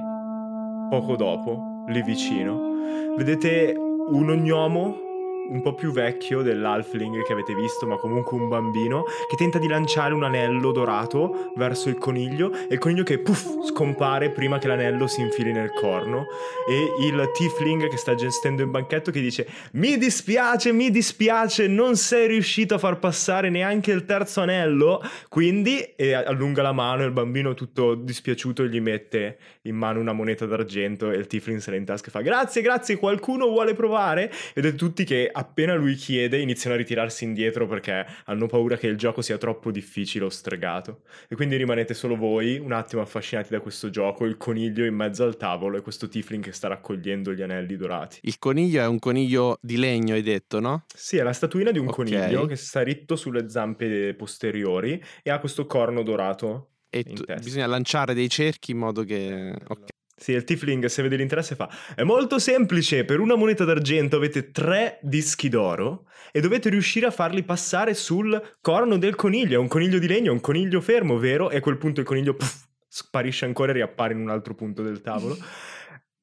poco 0.90 1.16
dopo 1.16 1.84
lì 1.88 2.04
vicino. 2.04 3.16
Vedete 3.16 3.74
un 3.76 4.30
ognomo 4.30 5.07
un 5.50 5.62
po' 5.62 5.74
più 5.74 5.92
vecchio 5.92 6.42
dell'halfling 6.42 7.24
che 7.24 7.34
avete 7.34 7.54
visto, 7.54 7.86
ma 7.86 7.98
comunque 7.98 8.38
un 8.38 8.48
bambino, 8.48 9.04
che 9.30 9.36
tenta 9.36 9.58
di 9.58 9.68
lanciare 9.68 10.14
un 10.14 10.24
anello 10.24 10.72
dorato 10.72 11.52
verso 11.56 11.90
il 11.90 11.98
coniglio 11.98 12.52
e 12.52 12.74
il 12.74 12.80
coniglio 12.80 13.04
che 13.04 13.20
puff 13.20 13.66
scompare 13.66 14.32
prima 14.32 14.58
che 14.58 14.68
l'anello 14.68 15.08
si 15.08 15.22
infili 15.22 15.52
nel 15.52 15.72
corno 15.72 16.26
e 16.68 17.06
il 17.06 17.32
tiefling 17.34 17.88
che 17.88 17.98
sta 17.98 18.16
gestendo 18.16 18.62
il 18.62 18.70
banchetto 18.70 19.12
che 19.12 19.22
dice 19.22 19.48
mi 19.74 19.98
dispiace, 19.98 20.72
mi 20.72 20.90
dispiace, 20.90 21.68
non 21.68 21.96
sei 21.96 22.28
riuscito 22.28 22.76
a 22.76 22.78
far 22.78 23.00
passare 23.00 23.50
neanche 23.50 23.92
il 23.92 24.06
terzo 24.06 24.42
anello, 24.42 25.02
quindi 25.30 25.82
e 25.96 26.14
allunga 26.14 26.62
la 26.62 26.72
mano 26.72 27.04
e 27.04 27.06
il 27.06 27.12
bambino 27.12 27.54
tutto 27.54 27.96
dispiaciuto 27.96 28.66
gli 28.66 28.80
mette 28.80 29.38
in 29.64 29.76
mano 29.76 30.00
una 30.00 30.14
moneta 30.14 30.46
d'argento 30.46 31.12
e 31.12 31.18
il 31.18 31.28
tiefling 31.28 31.60
se 31.60 31.72
la 31.72 31.78
in 31.78 31.86
tasca 31.86 32.08
e 32.08 32.12
fa 32.12 32.22
grazie, 32.22 32.62
grazie, 32.62 32.98
qualcuno 32.98 33.48
vuole 33.48 33.74
provare? 33.74 34.30
E 34.30 34.62
vedete 34.62 34.76
tutti 34.76 35.04
che 35.04 35.30
appena 35.38 35.76
lui 35.76 35.96
chiede 35.96 36.40
iniziano 36.40 36.76
a 36.76 36.80
ritirarsi 36.80 37.24
indietro 37.24 37.68
perché 37.68 38.06
hanno 38.26 38.48
paura 38.48 38.76
che 38.76 38.88
il 38.88 38.98
gioco 38.98 39.22
sia 39.22 39.38
troppo 39.38 39.72
difficile 39.72 40.26
o 40.26 40.30
stregato. 40.30 41.04
E 41.30 41.36
quindi 41.36 41.56
rimanete 41.56 41.94
solo 41.94 42.16
voi, 42.16 42.58
un 42.58 42.72
attimo 42.72 43.02
affascinati 43.02 43.50
da 43.50 43.60
questo 43.60 43.90
gioco, 43.90 44.26
il 44.26 44.38
coniglio 44.38 44.84
in 44.86 44.96
mezzo 44.96 45.24
al 45.24 45.38
tavolo 45.38 45.78
e 45.78 45.82
questo 45.82 46.08
tiefling 46.08 46.44
che 46.44 46.52
sta 46.52 46.68
raccogliendo 46.68 47.34
gli 47.34 47.42
anelli 47.42 47.76
dorati. 47.76 48.20
Il 48.24 48.40
coniglio 48.40 48.82
è 48.82 48.88
un 48.88 49.00
coniglio 49.00 49.58
di 49.62 49.78
legno, 49.78 50.16
hai 50.16 50.24
detto, 50.24 50.60
no? 50.60 50.86
Sì, 50.94 51.18
è 51.18 51.24
la 51.24 51.34
statuina 51.34 51.72
di 51.72 51.80
un 51.80 51.88
Ok. 51.88 51.96
coniglio 51.96 52.46
che 52.46 52.56
sta 52.56 52.82
ritto 52.82 53.16
sulle 53.16 53.48
zampe 53.50 54.16
posteriori 54.16 55.02
e 55.22 55.30
ha 55.30 55.40
questo 55.40 55.66
corno 55.66 56.02
dorato. 56.04 56.72
E 56.90 57.04
tu- 57.04 57.26
bisogna 57.42 57.68
lanciare 57.68 58.14
dei 58.14 58.30
cerchi 58.30 58.72
in 58.72 58.78
modo 58.78 59.04
che... 59.04 59.54
ok. 59.68 59.96
Sì, 60.20 60.32
il 60.32 60.44
Tifling, 60.44 60.84
se 60.88 61.04
vede 61.04 61.16
l'interesse, 61.16 61.54
fa: 61.54 61.70
È 61.94 62.02
molto 62.02 62.40
semplice. 62.40 63.06
Per 63.06 63.20
una 63.20 63.36
moneta 63.36 63.66
d'argento 63.66 64.16
avete 64.16 64.50
tre 64.50 64.98
dischi 65.04 65.48
d'oro 65.48 66.08
e 66.32 66.42
dovete 66.42 66.70
riuscire 66.70 67.06
a 67.06 67.12
farli 67.12 67.44
passare 67.44 67.94
sul 67.94 68.58
corno 68.60 68.98
del 68.98 69.14
coniglio. 69.14 69.58
È 69.58 69.62
un 69.62 69.68
coniglio 69.68 70.00
di 70.00 70.08
legno, 70.08 70.32
è 70.32 70.34
un 70.34 70.42
coniglio 70.42 70.82
fermo, 70.82 71.20
vero? 71.20 71.52
E 71.52 71.58
a 71.58 71.60
quel 71.60 71.78
punto 71.78 72.00
il 72.00 72.06
coniglio 72.08 72.34
puff, 72.34 72.66
sparisce 72.88 73.46
ancora 73.46 73.70
e 73.72 73.76
riappare 73.76 74.14
in 74.14 74.20
un 74.20 74.30
altro 74.30 74.56
punto 74.56 74.82
del 74.82 75.02
tavolo. 75.02 75.38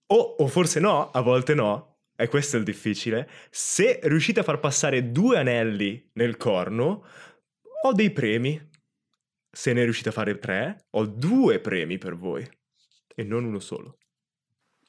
o, 0.09 0.17
o 0.17 0.47
forse 0.49 0.81
no, 0.81 1.11
a 1.13 1.21
volte 1.21 1.55
no. 1.55 1.99
e 2.17 2.27
questo 2.27 2.57
è 2.57 2.59
il 2.59 2.65
difficile, 2.65 3.29
se 3.51 4.01
riuscite 4.03 4.41
a 4.41 4.43
far 4.43 4.59
passare 4.59 5.13
due 5.13 5.39
anelli 5.39 6.11
nel 6.15 6.37
corno, 6.37 7.05
ho 7.85 7.93
dei 7.93 8.11
premi. 8.11 8.61
Se 9.51 9.73
ne 9.73 9.85
riuscite 9.85 10.09
a 10.09 10.13
fare 10.13 10.37
tre, 10.41 10.87
ho 10.91 11.07
due 11.07 11.61
premi 11.61 11.97
per 11.97 12.17
voi. 12.17 12.45
E 13.15 13.23
non 13.23 13.45
uno 13.45 13.61
solo. 13.61 13.99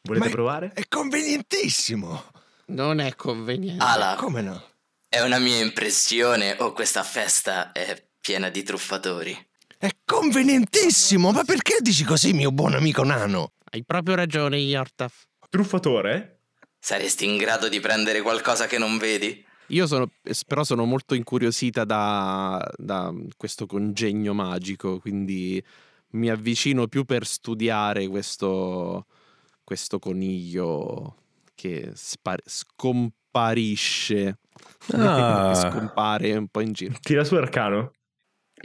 Volete 0.03 0.26
Ma 0.28 0.32
provare? 0.32 0.71
È 0.73 0.84
convenientissimo. 0.88 2.23
Non 2.67 2.99
è 2.99 3.15
conveniente. 3.15 3.84
Ala, 3.84 4.15
Come 4.17 4.41
no? 4.41 4.63
è 5.07 5.21
una 5.21 5.39
mia 5.39 5.63
impressione 5.63 6.55
o 6.59 6.73
questa 6.73 7.03
festa 7.03 7.71
è 7.71 8.03
piena 8.19 8.49
di 8.49 8.63
truffatori? 8.63 9.47
È 9.78 9.89
convenientissimo. 10.03 11.32
Ma 11.32 11.43
perché 11.43 11.78
dici 11.82 12.03
così, 12.03 12.34
mio 12.34 12.51
buon 12.51 12.73
amico 12.73 13.03
nano? 13.03 13.53
Hai 13.69 13.84
proprio 13.84 14.15
ragione, 14.15 14.57
Yortaf. 14.57 15.26
Truffatore? 15.49 16.39
Saresti 16.80 17.26
in 17.26 17.38
grado 17.38 17.69
di 17.69 17.80
prendere 17.80 18.21
qualcosa 18.21 18.67
che 18.67 18.78
non 18.78 18.97
vedi? 18.97 19.43
Io 19.69 19.88
sono, 19.88 20.11
però 20.47 20.63
sono 20.63 20.86
molto 20.86 21.15
incuriosita 21.15 21.84
da, 21.86 22.63
da 22.78 23.11
questo 23.36 23.65
congegno 23.65 24.34
magico, 24.34 24.99
quindi 24.99 25.63
mi 26.16 26.30
avvicino 26.30 26.88
più 26.88 27.03
per 27.05 27.26
studiare 27.26 28.07
questo, 28.07 29.05
questo 29.63 29.99
coniglio 29.99 31.16
che 31.55 31.91
spar- 31.93 32.41
scomparisce. 32.45 34.39
Ah. 34.93 35.53
Scompare 35.70 36.36
un 36.36 36.47
po' 36.47 36.61
in 36.61 36.72
giro. 36.74 36.95
Tira 37.01 37.24
su 37.24 37.36
arcano. 37.36 37.91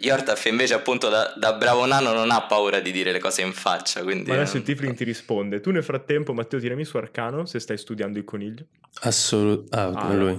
Yortaf 0.02 0.44
invece 0.46 0.74
appunto 0.74 1.08
da, 1.08 1.34
da 1.36 1.52
bravo 1.54 1.84
nano 1.84 2.12
non 2.12 2.30
ha 2.30 2.42
paura 2.46 2.78
di 2.80 2.92
dire 2.92 3.10
le 3.12 3.18
cose 3.18 3.42
in 3.42 3.52
faccia, 3.52 4.02
quindi... 4.02 4.30
Ma 4.30 4.36
adesso 4.36 4.56
il 4.56 4.62
Tifling 4.62 4.94
ti 4.94 5.02
risponde. 5.04 5.60
Tu 5.60 5.72
nel 5.72 5.82
frattempo, 5.82 6.32
Matteo, 6.32 6.60
tirami 6.60 6.84
su 6.84 6.96
arcano 6.96 7.44
se 7.44 7.58
stai 7.58 7.76
studiando 7.76 8.18
il 8.18 8.24
coniglio. 8.24 8.66
Assolutamente. 9.02 9.98
Ah, 9.98 10.08
Ah, 10.08 10.14
lui. 10.14 10.36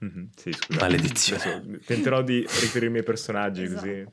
Mhm, 0.00 0.30
Sì. 0.34 0.50
Maledizione. 0.78 1.42
Adesso 1.42 1.84
tenterò 1.86 2.22
di 2.22 2.40
riferirmi 2.40 2.98
ai 2.98 3.04
personaggi 3.04 3.68
così. 3.72 4.04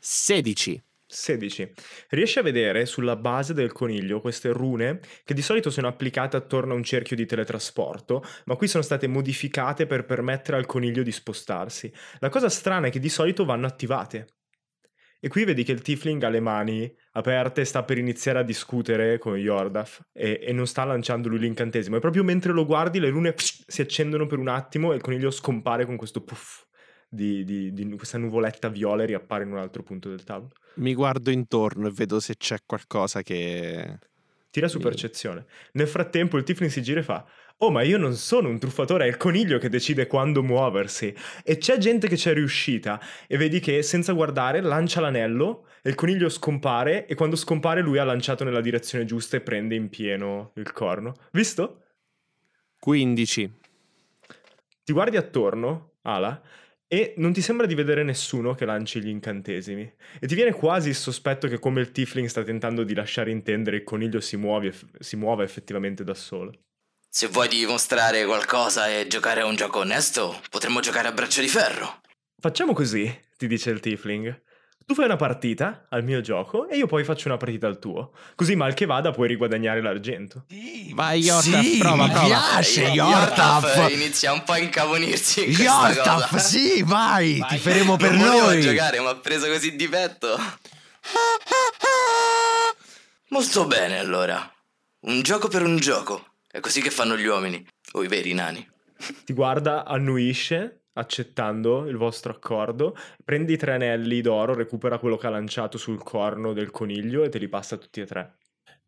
16. 0.00 0.82
16. 1.14 1.72
Riesci 2.10 2.38
a 2.38 2.42
vedere 2.42 2.86
sulla 2.86 3.16
base 3.16 3.54
del 3.54 3.72
coniglio 3.72 4.20
queste 4.20 4.50
rune 4.50 5.00
che 5.24 5.34
di 5.34 5.42
solito 5.42 5.70
sono 5.70 5.88
applicate 5.88 6.36
attorno 6.36 6.72
a 6.72 6.76
un 6.76 6.82
cerchio 6.82 7.16
di 7.16 7.26
teletrasporto, 7.26 8.24
ma 8.46 8.56
qui 8.56 8.68
sono 8.68 8.82
state 8.82 9.06
modificate 9.06 9.86
per 9.86 10.04
permettere 10.04 10.56
al 10.56 10.66
coniglio 10.66 11.02
di 11.02 11.12
spostarsi. 11.12 11.92
La 12.18 12.28
cosa 12.28 12.48
strana 12.48 12.88
è 12.88 12.90
che 12.90 12.98
di 12.98 13.08
solito 13.08 13.44
vanno 13.44 13.66
attivate. 13.66 14.26
E 15.20 15.28
qui 15.28 15.44
vedi 15.44 15.64
che 15.64 15.72
il 15.72 15.80
Tifling 15.80 16.22
ha 16.22 16.28
le 16.28 16.40
mani 16.40 16.94
aperte 17.12 17.62
e 17.62 17.64
sta 17.64 17.82
per 17.82 17.96
iniziare 17.96 18.40
a 18.40 18.42
discutere 18.42 19.16
con 19.16 19.38
Yordaf 19.38 20.08
e, 20.12 20.38
e 20.42 20.52
non 20.52 20.66
sta 20.66 20.84
lanciando 20.84 21.28
lui 21.28 21.38
l'incantesimo. 21.38 21.96
E 21.96 22.00
proprio 22.00 22.22
mentre 22.22 22.52
lo 22.52 22.66
guardi 22.66 23.00
le 23.00 23.08
rune 23.08 23.32
psh, 23.32 23.64
si 23.66 23.80
accendono 23.80 24.26
per 24.26 24.38
un 24.38 24.48
attimo 24.48 24.92
e 24.92 24.96
il 24.96 25.00
coniglio 25.00 25.30
scompare 25.30 25.86
con 25.86 25.96
questo 25.96 26.22
puff 26.22 26.64
di, 27.14 27.44
di- 27.44 27.72
di 27.72 27.96
questa 27.96 28.18
nuvoletta 28.18 28.68
viola 28.68 29.04
riappare 29.04 29.44
in 29.44 29.52
un 29.52 29.58
altro 29.58 29.82
punto 29.82 30.08
del 30.08 30.24
tavolo. 30.24 30.50
Mi 30.74 30.94
guardo 30.94 31.30
intorno 31.30 31.86
e 31.86 31.90
vedo 31.90 32.20
se 32.20 32.36
c'è 32.36 32.58
qualcosa 32.66 33.22
che... 33.22 33.98
Tira 34.50 34.68
su 34.68 34.78
Mi- 34.78 34.84
percezione. 34.84 35.46
Nel 35.72 35.88
frattempo 35.88 36.36
il 36.36 36.44
Tiflin 36.44 36.70
si 36.70 36.80
gira 36.82 37.00
e 37.00 37.02
fa: 37.02 37.26
Oh, 37.58 37.70
ma 37.70 37.82
io 37.82 37.98
non 37.98 38.14
sono 38.14 38.48
un 38.48 38.58
truffatore, 38.58 39.04
è 39.04 39.08
il 39.08 39.16
coniglio 39.16 39.58
che 39.58 39.68
decide 39.68 40.06
quando 40.06 40.42
muoversi. 40.44 41.12
E 41.42 41.56
c'è 41.58 41.78
gente 41.78 42.06
che 42.06 42.14
c'è 42.14 42.32
riuscita. 42.34 43.00
E 43.26 43.36
vedi 43.36 43.58
che 43.58 43.82
senza 43.82 44.12
guardare 44.12 44.60
lancia 44.60 45.00
l'anello 45.00 45.66
e 45.82 45.88
il 45.88 45.96
coniglio 45.96 46.28
scompare. 46.28 47.06
E 47.06 47.14
quando 47.16 47.34
scompare, 47.34 47.80
lui 47.80 47.98
ha 47.98 48.04
lanciato 48.04 48.44
nella 48.44 48.60
direzione 48.60 49.04
giusta 49.04 49.36
e 49.36 49.40
prende 49.40 49.74
in 49.74 49.88
pieno 49.88 50.52
il 50.54 50.72
corno. 50.72 51.14
Visto? 51.32 51.82
15. 52.78 53.52
Ti 54.84 54.92
guardi 54.92 55.16
attorno, 55.16 55.94
Ala, 56.02 56.40
e 56.94 57.14
non 57.16 57.32
ti 57.32 57.42
sembra 57.42 57.66
di 57.66 57.74
vedere 57.74 58.04
nessuno 58.04 58.54
che 58.54 58.64
lanci 58.64 59.02
gli 59.02 59.08
incantesimi. 59.08 59.92
E 60.20 60.28
ti 60.28 60.36
viene 60.36 60.52
quasi 60.52 60.90
il 60.90 60.94
sospetto 60.94 61.48
che, 61.48 61.58
come 61.58 61.80
il 61.80 61.90
Tifling 61.90 62.28
sta 62.28 62.44
tentando 62.44 62.84
di 62.84 62.94
lasciare 62.94 63.32
intendere, 63.32 63.78
il 63.78 63.82
coniglio 63.82 64.20
si, 64.20 64.36
muove, 64.36 64.72
si 65.00 65.16
muova 65.16 65.42
effettivamente 65.42 66.04
da 66.04 66.14
solo. 66.14 66.52
Se 67.08 67.26
vuoi 67.26 67.48
dimostrare 67.48 68.24
qualcosa 68.24 68.88
e 68.88 69.08
giocare 69.08 69.40
a 69.40 69.46
un 69.46 69.56
gioco 69.56 69.80
onesto, 69.80 70.40
potremmo 70.50 70.78
giocare 70.78 71.08
a 71.08 71.12
braccio 71.12 71.40
di 71.40 71.48
ferro. 71.48 72.00
Facciamo 72.40 72.72
così, 72.72 73.12
ti 73.36 73.48
dice 73.48 73.70
il 73.70 73.80
Tifling. 73.80 74.40
Tu 74.86 74.94
fai 74.94 75.06
una 75.06 75.16
partita 75.16 75.86
al 75.88 76.04
mio 76.04 76.20
gioco 76.20 76.68
e 76.68 76.76
io 76.76 76.86
poi 76.86 77.04
faccio 77.04 77.28
una 77.28 77.38
partita 77.38 77.66
al 77.66 77.78
tuo. 77.78 78.12
Così 78.34 78.54
mal 78.54 78.74
che 78.74 78.84
vada 78.84 79.12
puoi 79.12 79.28
riguadagnare 79.28 79.80
l'argento. 79.80 80.44
Vai, 80.92 81.20
Yortaf, 81.22 81.60
sì, 81.62 81.78
prova, 81.78 82.04
mi 82.04 82.10
prova. 82.10 82.26
piace, 82.26 82.84
Eh, 82.84 82.90
Yortaf. 82.90 83.90
inizia 83.90 84.32
un 84.32 84.42
po' 84.44 84.52
a 84.52 84.58
incavonirsi 84.58 85.44
in 85.46 85.50
Yortaf, 85.52 86.36
sì, 86.36 86.82
vai, 86.82 87.42
ti 87.48 87.56
faremo 87.58 87.96
per 87.96 88.12
non 88.12 88.28
noi. 88.28 88.60
giocare, 88.60 89.00
ma 89.00 89.10
ha 89.10 89.16
preso 89.16 89.46
così 89.46 89.74
di 89.74 89.88
petto. 89.88 90.36
Molto 93.28 93.66
bene, 93.66 93.98
allora. 93.98 94.50
Un 95.06 95.22
gioco 95.22 95.48
per 95.48 95.62
un 95.62 95.76
gioco. 95.78 96.26
È 96.50 96.60
così 96.60 96.80
che 96.80 96.90
fanno 96.90 97.16
gli 97.16 97.24
uomini, 97.26 97.66
o 97.92 98.04
i 98.04 98.08
veri 98.08 98.32
nani. 98.32 98.66
Ti 99.24 99.32
guarda, 99.32 99.84
annuisce, 99.84 100.83
accettando 100.94 101.86
il 101.86 101.96
vostro 101.96 102.32
accordo. 102.32 102.96
Prendi 103.24 103.56
tre 103.56 103.74
anelli 103.74 104.20
d'oro, 104.20 104.54
recupera 104.54 104.98
quello 104.98 105.16
che 105.16 105.26
ha 105.26 105.30
lanciato 105.30 105.78
sul 105.78 106.02
corno 106.02 106.52
del 106.52 106.70
coniglio 106.70 107.22
e 107.22 107.28
te 107.28 107.38
li 107.38 107.48
passa 107.48 107.76
tutti 107.76 108.00
e 108.00 108.06
tre. 108.06 108.34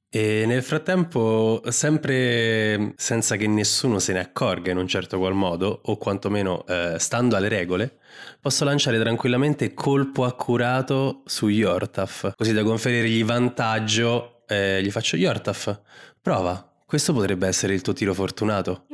E 0.08 0.44
nel 0.46 0.62
frattempo, 0.62 1.62
sempre 1.68 2.94
senza 2.96 3.36
che 3.36 3.46
nessuno 3.46 3.98
se 3.98 4.12
ne 4.12 4.20
accorga 4.20 4.70
in 4.70 4.78
un 4.78 4.86
certo 4.86 5.18
qual 5.18 5.34
modo, 5.34 5.80
o 5.84 5.96
quantomeno 5.96 6.64
eh, 6.66 6.94
stando 6.98 7.36
alle 7.36 7.48
regole, 7.48 7.98
posso 8.40 8.64
lanciare 8.64 8.98
tranquillamente 8.98 9.74
colpo 9.74 10.24
accurato 10.24 11.22
su 11.26 11.48
Yortaf, 11.48 12.34
così 12.36 12.52
da 12.52 12.62
conferirgli 12.62 13.24
vantaggio. 13.24 14.44
eh, 14.46 14.80
gli 14.82 14.90
faccio 14.90 15.16
Yortaf, 15.16 15.80
prova, 16.22 16.72
questo 16.86 17.12
potrebbe 17.12 17.48
essere 17.48 17.74
il 17.74 17.82
tuo 17.82 17.92
tiro 17.92 18.14
fortunato. 18.14 18.85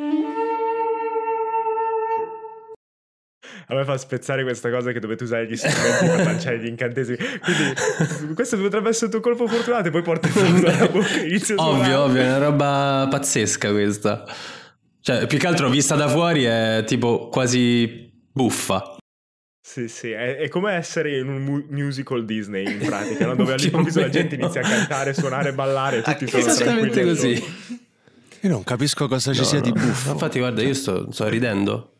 A 3.66 3.74
me 3.74 3.84
fa 3.84 3.96
spezzare 3.96 4.42
questa 4.42 4.70
cosa 4.70 4.92
che 4.92 5.00
dovete 5.00 5.24
usare 5.24 5.46
gli 5.46 5.56
strumenti 5.56 6.06
per 6.06 6.24
lanciare 6.24 6.58
gli 6.58 6.66
incantesimi. 6.66 7.16
Quindi 7.16 8.34
questo 8.34 8.58
potrebbe 8.58 8.88
essere 8.88 9.06
il 9.06 9.12
tuo 9.12 9.20
colpo 9.20 9.46
fortunato 9.46 9.88
e 9.88 9.90
poi 9.90 10.02
porti 10.02 10.28
fuori 10.28 10.60
dalla 10.60 10.88
bocca 10.88 11.20
e 11.20 11.28
inizi 11.28 11.52
a 11.52 11.56
Ovvio, 11.58 12.02
ovvio, 12.02 12.22
è 12.22 12.26
una 12.26 12.38
roba 12.38 13.06
pazzesca 13.10 13.70
questa. 13.70 14.24
Cioè, 15.00 15.26
più 15.26 15.38
che 15.38 15.46
altro 15.46 15.68
vista 15.68 15.94
da 15.96 16.08
fuori 16.08 16.44
è 16.44 16.84
tipo 16.86 17.28
quasi 17.28 18.10
buffa. 18.32 18.96
Sì, 19.64 19.88
sì, 19.88 20.10
è, 20.10 20.36
è 20.36 20.48
come 20.48 20.72
essere 20.72 21.18
in 21.18 21.28
un 21.28 21.42
mu- 21.42 21.66
musical 21.70 22.24
Disney 22.24 22.66
in 22.66 22.78
pratica, 22.84 23.26
no? 23.26 23.34
dove 23.36 23.54
all'improvviso 23.54 24.00
la 24.00 24.08
gente 24.08 24.34
inizia 24.34 24.60
a 24.60 24.64
cantare, 24.64 25.14
suonare, 25.14 25.52
ballare 25.52 25.98
e 25.98 26.02
tutti 26.02 26.26
sono 26.26 26.46
Esattamente 26.46 27.02
così. 27.04 27.42
Io 28.40 28.50
non 28.50 28.64
capisco 28.64 29.06
cosa 29.06 29.32
ci 29.32 29.38
No, 29.38 29.44
sia 29.44 29.58
no. 29.58 29.64
di 29.64 29.72
buffo. 29.72 30.12
Infatti, 30.12 30.38
guarda, 30.40 30.62
io 30.62 30.74
sto, 30.74 31.10
sto 31.12 31.28
ridendo. 31.28 31.91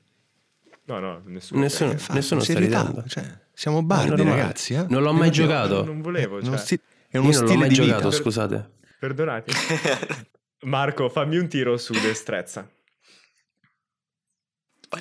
No, 0.85 0.99
no, 0.99 1.23
nessuno. 1.27 1.61
Nessuno, 1.61 1.93
Infatti, 1.93 2.15
nessuno 2.15 2.41
sta 2.41 2.59
ridendo. 2.59 3.05
Cioè, 3.07 3.25
siamo 3.53 3.83
bardi, 3.83 4.23
ragazzi. 4.23 4.75
eh? 4.75 4.85
Non 4.89 5.03
l'ho 5.03 5.13
mai 5.13 5.31
giocato. 5.31 5.85
Non 5.85 6.01
volevo, 6.01 6.37
Uno 6.39 6.45
cioè. 6.45 6.57
sti- 6.59 6.75
è 7.09 7.17
Io 7.17 7.21
uno 7.21 7.31
non 7.31 7.41
l'ho 7.41 7.47
stile 7.47 7.59
mai 7.61 7.69
di 7.69 7.75
giocato, 7.75 8.09
vita. 8.09 8.23
scusate. 8.23 8.71
Perdonate. 8.99 9.53
Marco, 10.65 11.09
fammi 11.09 11.37
un 11.39 11.49
tiro 11.49 11.77
su 11.77 11.93
destrezza. 11.93 12.69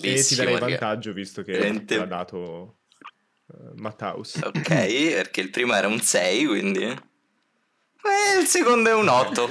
E 0.02 0.24
ti 0.24 0.36
darei 0.36 0.58
vantaggio 0.58 1.12
visto 1.14 1.42
che 1.44 1.52
Veramente- 1.54 1.86
te 1.96 1.98
l'ha 1.98 2.06
dato 2.06 2.80
eh, 3.48 3.72
Mattaus. 3.76 4.36
Ok, 4.44 4.64
perché 4.64 5.42
il 5.42 5.50
primo 5.50 5.74
era 5.74 5.88
un 5.88 6.00
6, 6.00 6.46
quindi... 6.46 7.10
E 8.04 8.42
il 8.42 8.48
secondo 8.48 8.90
è 8.90 8.94
un 8.94 9.08
8. 9.08 9.46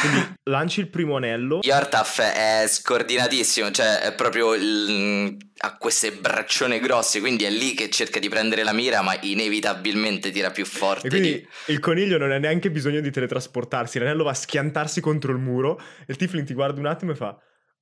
Quindi 0.00 0.34
lanci 0.44 0.80
il 0.80 0.88
primo 0.88 1.16
anello. 1.16 1.60
Yortaf 1.62 2.20
è 2.20 2.64
scordinatissimo, 2.68 3.70
cioè 3.70 4.00
è 4.00 4.14
proprio 4.14 4.54
il... 4.54 5.36
ha 5.58 5.76
queste 5.76 6.12
braccione 6.12 6.78
grosse, 6.78 7.20
quindi 7.20 7.44
è 7.44 7.50
lì 7.50 7.74
che 7.74 7.90
cerca 7.90 8.18
di 8.18 8.28
prendere 8.28 8.62
la 8.62 8.72
mira, 8.72 9.02
ma 9.02 9.16
inevitabilmente 9.20 10.30
tira 10.30 10.50
più 10.50 10.64
forte 10.64 11.06
E 11.06 11.10
quindi 11.10 11.32
di... 11.32 11.72
il 11.72 11.80
coniglio 11.80 12.18
non 12.18 12.30
ha 12.30 12.38
neanche 12.38 12.70
bisogno 12.70 13.00
di 13.00 13.10
teletrasportarsi, 13.10 13.98
l'anello 13.98 14.24
va 14.24 14.30
a 14.30 14.34
schiantarsi 14.34 15.00
contro 15.00 15.32
il 15.32 15.38
muro 15.38 15.78
e 15.78 16.04
il 16.06 16.16
Tifling 16.16 16.46
ti 16.46 16.54
guarda 16.54 16.78
un 16.78 16.86
attimo 16.86 17.12
e 17.12 17.16
fa 17.16 17.36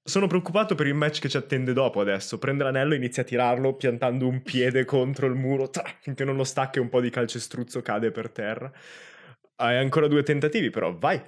sono 0.07 0.29
preoccupato 0.29 0.77
per 0.77 0.87
il 0.87 0.95
match 0.95 1.19
che 1.19 1.29
ci 1.29 1.37
attende 1.37 1.73
dopo 1.73 2.01
adesso. 2.01 2.39
Prende 2.39 2.63
l'anello 2.63 2.95
e 2.95 2.97
inizia 2.97 3.23
a 3.23 3.27
tirarlo 3.27 3.75
piantando 3.75 4.29
un 4.29 4.41
piede 4.43 4.85
contro 4.85 5.27
il 5.27 5.35
muro 5.35 5.69
tra, 5.69 5.85
finché 6.01 6.25
non 6.25 6.37
lo 6.37 6.45
stacca 6.45 6.79
e 6.79 6.83
un 6.83 6.89
po' 6.89 7.01
di 7.01 7.11
calcestruzzo 7.11 7.83
cade 7.83 8.13
per 8.13 8.31
terra. 8.31 8.71
Hai 9.57 9.79
ancora 9.79 10.07
due 10.07 10.23
tentativi 10.23 10.71
però, 10.71 10.97
vai. 10.97 11.21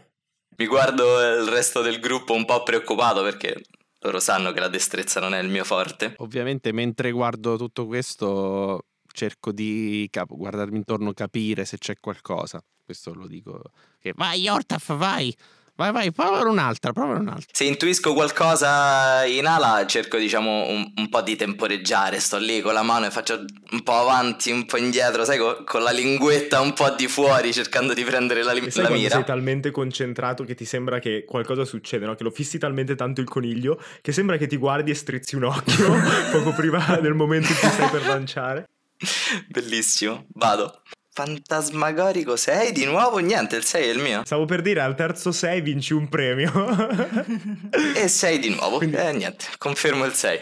Mi 0.56 0.66
guardo 0.66 1.20
il 1.20 1.48
resto 1.48 1.80
del 1.80 1.98
gruppo 2.00 2.34
un 2.34 2.44
po' 2.44 2.62
preoccupato 2.62 3.22
perché 3.22 3.62
loro 4.00 4.20
sanno 4.20 4.52
che 4.52 4.60
la 4.60 4.68
destrezza 4.68 5.20
non 5.20 5.34
è 5.34 5.38
il 5.38 5.48
mio 5.48 5.64
forte. 5.64 6.14
Ovviamente 6.18 6.72
mentre 6.72 7.10
guardo 7.10 7.56
tutto 7.56 7.86
questo 7.86 8.84
cerco 9.12 9.52
di 9.52 10.06
cap- 10.10 10.34
guardarmi 10.34 10.76
intorno, 10.76 11.12
capire 11.12 11.64
se 11.64 11.78
c'è 11.78 11.94
qualcosa. 12.00 12.62
Questo 12.84 13.14
lo 13.14 13.26
dico. 13.26 13.62
Che 13.98 14.12
vai 14.14 14.40
Yortaf, 14.40 14.96
vai! 14.96 15.34
Vai, 15.78 15.92
vai, 15.92 16.10
prova 16.10 16.40
un'altra, 16.40 16.92
prova 16.92 17.14
un'altra. 17.14 17.46
Se 17.52 17.62
intuisco 17.62 18.12
qualcosa 18.12 19.24
in 19.26 19.46
ala, 19.46 19.86
cerco 19.86 20.16
diciamo 20.16 20.66
un, 20.66 20.92
un 20.96 21.08
po' 21.08 21.20
di 21.20 21.36
temporeggiare. 21.36 22.18
Sto 22.18 22.36
lì 22.36 22.60
con 22.60 22.72
la 22.74 22.82
mano 22.82 23.06
e 23.06 23.12
faccio 23.12 23.44
un 23.70 23.82
po' 23.84 23.92
avanti, 23.92 24.50
un 24.50 24.66
po' 24.66 24.76
indietro, 24.76 25.24
sai, 25.24 25.38
co- 25.38 25.62
con, 25.64 25.84
la 25.84 25.92
linguetta 25.92 26.60
un 26.60 26.72
po' 26.72 26.90
di 26.90 27.06
fuori, 27.06 27.52
cercando 27.52 27.94
di 27.94 28.02
prendere 28.02 28.42
la, 28.42 28.54
E 28.54 28.70
sai 28.72 28.82
la 28.82 28.88
quando 28.88 29.04
mira. 29.04 29.14
sei 29.14 29.24
talmente 29.24 29.70
concentrato 29.70 30.42
che 30.42 30.56
ti 30.56 30.64
sembra 30.64 30.98
che 30.98 31.24
qualcosa 31.24 31.64
succede, 31.64 32.06
no? 32.06 32.16
Che 32.16 32.24
lo 32.24 32.30
fissi 32.32 32.58
talmente 32.58 32.96
tanto 32.96 33.20
il 33.20 33.28
coniglio 33.28 33.80
che 34.02 34.10
sembra 34.10 34.36
che 34.36 34.48
ti 34.48 34.56
guardi 34.56 34.90
e 34.90 34.94
strizzi 34.94 35.36
un 35.36 35.44
occhio 35.44 35.92
poco 36.32 36.54
prima 36.54 36.98
del 37.00 37.14
momento 37.14 37.52
in 37.52 37.56
cui 37.56 37.68
stai 37.68 37.88
per 37.88 38.04
lanciare. 38.04 38.68
Bellissimo. 39.46 40.24
Vado. 40.34 40.82
Fantasmagorico 41.18 42.36
6 42.36 42.70
di 42.70 42.84
nuovo? 42.84 43.18
Niente, 43.18 43.56
il 43.56 43.64
6 43.64 43.88
è 43.88 43.90
il 43.90 43.98
mio. 43.98 44.22
Stavo 44.24 44.44
per 44.44 44.62
dire 44.62 44.80
al 44.82 44.94
terzo 44.94 45.32
6 45.32 45.60
vinci 45.62 45.92
un 45.92 46.08
premio. 46.08 46.52
E 47.96 48.06
6 48.06 48.38
di 48.38 48.50
nuovo. 48.50 48.76
Quindi- 48.76 48.94
Eh, 48.96 49.12
niente, 49.12 49.46
confermo 49.58 50.04
il 50.04 50.12
6. 50.12 50.38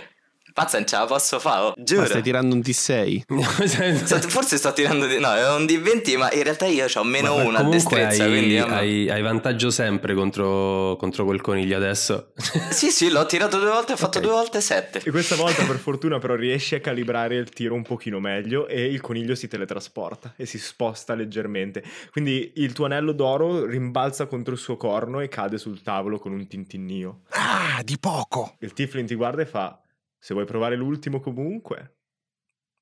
Pazza, 0.57 0.79
non 0.79 0.87
ce 0.87 0.97
la 0.97 1.05
posso 1.05 1.39
fare, 1.39 1.65
oh. 1.65 1.75
giuro. 1.77 2.01
Ma 2.01 2.07
stai 2.07 2.23
tirando 2.23 2.55
un 2.55 2.63
T6. 2.63 3.25
Sto- 4.07 4.21
Forse 4.31 4.57
sto 4.57 4.73
tirando 4.73 5.05
di... 5.05 5.19
No, 5.19 5.31
è 5.35 5.55
un 5.55 5.65
D20, 5.65 6.17
ma 6.17 6.33
in 6.33 6.45
realtà 6.45 6.65
io 6.65 6.87
ho 6.95 7.05
meno 7.05 7.37
Ma 7.37 7.43
1 7.43 7.57
a 7.59 7.61
comunque 7.61 7.99
destrezza, 7.99 8.25
hai, 8.25 8.31
quindi... 8.31 8.57
hai- 8.59 9.11
hai 9.11 9.21
vantaggio 9.21 9.69
sempre 9.69 10.15
contro, 10.15 10.97
contro 10.99 11.27
quel 11.27 11.43
coniglio 11.43 11.77
adesso. 11.77 12.33
Sì, 12.71 12.91
sì, 12.91 13.11
l'ho 13.11 13.27
tirato 13.27 13.59
due 13.59 13.69
volte, 13.69 13.93
ho 13.93 13.97
fatto 13.97 14.17
Ok. 14.17 14.25
due 14.25 14.33
volte 14.33 14.63
7. 14.63 15.03
e 15.05 15.11
questa 15.11 15.35
volta 15.35 15.63
per 15.65 15.77
fortuna 15.79 16.19
però 16.19 16.35
riesci 16.37 16.75
a 16.75 16.81
calibrare 16.81 17.37
il 17.37 17.51
tiro 17.51 17.75
un 17.75 17.83
pochino 17.83 18.19
meglio 18.19 18.67
e 18.67 18.87
il 18.87 19.03
coniglio 19.03 19.35
si 19.35 19.49
teletrasporta 19.49 20.33
e 20.39 20.47
si 20.47 20.59
sposta 20.59 21.15
leggermente. 21.15 21.83
Quindi 22.11 22.53
il 22.57 22.73
tuo 22.73 22.87
anello 22.87 23.13
d'oro 23.13 23.67
rimbalza 23.67 24.25
contro 24.25 24.55
il 24.55 24.59
suo 24.59 24.79
corno 24.79 25.21
e 25.21 25.29
cade 25.29 25.59
sul 25.59 25.83
tavolo 25.83 26.19
con 26.19 26.33
un 26.33 26.47
tintinnio. 26.47 27.21
Ah, 27.33 27.83
di 27.85 27.99
poco. 27.99 28.57
Il 28.61 28.73
Tiflin 28.73 29.05
ti 29.05 29.15
guarda 29.15 29.43
e 29.43 29.47
fa: 29.47 29.79
Se 30.27 30.35
vuoi 30.35 30.45
provare 30.45 30.75
l'ultimo 30.75 31.21
comunque, 31.21 31.99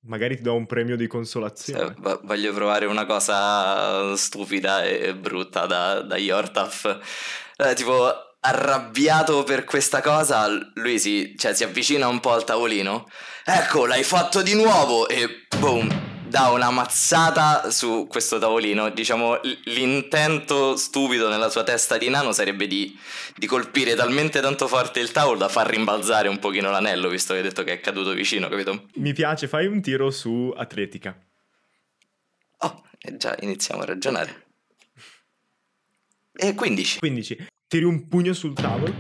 magari 0.07 0.37
ti 0.37 0.41
do 0.43 0.55
un 0.55 0.65
premio 0.65 0.97
di 0.97 1.07
consolazione. 1.07 1.95
voglio 2.23 2.55
provare 2.55 2.87
una 2.87 3.05
cosa 3.05 4.17
stupida 4.17 4.83
e 4.83 5.15
brutta 5.15 5.67
da, 5.67 6.01
da 6.01 6.17
Yortaf. 6.17 7.01
Eh, 7.59 7.75
tipo, 7.75 8.11
arrabbiato 8.41 9.45
per 9.45 9.65
questa 9.65 10.01
cosa, 10.01 10.49
lui 10.77 10.99
si, 10.99 11.35
cioè, 11.37 11.53
si 11.53 11.65
avvicina 11.65 12.09
un 12.09 12.21
po' 12.21 12.33
al 12.33 12.45
tavolino. 12.45 13.07
Ecco, 13.45 13.85
l'hai 13.85 14.05
fatto 14.05 14.41
di 14.41 14.55
nuovo! 14.55 15.07
E 15.07 15.45
boom! 15.59 16.14
Dà 16.35 16.49
una 16.49 16.73
mazzata 16.73 17.71
su 17.71 18.09
questo 18.09 18.41
tavolino. 18.41 18.91
Diciamo, 18.91 19.39
l'intento 19.67 20.75
stupido 20.75 21.29
nella 21.29 21.49
sua 21.49 21.63
testa 21.63 21.97
di 21.97 22.09
nano 22.09 22.33
sarebbe 22.33 22.67
di, 22.67 22.99
di 23.37 23.47
colpire 23.47 23.95
talmente 23.95 24.41
tanto 24.41 24.67
forte 24.67 24.99
il 24.99 25.13
tavolo 25.13 25.39
da 25.39 25.49
far 25.49 25.69
rimbalzare 25.69 26.27
un 26.27 26.41
pochino 26.41 26.73
l'anello, 26.73 27.09
visto 27.09 27.35
che 27.35 27.39
hai 27.39 27.45
detto 27.45 27.63
che 27.63 27.75
è 27.75 27.81
caduto 27.81 28.11
vicino, 28.15 28.49
capito? 28.49 28.89
Mi 28.95 29.13
piace, 29.13 29.47
fai 29.47 29.69
un 29.69 29.81
tiro 29.81 30.11
su 30.11 30.53
atletica. 30.57 31.17
Oh, 32.59 32.83
e 32.99 33.17
già 33.17 33.37
iniziamo 33.39 33.83
a 33.83 33.85
ragionare. 33.85 34.47
E 36.33 36.53
15. 36.53 36.99
15. 36.99 37.47
Tiri 37.69 37.85
un 37.85 38.09
pugno 38.09 38.33
sul 38.33 38.55
tavolo, 38.55 38.93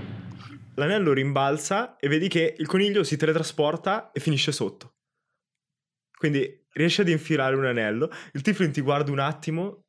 l'anello 0.76 1.12
rimbalza 1.12 1.96
e 1.96 2.06
vedi 2.06 2.28
che 2.28 2.54
il 2.56 2.68
coniglio 2.68 3.02
si 3.02 3.16
teletrasporta 3.16 4.12
e 4.12 4.20
finisce 4.20 4.52
sotto. 4.52 4.92
Quindi 6.16 6.62
riesci 6.74 7.00
ad 7.00 7.08
infilare 7.08 7.56
un 7.56 7.64
anello, 7.64 8.10
il 8.32 8.42
Tiflin 8.42 8.70
ti 8.72 8.80
guarda 8.80 9.10
un 9.10 9.18
attimo, 9.18 9.84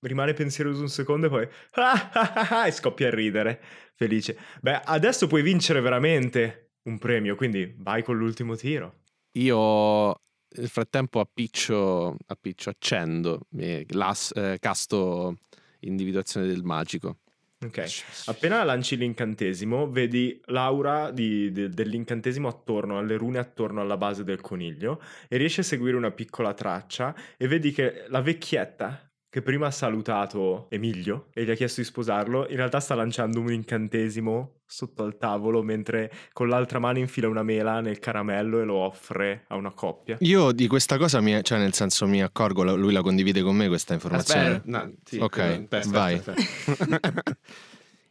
rimane 0.00 0.32
pensieroso 0.34 0.82
un 0.82 0.88
secondo 0.88 1.26
e 1.26 1.30
poi 1.30 1.48
e 2.66 2.70
scoppia 2.72 3.08
a 3.08 3.10
ridere, 3.14 3.62
felice. 3.94 4.36
Beh, 4.60 4.80
adesso 4.84 5.26
puoi 5.26 5.42
vincere 5.42 5.80
veramente 5.80 6.72
un 6.84 6.98
premio, 6.98 7.34
quindi 7.36 7.74
vai 7.78 8.02
con 8.02 8.16
l'ultimo 8.16 8.56
tiro. 8.56 9.02
Io 9.32 10.20
nel 10.56 10.68
frattempo 10.68 11.20
appiccio, 11.20 12.16
appiccio 12.26 12.70
accendo, 12.70 13.40
e 13.56 13.84
las- 13.90 14.32
eh, 14.34 14.58
casto 14.60 15.36
individuazione 15.80 16.46
del 16.46 16.62
magico. 16.62 17.18
Ok, 17.64 17.86
appena 18.26 18.62
lanci 18.64 18.98
l'incantesimo, 18.98 19.90
vedi 19.90 20.38
l'aura 20.46 21.10
di- 21.10 21.50
de- 21.52 21.70
dell'incantesimo 21.70 22.48
attorno 22.48 22.98
alle 22.98 23.16
rune 23.16 23.38
attorno 23.38 23.80
alla 23.80 23.96
base 23.96 24.24
del 24.24 24.42
coniglio 24.42 25.00
e 25.26 25.38
riesci 25.38 25.60
a 25.60 25.62
seguire 25.62 25.96
una 25.96 26.10
piccola 26.10 26.52
traccia 26.52 27.14
e 27.38 27.48
vedi 27.48 27.72
che 27.72 28.04
la 28.08 28.20
vecchietta 28.20 29.05
che 29.36 29.42
prima 29.42 29.66
ha 29.66 29.70
salutato 29.70 30.64
Emilio 30.70 31.26
e 31.34 31.44
gli 31.44 31.50
ha 31.50 31.54
chiesto 31.54 31.82
di 31.82 31.86
sposarlo, 31.86 32.48
in 32.48 32.56
realtà 32.56 32.80
sta 32.80 32.94
lanciando 32.94 33.38
un 33.38 33.52
incantesimo 33.52 34.60
sotto 34.64 35.02
al 35.02 35.18
tavolo 35.18 35.62
mentre 35.62 36.10
con 36.32 36.48
l'altra 36.48 36.78
mano 36.78 37.00
infila 37.00 37.28
una 37.28 37.42
mela 37.42 37.80
nel 37.80 37.98
caramello 37.98 38.62
e 38.62 38.64
lo 38.64 38.76
offre 38.76 39.44
a 39.48 39.56
una 39.56 39.72
coppia. 39.72 40.16
Io 40.20 40.52
di 40.52 40.66
questa 40.66 40.96
cosa, 40.96 41.20
mi, 41.20 41.38
cioè 41.44 41.58
nel 41.58 41.74
senso 41.74 42.06
mi 42.06 42.22
accorgo, 42.22 42.64
lui 42.76 42.94
la 42.94 43.02
condivide 43.02 43.42
con 43.42 43.54
me 43.56 43.68
questa 43.68 43.92
informazione. 43.92 44.46
Aspetta, 44.54 44.70
no, 44.70 44.92
sì, 45.04 45.18
Ok, 45.18 45.38
aspetta, 45.38 45.76
aspetta, 45.76 45.98
vai. 45.98 46.14
aspetta. 46.16 47.36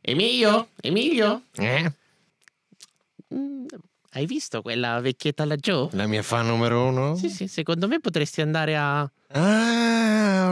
Emilio? 0.02 0.68
Emilio? 0.80 1.42
Eh? 1.54 1.92
Mm, 3.34 3.66
hai 4.12 4.28
visto 4.28 4.62
quella 4.62 5.00
vecchietta 5.00 5.44
laggiù? 5.44 5.90
La 5.94 6.06
mia 6.06 6.22
fan 6.22 6.46
numero 6.46 6.86
uno? 6.86 7.16
Sì, 7.16 7.30
sì, 7.30 7.48
secondo 7.48 7.88
me 7.88 8.00
potresti 8.00 8.42
andare 8.42 8.78
a 8.78 9.10
Ah, 9.38 9.95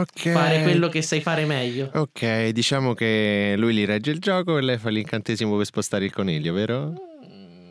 ok. 0.00 0.30
fare 0.30 0.62
quello 0.62 0.88
che 0.88 1.02
sai 1.02 1.20
fare 1.20 1.44
meglio. 1.44 1.90
Ok, 1.94 2.48
diciamo 2.48 2.94
che 2.94 3.54
lui 3.56 3.74
gli 3.74 3.84
regge 3.84 4.10
il 4.10 4.18
gioco 4.18 4.58
e 4.58 4.62
lei 4.62 4.78
fa 4.78 4.90
l'incantesimo 4.90 5.56
per 5.56 5.66
spostare 5.66 6.04
il 6.04 6.12
coniglio, 6.12 6.52
vero? 6.52 6.92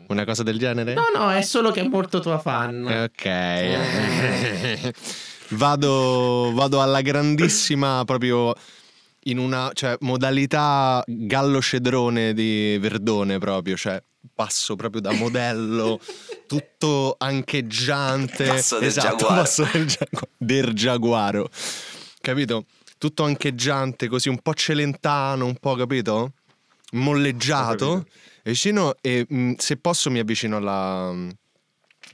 Una 0.08 0.24
cosa 0.24 0.42
del 0.42 0.58
genere? 0.58 0.94
No, 0.94 1.04
no, 1.14 1.32
è 1.32 1.42
solo 1.42 1.70
che 1.70 1.80
è 1.80 1.88
molto 1.88 2.20
tua 2.20 2.38
fan. 2.38 2.84
Ok. 2.84 4.88
vado, 5.50 6.52
vado 6.52 6.82
alla 6.82 7.00
grandissima 7.00 8.02
proprio 8.04 8.52
in 9.24 9.38
una 9.38 9.70
cioè, 9.72 9.96
modalità 10.00 11.02
gallo 11.06 11.62
cedrone 11.62 12.34
di 12.34 12.76
Verdone 12.78 13.38
proprio, 13.38 13.76
cioè 13.76 14.02
passo 14.34 14.76
proprio 14.76 15.00
da 15.00 15.12
modello 15.12 15.98
tutto 16.46 17.14
ancheggiante. 17.18 18.44
Passo 18.44 18.78
del 18.78 18.88
esatto, 18.88 19.16
giaguaro. 19.16 19.34
passo 19.34 19.68
del, 19.72 19.86
giagu- 19.86 20.28
del 20.36 20.72
giaguaro. 20.72 21.48
Capito? 22.24 22.64
Tutto 22.96 23.24
ancheggiante, 23.24 24.08
così 24.08 24.30
un 24.30 24.38
po' 24.40 24.54
celentano, 24.54 25.44
un 25.44 25.56
po', 25.56 25.74
capito? 25.74 26.32
Molleggiato. 26.92 27.98
capito. 27.98 28.16
E 28.42 28.50
vicino 28.50 28.94
e 29.02 29.26
mh, 29.28 29.52
se 29.58 29.76
posso 29.76 30.10
mi 30.10 30.18
avvicino 30.20 30.56
alla 30.56 31.08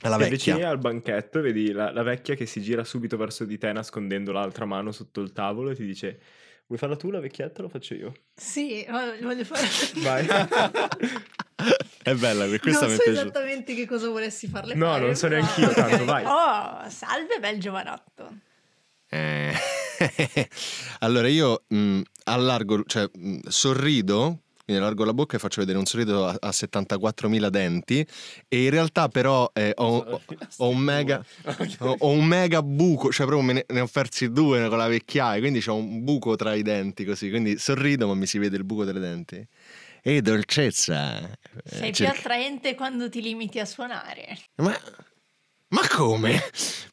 alla 0.03 0.17
Ti 0.17 0.23
avvicini 0.23 0.55
vecchia. 0.55 0.69
al 0.71 0.79
banchetto 0.79 1.39
e 1.39 1.41
vedi 1.41 1.71
la, 1.71 1.91
la 1.91 2.01
vecchia 2.03 2.33
che 2.35 2.45
si 2.45 2.61
gira 2.61 2.83
subito 2.83 3.15
verso 3.17 3.45
di 3.45 3.57
te 3.57 3.71
nascondendo 3.71 4.31
l'altra 4.31 4.65
mano 4.65 4.91
sotto 4.91 5.21
il 5.21 5.31
tavolo 5.31 5.69
e 5.69 5.75
ti 5.75 5.85
dice 5.85 6.19
vuoi 6.65 6.79
farla 6.79 6.95
tu 6.95 7.09
la 7.11 7.19
vecchietta 7.19 7.59
o 7.59 7.63
lo 7.63 7.69
faccio 7.69 7.93
io? 7.93 8.13
Sì, 8.35 8.85
voglio 8.89 9.15
voglio 9.21 9.43
fare... 9.45 9.67
Vai. 10.01 10.25
È 12.03 12.15
bella, 12.15 12.47
que- 12.47 12.59
questa 12.59 12.85
non 12.87 12.91
mi 12.91 12.97
so 12.97 13.03
piaciuta. 13.03 13.11
esattamente 13.11 13.75
che 13.75 13.85
cosa 13.85 14.07
vorresti 14.09 14.47
farle 14.47 14.73
No, 14.73 14.87
fare. 14.87 15.05
non 15.05 15.15
so 15.15 15.27
però- 15.27 15.41
neanch'io 15.41 15.69
tanto, 15.73 16.05
vai. 16.05 16.23
Oh, 16.85 16.89
salve 16.89 17.39
bel 17.39 17.59
giovanotto. 17.59 18.29
Eh, 19.09 19.53
allora 20.99 21.27
io 21.27 21.63
mh, 21.67 22.01
allargo, 22.25 22.83
cioè 22.85 23.09
mh, 23.13 23.39
sorrido, 23.47 24.41
quindi 24.65 24.81
allargo 24.81 25.03
la 25.05 25.13
bocca 25.13 25.35
e 25.35 25.39
faccio 25.39 25.59
vedere 25.61 25.77
un 25.77 25.85
sorriso 25.85 26.25
a, 26.25 26.35
a 26.39 26.51
74.000 26.51 27.49
denti 27.49 28.05
e 28.47 28.63
in 28.63 28.69
realtà 28.69 29.07
però 29.09 29.49
eh, 29.53 29.73
ho, 29.75 30.21
ho 30.57 30.69
un 30.69 30.77
mega, 30.77 31.23
ho, 31.79 31.95
ho 31.99 32.09
un 32.09 32.25
mega 32.25 32.61
buco, 32.61 33.11
cioè 33.11 33.25
proprio 33.25 33.45
me 33.45 33.53
ne, 33.53 33.65
ne 33.67 33.79
ho 33.81 33.87
persi 33.87 34.31
due 34.31 34.67
con 34.69 34.77
la 34.77 34.87
vecchiaia, 34.87 35.39
quindi 35.39 35.63
ho 35.67 35.75
un 35.75 36.03
buco 36.03 36.35
tra 36.35 36.53
i 36.53 36.61
denti 36.61 37.03
così, 37.05 37.29
quindi 37.29 37.57
sorrido 37.57 38.07
ma 38.07 38.13
mi 38.13 38.25
si 38.25 38.37
vede 38.37 38.57
il 38.57 38.63
buco 38.63 38.83
delle 38.85 38.99
denti. 38.99 39.45
E 40.03 40.21
dolcezza. 40.21 41.29
eh, 41.29 41.37
Sei 41.63 41.91
più 41.91 42.05
cerca- 42.05 42.17
attraente 42.19 42.73
quando 42.75 43.07
ti 43.07 43.21
limiti 43.21 43.59
a 43.59 43.65
suonare. 43.65 44.35
Ma, 44.55 44.75
ma 45.69 45.87
come? 45.87 46.41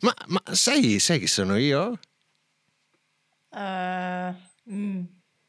Ma, 0.00 0.14
ma 0.26 0.42
sai, 0.52 0.98
sai 0.98 1.18
chi 1.18 1.26
sono 1.26 1.56
io? 1.56 1.98
Mm, 3.56 5.04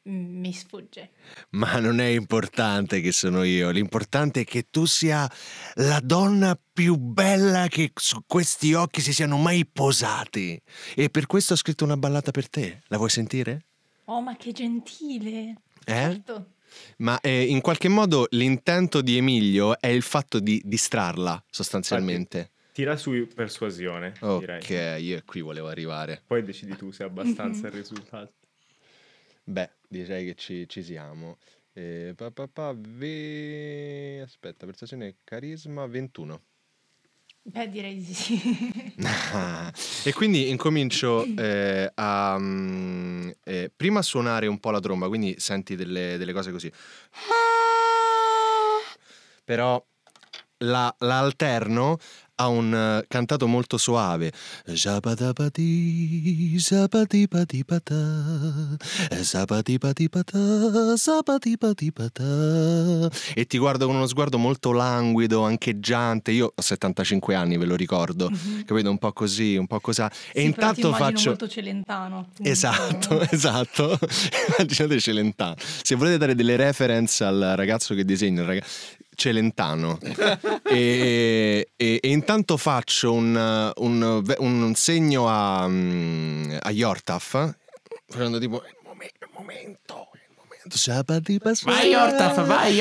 mi 0.09 0.53
sfugge. 0.53 1.11
Ma 1.51 1.79
non 1.79 1.99
è 1.99 2.05
importante 2.05 3.01
che 3.01 3.11
sono 3.11 3.43
io, 3.43 3.69
l'importante 3.69 4.41
è 4.41 4.45
che 4.45 4.67
tu 4.69 4.85
sia 4.85 5.29
la 5.75 5.99
donna 6.01 6.59
più 6.73 6.95
bella 6.95 7.67
che 7.67 7.91
su 7.93 8.23
questi 8.25 8.73
occhi 8.73 9.01
si 9.01 9.13
siano 9.13 9.37
mai 9.37 9.65
posati. 9.65 10.59
E 10.95 11.09
per 11.09 11.27
questo 11.27 11.53
ho 11.53 11.57
scritto 11.57 11.83
una 11.83 11.97
ballata 11.97 12.31
per 12.31 12.49
te. 12.49 12.81
La 12.87 12.97
vuoi 12.97 13.09
sentire? 13.09 13.65
Oh, 14.05 14.21
ma 14.21 14.35
che 14.35 14.51
gentile. 14.51 15.29
Eh? 15.85 15.93
Certo. 15.93 16.53
Ma 16.97 17.19
eh, 17.19 17.43
in 17.43 17.61
qualche 17.61 17.87
modo 17.87 18.27
l'intento 18.31 19.01
di 19.01 19.17
Emilio 19.17 19.79
è 19.79 19.87
il 19.87 20.01
fatto 20.01 20.39
di 20.39 20.61
distrarla, 20.63 21.43
sostanzialmente. 21.49 22.51
Tira 22.71 22.95
su 22.95 23.27
persuasione, 23.33 24.13
direi. 24.19 24.59
Ok, 24.59 25.01
io 25.01 25.21
qui 25.25 25.41
volevo 25.41 25.67
arrivare. 25.67 26.21
Poi 26.25 26.43
decidi 26.43 26.75
tu 26.75 26.91
se 26.91 27.03
è 27.03 27.07
abbastanza 27.07 27.67
il 27.67 27.73
risultato. 27.81 28.33
Beh, 29.43 29.69
direi 29.87 30.25
che 30.25 30.35
ci, 30.35 30.69
ci 30.69 30.83
siamo. 30.83 31.37
E 31.73 32.13
pa, 32.15 32.31
pa, 32.31 32.47
pa, 32.47 32.73
ve- 32.77 34.21
Aspetta, 34.23 34.65
persuasione 34.65 35.07
e 35.07 35.15
carisma 35.23 35.85
21. 35.87 36.41
Beh, 37.41 37.69
direi 37.69 37.95
di 37.95 38.13
sì. 38.13 38.39
e 40.03 40.13
quindi 40.13 40.49
incomincio 40.49 41.25
eh, 41.35 41.89
a 41.95 42.37
mm, 42.37 43.29
eh, 43.43 43.71
prima 43.75 43.99
a 43.99 44.03
suonare 44.03 44.47
un 44.47 44.59
po' 44.59 44.71
la 44.71 44.79
tromba, 44.79 45.07
quindi 45.07 45.35
senti 45.39 45.75
delle, 45.75 46.17
delle 46.17 46.33
cose 46.33 46.51
così. 46.51 46.71
Però 49.43 49.83
la, 50.57 50.93
la 50.99 51.19
alterno 51.19 51.97
a 52.41 52.47
un 52.47 52.73
eh, 52.73 53.05
cantato 53.07 53.47
molto 53.47 53.77
suave. 53.77 54.31
Zapatipatipata. 61.19 63.09
E 63.35 63.45
ti 63.45 63.57
guardo 63.57 63.85
con 63.87 63.95
uno 63.95 64.07
sguardo 64.07 64.37
molto 64.37 64.71
languido, 64.71 65.43
ancheggiante. 65.43 66.31
Io 66.31 66.53
ho 66.55 66.61
75 66.61 67.35
anni, 67.35 67.57
ve 67.57 67.65
lo 67.65 67.75
ricordo, 67.75 68.29
capito? 68.65 68.89
Un 68.89 68.97
po' 68.97 69.11
così, 69.11 69.57
un 69.57 69.67
po' 69.67 69.79
così. 69.81 70.01
E 70.01 70.09
Sì, 70.33 70.43
intanto 70.45 70.93
faccio. 70.93 71.29
molto 71.29 71.47
celentano. 71.47 72.29
Esatto, 72.41 73.19
esatto. 73.31 73.99
Immaginate 74.57 74.99
Celentano. 74.99 75.55
Se 75.57 75.95
volete 75.95 76.17
dare 76.17 76.35
delle 76.35 76.55
reference 76.55 77.23
al 77.23 77.53
ragazzo 77.55 77.93
che 77.95 78.05
disegna, 78.05 78.41
il 78.41 78.47
raga- 78.47 78.65
Celentano. 79.19 79.99
e, 80.63 81.69
e- 81.75 81.99
e 82.01 82.09
intanto 82.09 82.55
faccio 82.55 83.11
un, 83.11 83.71
un- 83.75 84.35
un 84.37 84.73
segno 84.75 85.27
a, 85.27 85.67
mm, 85.67 86.55
a 86.61 86.69
Yortaf, 86.71 87.53
facendo 88.07 88.39
tipo 88.39 88.63
il 88.65 88.77
il 89.21 89.29
momento. 89.37 90.08
Vai, 91.65 91.89
Yortaf, 91.89 92.45
vai. 92.45 92.75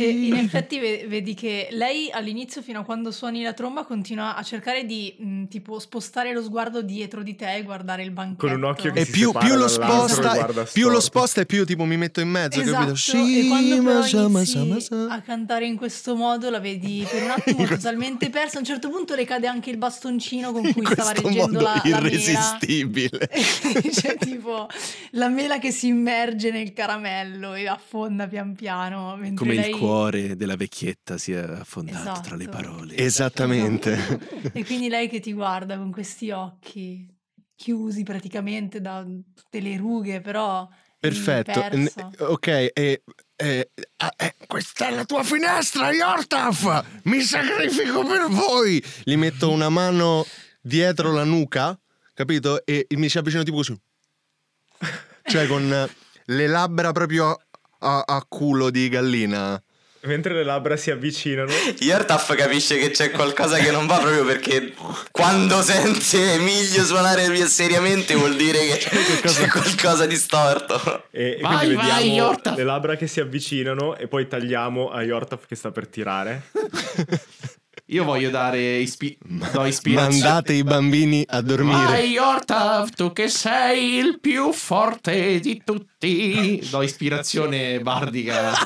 E 0.00 0.08
in 0.28 0.34
effetti 0.36 0.78
ve- 0.78 1.06
vedi 1.08 1.34
che 1.34 1.68
lei 1.72 2.10
all'inizio, 2.12 2.62
fino 2.62 2.80
a 2.80 2.84
quando 2.84 3.10
suoni 3.10 3.42
la 3.42 3.52
tromba, 3.52 3.84
continua 3.84 4.36
a 4.36 4.42
cercare 4.42 4.84
di 4.84 5.14
mh, 5.18 5.44
tipo 5.44 5.78
spostare 5.78 6.32
lo 6.32 6.42
sguardo 6.42 6.82
dietro 6.82 7.22
di 7.22 7.34
te 7.36 7.54
e 7.54 7.62
guardare 7.62 8.02
il 8.02 8.10
banchetto. 8.10 8.46
Con 8.46 8.56
un 8.56 8.64
occhio 8.64 8.92
che 8.92 9.00
E 9.00 9.04
si 9.04 9.10
più, 9.12 9.32
più 9.32 9.54
lo 9.54 9.66
e 9.66 9.68
sposta, 9.68 10.34
guarda 10.34 10.62
più 10.64 10.88
lo 10.88 11.00
sposta 11.00 11.40
e 11.40 11.46
più 11.46 11.64
tipo 11.66 11.84
mi 11.84 11.96
metto 11.96 12.20
in 12.20 12.28
mezzo, 12.28 12.60
capito? 12.60 12.92
Esatto, 12.92 13.16
e 13.26 13.46
quando 13.48 13.74
però 13.82 14.28
ma 14.28 14.38
ma 14.64 15.14
a 15.14 15.20
cantare 15.20 15.66
in 15.66 15.76
questo 15.76 16.16
modo 16.16 16.50
la 16.50 16.58
vedi 16.60 17.06
per 17.10 17.22
un 17.22 17.30
attimo 17.30 17.64
totalmente 17.68 18.30
persa. 18.30 18.56
A 18.56 18.60
un 18.60 18.66
certo 18.66 18.88
punto 18.90 19.14
le 19.14 19.24
cade 19.24 19.46
anche 19.46 19.70
il 19.70 19.76
bastoncino 19.76 20.52
con 20.52 20.62
cui 20.72 20.84
stava 20.86 21.10
questo 21.12 21.28
reggendo 21.28 21.52
modo 21.52 21.60
la, 21.60 21.74
la 21.74 21.80
mela. 21.84 21.96
irresistibile. 21.98 23.28
C'è 23.90 24.16
tipo 24.18 24.66
la 25.12 25.28
mela 25.28 25.58
che 25.58 25.70
si 25.70 25.88
immerge 25.88 26.12
nel 26.50 26.72
caramello 26.72 27.54
e 27.54 27.66
affonda 27.66 28.26
pian 28.26 28.54
piano. 28.54 29.16
Mentre 29.16 29.36
Come 29.46 29.54
lei... 29.54 29.70
il 29.70 29.76
cuore 29.76 30.36
della 30.36 30.56
vecchietta 30.56 31.18
si 31.18 31.32
è 31.32 31.38
affondato 31.38 32.20
tra 32.20 32.36
le 32.36 32.44
Esatto. 32.44 32.56
parole. 32.62 32.96
Esattamente. 32.96 34.32
E 34.52 34.64
quindi 34.64 34.88
lei 34.88 35.08
che 35.08 35.20
ti 35.20 35.32
guarda 35.32 35.76
con 35.76 35.90
questi 35.90 36.30
occhi 36.30 37.06
chiusi 37.56 38.02
praticamente 38.02 38.80
da 38.80 39.02
tutte 39.04 39.60
le 39.60 39.76
rughe, 39.76 40.20
però 40.20 40.68
Perfetto. 40.98 41.60
N- 41.76 41.90
ok, 42.18 42.46
e, 42.46 43.02
e- 43.36 43.70
ah, 43.98 44.14
eh, 44.16 44.34
questa 44.46 44.88
è 44.88 44.90
la 44.90 45.04
tua 45.04 45.22
finestra, 45.22 45.92
Yortaf! 45.92 47.02
Mi 47.04 47.20
sacrifico 47.20 48.04
per 48.06 48.28
voi! 48.30 48.82
Gli 49.02 49.14
metto 49.16 49.50
una 49.50 49.68
mano 49.68 50.24
dietro 50.62 51.12
la 51.12 51.24
nuca, 51.24 51.78
capito? 52.14 52.64
E 52.64 52.86
mi 52.90 53.10
ci 53.10 53.18
avvicino 53.18 53.42
tipo 53.42 53.56
così. 53.58 53.78
Cioè 55.26 55.46
con 55.46 55.90
le 56.26 56.46
labbra 56.46 56.92
proprio 56.92 57.38
a, 57.80 58.02
a 58.06 58.24
culo 58.28 58.70
di 58.70 58.88
gallina. 58.88 59.60
Mentre 60.06 60.34
le 60.34 60.44
labbra 60.44 60.76
si 60.76 60.90
avvicinano, 60.90 61.50
Yortaf 61.78 62.34
capisce 62.34 62.76
che 62.76 62.90
c'è 62.90 63.10
qualcosa 63.10 63.56
che 63.56 63.70
non 63.70 63.86
va 63.86 63.96
proprio 63.96 64.22
perché 64.26 64.74
quando 65.10 65.62
sente 65.62 66.34
Emilio 66.34 66.84
suonare 66.84 67.34
seriamente 67.46 68.14
vuol 68.14 68.36
dire 68.36 68.58
che 68.66 68.86
c'è 69.24 69.48
qualcosa 69.48 70.04
di 70.04 70.16
storto. 70.16 71.06
e, 71.10 71.36
e 71.38 71.40
Vai, 71.40 71.56
quindi 71.56 71.74
vai, 71.76 71.86
vediamo 71.86 72.14
Yortaf. 72.16 72.54
le 72.54 72.64
labbra 72.64 72.96
che 72.96 73.06
si 73.06 73.20
avvicinano 73.20 73.96
e 73.96 74.06
poi 74.06 74.28
tagliamo 74.28 74.90
a 74.90 75.02
Yortaf 75.02 75.46
che 75.46 75.56
sta 75.56 75.70
per 75.70 75.86
tirare. 75.88 76.42
Io 77.88 78.04
voglio 78.04 78.30
dare 78.30 78.78
ispi- 78.78 79.18
do 79.52 79.64
ispirazione. 79.66 80.18
Mandate 80.22 80.52
i 80.54 80.62
bambini 80.62 81.22
a 81.28 81.42
dormire. 81.42 81.84
Vai, 81.84 82.10
Yortaf, 82.12 82.90
tu 82.90 83.12
che 83.12 83.28
sei 83.28 83.96
il 83.96 84.18
più 84.20 84.52
forte 84.52 85.38
di 85.40 85.60
tutti. 85.62 85.92
Do 86.70 86.82
ispirazione 86.82 87.80
bardica 87.80 88.50
a. 88.52 88.58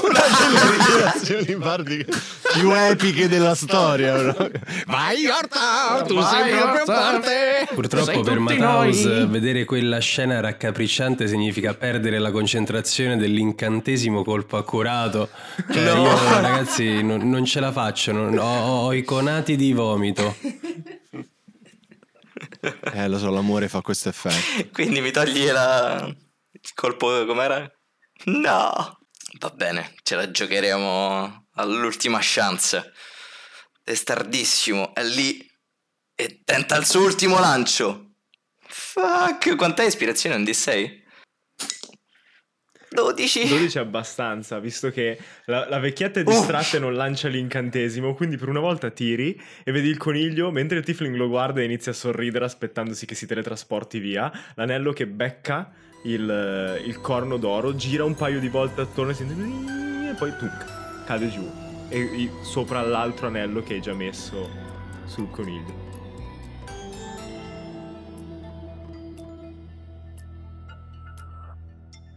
Una 0.00 0.20
delle 0.38 0.76
rivelazioni 0.76 1.56
bardiche 1.56 2.06
più 2.52 2.70
epiche 2.72 3.28
della 3.28 3.54
storia. 3.54 4.14
bro. 4.16 4.50
Vai, 4.86 5.18
Yortaf! 5.20 6.06
Tu 6.06 6.20
sei 6.20 6.40
Vai, 6.40 6.50
proprio 6.50 6.76
Yortaf. 6.84 7.12
forte! 7.12 7.68
Purtroppo 7.74 8.04
Sei 8.12 8.22
per 8.22 8.38
Mataus 8.38 9.04
noi. 9.04 9.26
vedere 9.26 9.64
quella 9.64 9.98
scena 10.00 10.40
raccapricciante 10.40 11.26
significa 11.26 11.74
perdere 11.74 12.18
la 12.18 12.30
concentrazione 12.30 13.16
dell'incantesimo 13.16 14.22
colpo 14.22 14.56
accurato. 14.58 15.28
Cioè, 15.72 15.82
io, 15.94 16.40
ragazzi, 16.40 17.02
non, 17.02 17.28
non 17.28 17.44
ce 17.46 17.60
la 17.60 17.72
faccio, 17.72 18.12
non- 18.12 18.36
ho, 18.36 18.84
ho 18.86 18.92
i 18.92 19.02
conati 19.02 19.56
di 19.56 19.72
vomito. 19.72 20.34
Eh, 22.94 23.08
lo 23.08 23.18
so, 23.18 23.30
l'amore 23.30 23.68
fa 23.68 23.80
questo 23.80 24.08
effetto. 24.08 24.70
Quindi 24.72 25.00
mi 25.00 25.10
togli 25.10 25.50
la... 25.50 26.06
il 26.06 26.74
colpo 26.74 27.24
com'era? 27.26 27.68
No! 28.26 28.98
Va 29.38 29.50
bene, 29.50 29.94
ce 30.02 30.14
la 30.14 30.30
giocheremo 30.30 31.48
all'ultima 31.54 32.18
chance. 32.20 32.92
Testardissimo, 33.82 34.94
è 34.94 35.02
lì 35.02 35.44
e 36.14 36.42
tenta 36.44 36.76
il 36.76 36.86
suo 36.86 37.02
ultimo 37.02 37.40
lancio. 37.40 38.12
Fuck, 38.60 39.56
quant'è 39.56 39.84
ispirazione 39.84 40.36
un 40.36 40.42
D6? 40.42 41.01
12. 42.92 43.48
12 43.48 43.78
è 43.78 43.80
abbastanza, 43.80 44.58
visto 44.58 44.90
che 44.90 45.18
la, 45.46 45.68
la 45.68 45.78
vecchietta 45.78 46.20
è 46.20 46.22
distratta 46.22 46.76
e 46.76 46.80
non 46.80 46.94
lancia 46.94 47.28
l'incantesimo, 47.28 48.14
quindi 48.14 48.36
per 48.36 48.48
una 48.48 48.60
volta 48.60 48.90
tiri 48.90 49.40
e 49.64 49.72
vedi 49.72 49.88
il 49.88 49.96
coniglio, 49.96 50.50
mentre 50.50 50.78
il 50.78 50.84
Tifling 50.84 51.16
lo 51.16 51.28
guarda 51.28 51.60
e 51.60 51.64
inizia 51.64 51.92
a 51.92 51.94
sorridere 51.94 52.44
aspettandosi 52.44 53.06
che 53.06 53.14
si 53.14 53.26
teletrasporti 53.26 53.98
via, 53.98 54.30
l'anello 54.54 54.92
che 54.92 55.06
becca 55.06 55.70
il, 56.04 56.80
il 56.84 57.00
corno 57.00 57.36
d'oro, 57.36 57.74
gira 57.74 58.04
un 58.04 58.14
paio 58.14 58.40
di 58.40 58.48
volte 58.48 58.82
attorno 58.82 59.12
e 59.12 59.14
sente... 59.14 59.34
e 59.34 60.14
poi 60.18 60.36
tunk, 60.36 61.04
cade 61.04 61.28
giù, 61.30 61.48
e, 61.88 61.98
e 61.98 62.30
sopra 62.42 62.82
l'altro 62.82 63.26
anello 63.28 63.62
che 63.62 63.74
hai 63.74 63.80
già 63.80 63.94
messo 63.94 64.48
sul 65.06 65.30
coniglio. 65.30 66.01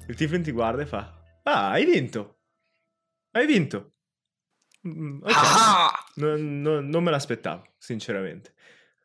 Il 0.08 0.16
Tiflin 0.16 0.44
ti 0.44 0.52
guarda 0.52 0.82
e 0.84 0.86
fa: 0.86 1.22
Ah, 1.44 1.72
hai 1.72 1.86
vinto! 1.86 2.40
Hai 3.32 3.46
vinto! 3.46 3.94
Mm, 4.88 5.22
ok. 5.24 5.32
Ah! 5.36 5.92
Non, 6.16 6.62
non- 6.62 6.88
non 6.88 7.04
me 7.04 7.12
l'aspettavo, 7.12 7.74
sinceramente. 7.78 8.54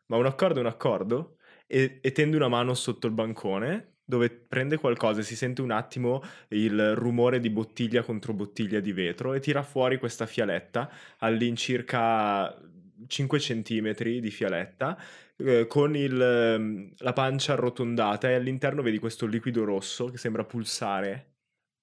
Ma 0.07 0.16
un 0.16 0.26
accordo 0.26 0.59
è 0.59 0.61
un 0.61 0.68
accordo 0.68 1.36
e, 1.66 1.98
e 2.03 2.12
tende 2.12 2.36
una 2.36 2.48
mano 2.48 2.74
sotto 2.74 3.07
il 3.07 3.12
bancone 3.12 3.94
dove 4.11 4.28
prende 4.30 4.76
qualcosa 4.76 5.20
e 5.20 5.22
si 5.22 5.36
sente 5.36 5.62
un 5.62 5.70
attimo 5.70 6.20
il 6.48 6.96
rumore 6.96 7.38
di 7.38 7.48
bottiglia 7.48 8.03
contro 8.03 8.32
bottiglia 8.32 8.80
di 8.80 8.92
vetro 8.92 9.34
e 9.34 9.40
tira 9.40 9.62
fuori 9.62 9.98
questa 9.98 10.26
fialetta 10.26 10.90
all'incirca 11.18 12.53
5 13.07 13.38
centimetri 13.38 14.18
di 14.20 14.30
fialetta 14.32 14.98
eh, 15.45 15.66
con 15.66 15.97
il, 15.97 16.20
ehm, 16.20 16.93
la 16.99 17.12
pancia 17.12 17.53
arrotondata 17.55 18.28
e 18.28 18.34
all'interno 18.34 18.82
vedi 18.82 18.99
questo 18.99 19.26
liquido 19.26 19.64
rosso 19.64 20.07
che 20.07 20.18
sembra 20.18 20.45
pulsare 20.45 21.26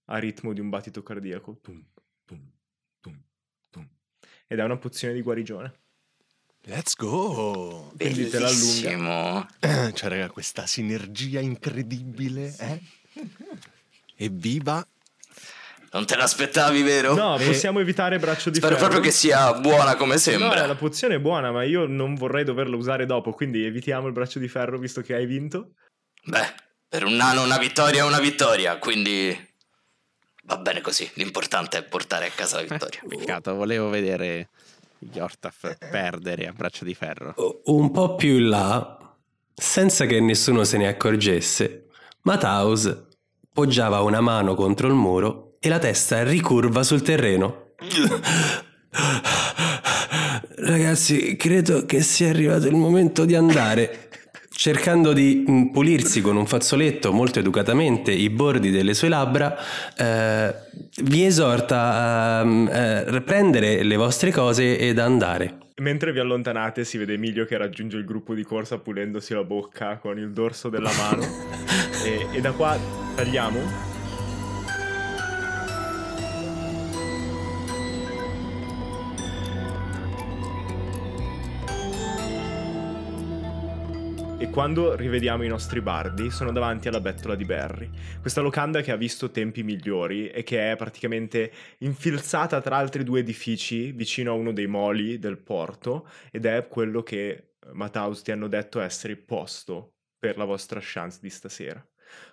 a 0.05 0.17
ritmo 0.17 0.53
di 0.53 0.59
un 0.59 0.69
battito 0.69 1.03
cardiaco. 1.03 1.57
Tum, 1.61 1.83
tum, 2.25 2.51
tum, 2.99 3.21
tum. 3.69 3.87
Ed 4.47 4.59
è 4.59 4.63
una 4.63 4.77
pozione 4.77 5.13
di 5.13 5.21
guarigione. 5.21 5.73
Let's 6.63 6.95
go! 6.95 7.93
Quindi 7.97 8.29
te. 8.29 9.93
Cioè, 9.93 10.09
raga, 10.09 10.29
questa 10.29 10.65
sinergia 10.65 11.39
incredibile, 11.39 12.53
eh? 12.59 12.81
Evviva! 14.17 14.85
Non 15.91 16.05
te 16.05 16.15
l'aspettavi, 16.15 16.81
vero? 16.81 17.15
No, 17.15 17.37
possiamo 17.37 17.79
evitare 17.79 18.19
braccio 18.19 18.49
di 18.49 18.57
Spero 18.57 18.75
ferro. 18.75 18.87
proprio 18.89 19.09
che 19.09 19.15
sia 19.15 19.53
buona 19.53 19.95
come 19.95 20.13
No, 20.13 20.19
sembra. 20.19 20.65
la 20.65 20.75
pozione 20.75 21.15
è 21.15 21.19
buona, 21.19 21.51
ma 21.51 21.63
io 21.63 21.85
non 21.85 22.15
vorrei 22.15 22.43
doverla 22.43 22.75
usare 22.75 23.05
dopo, 23.05 23.31
quindi 23.31 23.63
evitiamo 23.63 24.07
il 24.07 24.13
braccio 24.13 24.39
di 24.39 24.47
ferro 24.47 24.77
visto 24.77 25.01
che 25.01 25.13
hai 25.15 25.25
vinto. 25.25 25.71
Beh, 26.25 26.53
per 26.89 27.05
un 27.05 27.13
nano 27.15 27.43
una 27.43 27.57
vittoria 27.57 28.01
è 28.01 28.05
una 28.05 28.19
vittoria, 28.19 28.77
quindi 28.77 29.35
va 30.43 30.57
bene 30.57 30.81
così. 30.81 31.09
L'importante 31.13 31.77
è 31.77 31.83
portare 31.83 32.27
a 32.27 32.31
casa 32.31 32.57
la 32.57 32.63
vittoria. 32.63 32.99
Peccato, 33.07 33.55
volevo 33.55 33.87
vedere 33.89 34.49
Yortaf 34.99 35.77
perdere 35.89 36.47
a 36.47 36.51
braccio 36.51 36.83
di 36.83 36.93
ferro. 36.93 37.33
Un 37.65 37.91
po' 37.91 38.15
più 38.15 38.35
in 38.37 38.49
là, 38.49 39.15
senza 39.53 40.05
che 40.05 40.19
nessuno 40.19 40.63
se 40.65 40.77
ne 40.77 40.87
accorgesse, 40.89 41.85
Mataus 42.23 43.03
poggiava 43.53 44.01
una 44.01 44.19
mano 44.21 44.53
contro 44.53 44.87
il 44.87 44.93
muro 44.93 45.46
e 45.59 45.69
la 45.69 45.79
testa 45.79 46.23
ricurva 46.23 46.83
sul 46.83 47.01
terreno. 47.01 47.73
Ragazzi, 50.59 51.35
credo 51.35 51.85
che 51.85 52.01
sia 52.01 52.29
arrivato 52.29 52.67
il 52.67 52.75
momento 52.75 53.25
di 53.25 53.35
andare. 53.35 54.09
Cercando 54.49 55.13
di 55.13 55.45
mm, 55.47 55.67
pulirsi 55.67 56.19
con 56.19 56.35
un 56.35 56.47
fazzoletto 56.47 57.13
molto 57.13 57.37
educatamente 57.37 58.11
i 58.11 58.31
bordi 58.31 58.71
delle 58.71 58.95
sue 58.95 59.07
labbra, 59.07 59.55
eh, 59.95 60.55
vi 61.03 61.25
esorta 61.25 62.39
a 62.39 62.43
mm, 62.43 62.67
eh, 62.67 63.21
prendere 63.23 63.83
le 63.83 63.95
vostre 63.97 64.31
cose 64.31 64.79
ed 64.79 64.97
andare. 64.97 65.57
Mentre 65.79 66.11
vi 66.11 66.17
allontanate 66.17 66.83
si 66.85 66.97
vede 66.97 67.13
Emilio 67.13 67.45
che 67.45 67.55
raggiunge 67.55 67.97
il 67.97 68.05
gruppo 68.05 68.33
di 68.33 68.43
corsa 68.43 68.79
pulendosi 68.79 69.35
la 69.35 69.43
bocca 69.43 69.97
con 69.97 70.17
il 70.17 70.31
dorso 70.31 70.69
della 70.69 70.91
mano 70.91 71.21
e, 72.03 72.25
e 72.35 72.41
da 72.41 72.51
qua 72.51 72.75
tagliamo. 73.15 73.96
Quando 84.51 84.95
rivediamo 84.95 85.43
i 85.43 85.47
nostri 85.47 85.81
bardi 85.81 86.31
sono 86.31 86.51
davanti 86.51 86.87
alla 86.87 86.99
bettola 86.99 87.35
di 87.35 87.45
Barry, 87.45 87.89
questa 88.19 88.41
locanda 88.41 88.81
che 88.81 88.91
ha 88.91 88.95
visto 88.95 89.29
tempi 89.29 89.61
migliori 89.61 90.29
e 90.29 90.43
che 90.43 90.71
è 90.71 90.75
praticamente 90.75 91.51
infilzata 91.79 92.59
tra 92.59 92.77
altri 92.77 93.03
due 93.03 93.19
edifici 93.19 93.91
vicino 93.91 94.31
a 94.31 94.35
uno 94.35 94.51
dei 94.51 94.67
moli 94.67 95.19
del 95.19 95.37
porto 95.37 96.09
ed 96.31 96.45
è 96.45 96.67
quello 96.67 97.03
che 97.03 97.55
Mataus 97.73 98.23
ti 98.23 98.31
hanno 98.31 98.47
detto 98.47 98.79
essere 98.79 99.13
il 99.13 99.19
posto 99.19 99.93
per 100.17 100.37
la 100.37 100.45
vostra 100.45 100.79
chance 100.81 101.19
di 101.21 101.29
stasera. 101.29 101.85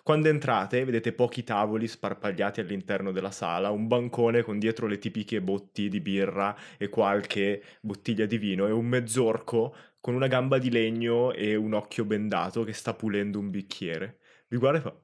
Quando 0.02 0.28
entrate 0.28 0.84
vedete 0.84 1.12
pochi 1.12 1.42
tavoli 1.42 1.88
sparpagliati 1.88 2.60
all'interno 2.60 3.10
della 3.12 3.30
sala, 3.30 3.70
un 3.70 3.86
bancone 3.86 4.42
con 4.42 4.58
dietro 4.58 4.86
le 4.86 4.98
tipiche 4.98 5.42
botti 5.42 5.88
di 5.88 6.00
birra 6.00 6.56
e 6.78 6.88
qualche 6.88 7.62
bottiglia 7.80 8.26
di 8.26 8.38
vino 8.38 8.66
e 8.66 8.70
un 8.70 8.86
mezzorco 8.86 9.74
con 10.04 10.14
una 10.14 10.26
gamba 10.26 10.58
di 10.58 10.70
legno 10.70 11.32
e 11.32 11.54
un 11.54 11.72
occhio 11.72 12.04
bendato 12.04 12.62
che 12.62 12.74
sta 12.74 12.92
pulendo 12.92 13.38
un 13.38 13.48
bicchiere. 13.48 14.18
Vi 14.48 14.58
guarda 14.58 14.78
e 14.78 14.82
fa: 14.82 14.94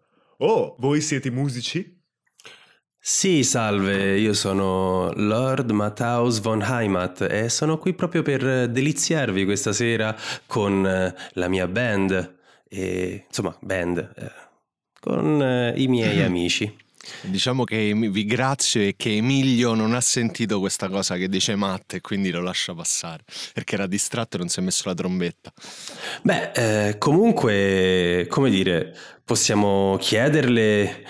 Oh, 0.40 0.76
voi 0.78 1.00
siete 1.00 1.30
musici? 1.30 1.98
Sì, 2.98 3.42
salve, 3.42 4.18
io 4.18 4.34
sono 4.34 5.10
Lord 5.14 5.70
Matthaus 5.70 6.42
von 6.42 6.60
Heimat 6.60 7.26
e 7.30 7.48
sono 7.48 7.78
qui 7.78 7.94
proprio 7.94 8.20
per 8.20 8.68
deliziarvi 8.68 9.46
questa 9.46 9.72
sera 9.72 10.14
con 10.44 10.86
eh, 10.86 11.14
la 11.30 11.48
mia 11.48 11.66
band 11.66 12.36
e 12.68 13.24
insomma, 13.26 13.56
band 13.62 14.12
eh, 14.14 14.32
con 15.00 15.40
eh, 15.40 15.72
i 15.78 15.88
miei 15.88 16.20
amici. 16.28 16.76
Diciamo 17.22 17.64
che 17.64 17.92
vi 17.94 18.24
grazio 18.24 18.82
e 18.82 18.94
che 18.96 19.16
Emilio 19.16 19.74
non 19.74 19.94
ha 19.94 20.00
sentito 20.00 20.60
questa 20.60 20.88
cosa 20.88 21.16
che 21.16 21.28
dice 21.28 21.56
Matt 21.56 21.94
e 21.94 22.00
quindi 22.00 22.30
lo 22.30 22.42
lascia 22.42 22.74
passare 22.74 23.24
perché 23.54 23.74
era 23.74 23.86
distratto 23.86 24.36
e 24.36 24.38
non 24.40 24.48
si 24.48 24.60
è 24.60 24.62
messo 24.62 24.82
la 24.86 24.94
trombetta. 24.94 25.52
Beh, 26.22 26.52
eh, 26.88 26.98
comunque, 26.98 28.26
come 28.28 28.50
dire, 28.50 28.94
possiamo 29.24 29.96
chiederle, 29.98 31.06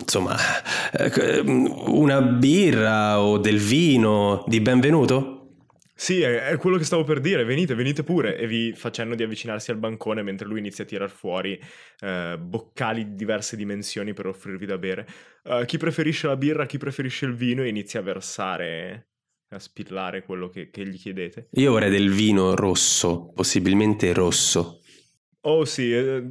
insomma, 0.00 0.36
eh, 0.92 1.40
una 1.40 2.20
birra 2.22 3.20
o 3.20 3.38
del 3.38 3.58
vino 3.58 4.44
di 4.46 4.60
benvenuto? 4.60 5.37
Sì, 6.00 6.20
è, 6.20 6.44
è 6.44 6.56
quello 6.58 6.76
che 6.76 6.84
stavo 6.84 7.02
per 7.02 7.18
dire. 7.18 7.42
Venite, 7.42 7.74
venite 7.74 8.04
pure. 8.04 8.38
E 8.38 8.46
vi 8.46 8.72
fa 8.72 8.92
cenno 8.92 9.16
di 9.16 9.24
avvicinarsi 9.24 9.72
al 9.72 9.78
bancone 9.78 10.22
mentre 10.22 10.46
lui 10.46 10.60
inizia 10.60 10.84
a 10.84 10.86
tirar 10.86 11.10
fuori 11.10 11.60
eh, 11.98 12.38
boccali 12.38 13.04
di 13.04 13.14
diverse 13.16 13.56
dimensioni 13.56 14.14
per 14.14 14.28
offrirvi 14.28 14.64
da 14.64 14.78
bere. 14.78 15.08
Eh, 15.42 15.64
chi 15.66 15.76
preferisce 15.76 16.28
la 16.28 16.36
birra, 16.36 16.66
chi 16.66 16.78
preferisce 16.78 17.26
il 17.26 17.34
vino, 17.34 17.64
e 17.64 17.68
inizia 17.68 17.98
a 17.98 18.04
versare, 18.04 19.08
a 19.48 19.58
spillare 19.58 20.22
quello 20.22 20.48
che, 20.48 20.70
che 20.70 20.86
gli 20.86 20.96
chiedete. 20.96 21.48
Io 21.54 21.72
vorrei 21.72 21.90
del 21.90 22.12
vino 22.12 22.54
rosso, 22.54 23.32
possibilmente 23.34 24.12
rosso. 24.12 24.80
Oh 25.40 25.64
sì, 25.64 25.92
eh, 25.92 26.22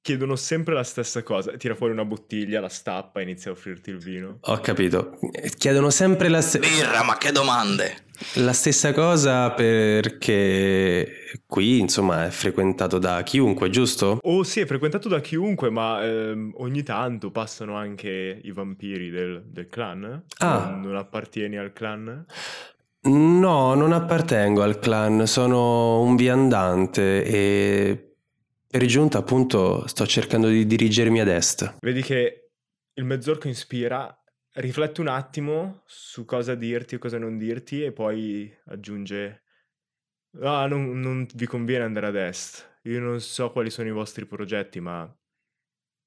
chiedono 0.00 0.36
sempre 0.36 0.72
la 0.72 0.84
stessa 0.84 1.22
cosa. 1.22 1.54
Tira 1.58 1.74
fuori 1.74 1.92
una 1.92 2.06
bottiglia, 2.06 2.60
la 2.60 2.70
stappa 2.70 3.20
e 3.20 3.24
inizia 3.24 3.50
a 3.50 3.54
offrirti 3.54 3.90
il 3.90 3.98
vino. 3.98 4.38
Ho 4.40 4.58
capito. 4.60 5.18
Chiedono 5.58 5.90
sempre 5.90 6.28
la, 6.28 6.40
st- 6.40 6.60
Birra, 6.60 7.02
ma 7.04 7.18
che 7.18 7.30
domande! 7.30 8.10
La 8.36 8.52
stessa 8.52 8.92
cosa 8.92 9.50
perché 9.52 11.06
qui, 11.46 11.80
insomma, 11.80 12.26
è 12.26 12.30
frequentato 12.30 12.98
da 12.98 13.22
chiunque, 13.22 13.70
giusto? 13.70 14.18
Oh 14.22 14.42
sì, 14.42 14.60
è 14.60 14.66
frequentato 14.66 15.08
da 15.08 15.20
chiunque, 15.20 15.70
ma 15.70 16.04
ehm, 16.04 16.54
ogni 16.56 16.82
tanto 16.82 17.30
passano 17.30 17.76
anche 17.76 18.40
i 18.42 18.52
vampiri 18.52 19.10
del, 19.10 19.42
del 19.46 19.68
clan. 19.68 20.24
Ah. 20.38 20.70
Non, 20.70 20.80
non 20.80 20.96
appartieni 20.96 21.56
al 21.56 21.72
clan? 21.72 22.24
No, 23.04 23.74
non 23.74 23.92
appartengo 23.92 24.62
al 24.62 24.78
clan, 24.78 25.26
sono 25.26 26.00
un 26.02 26.14
viandante 26.14 27.24
e 27.24 28.14
per 28.68 28.84
giunta 28.86 29.18
appunto 29.18 29.86
sto 29.88 30.06
cercando 30.06 30.46
di 30.46 30.64
dirigermi 30.66 31.20
ad 31.20 31.28
est. 31.28 31.78
Vedi 31.80 32.00
che 32.00 32.50
il 32.94 33.04
mezzorco 33.04 33.48
ispira, 33.48 34.21
riflette 34.54 35.00
un 35.00 35.08
attimo 35.08 35.82
su 35.86 36.24
cosa 36.24 36.54
dirti 36.54 36.96
e 36.96 36.98
cosa 36.98 37.18
non 37.18 37.38
dirti 37.38 37.82
e 37.82 37.92
poi 37.92 38.54
aggiunge 38.66 39.42
Ah, 40.40 40.66
non, 40.66 40.98
non 40.98 41.26
vi 41.34 41.46
conviene 41.46 41.84
andare 41.84 42.06
ad 42.06 42.16
est. 42.16 42.78
Io 42.84 43.00
non 43.00 43.20
so 43.20 43.52
quali 43.52 43.68
sono 43.68 43.88
i 43.88 43.92
vostri 43.92 44.24
progetti, 44.24 44.80
ma 44.80 45.10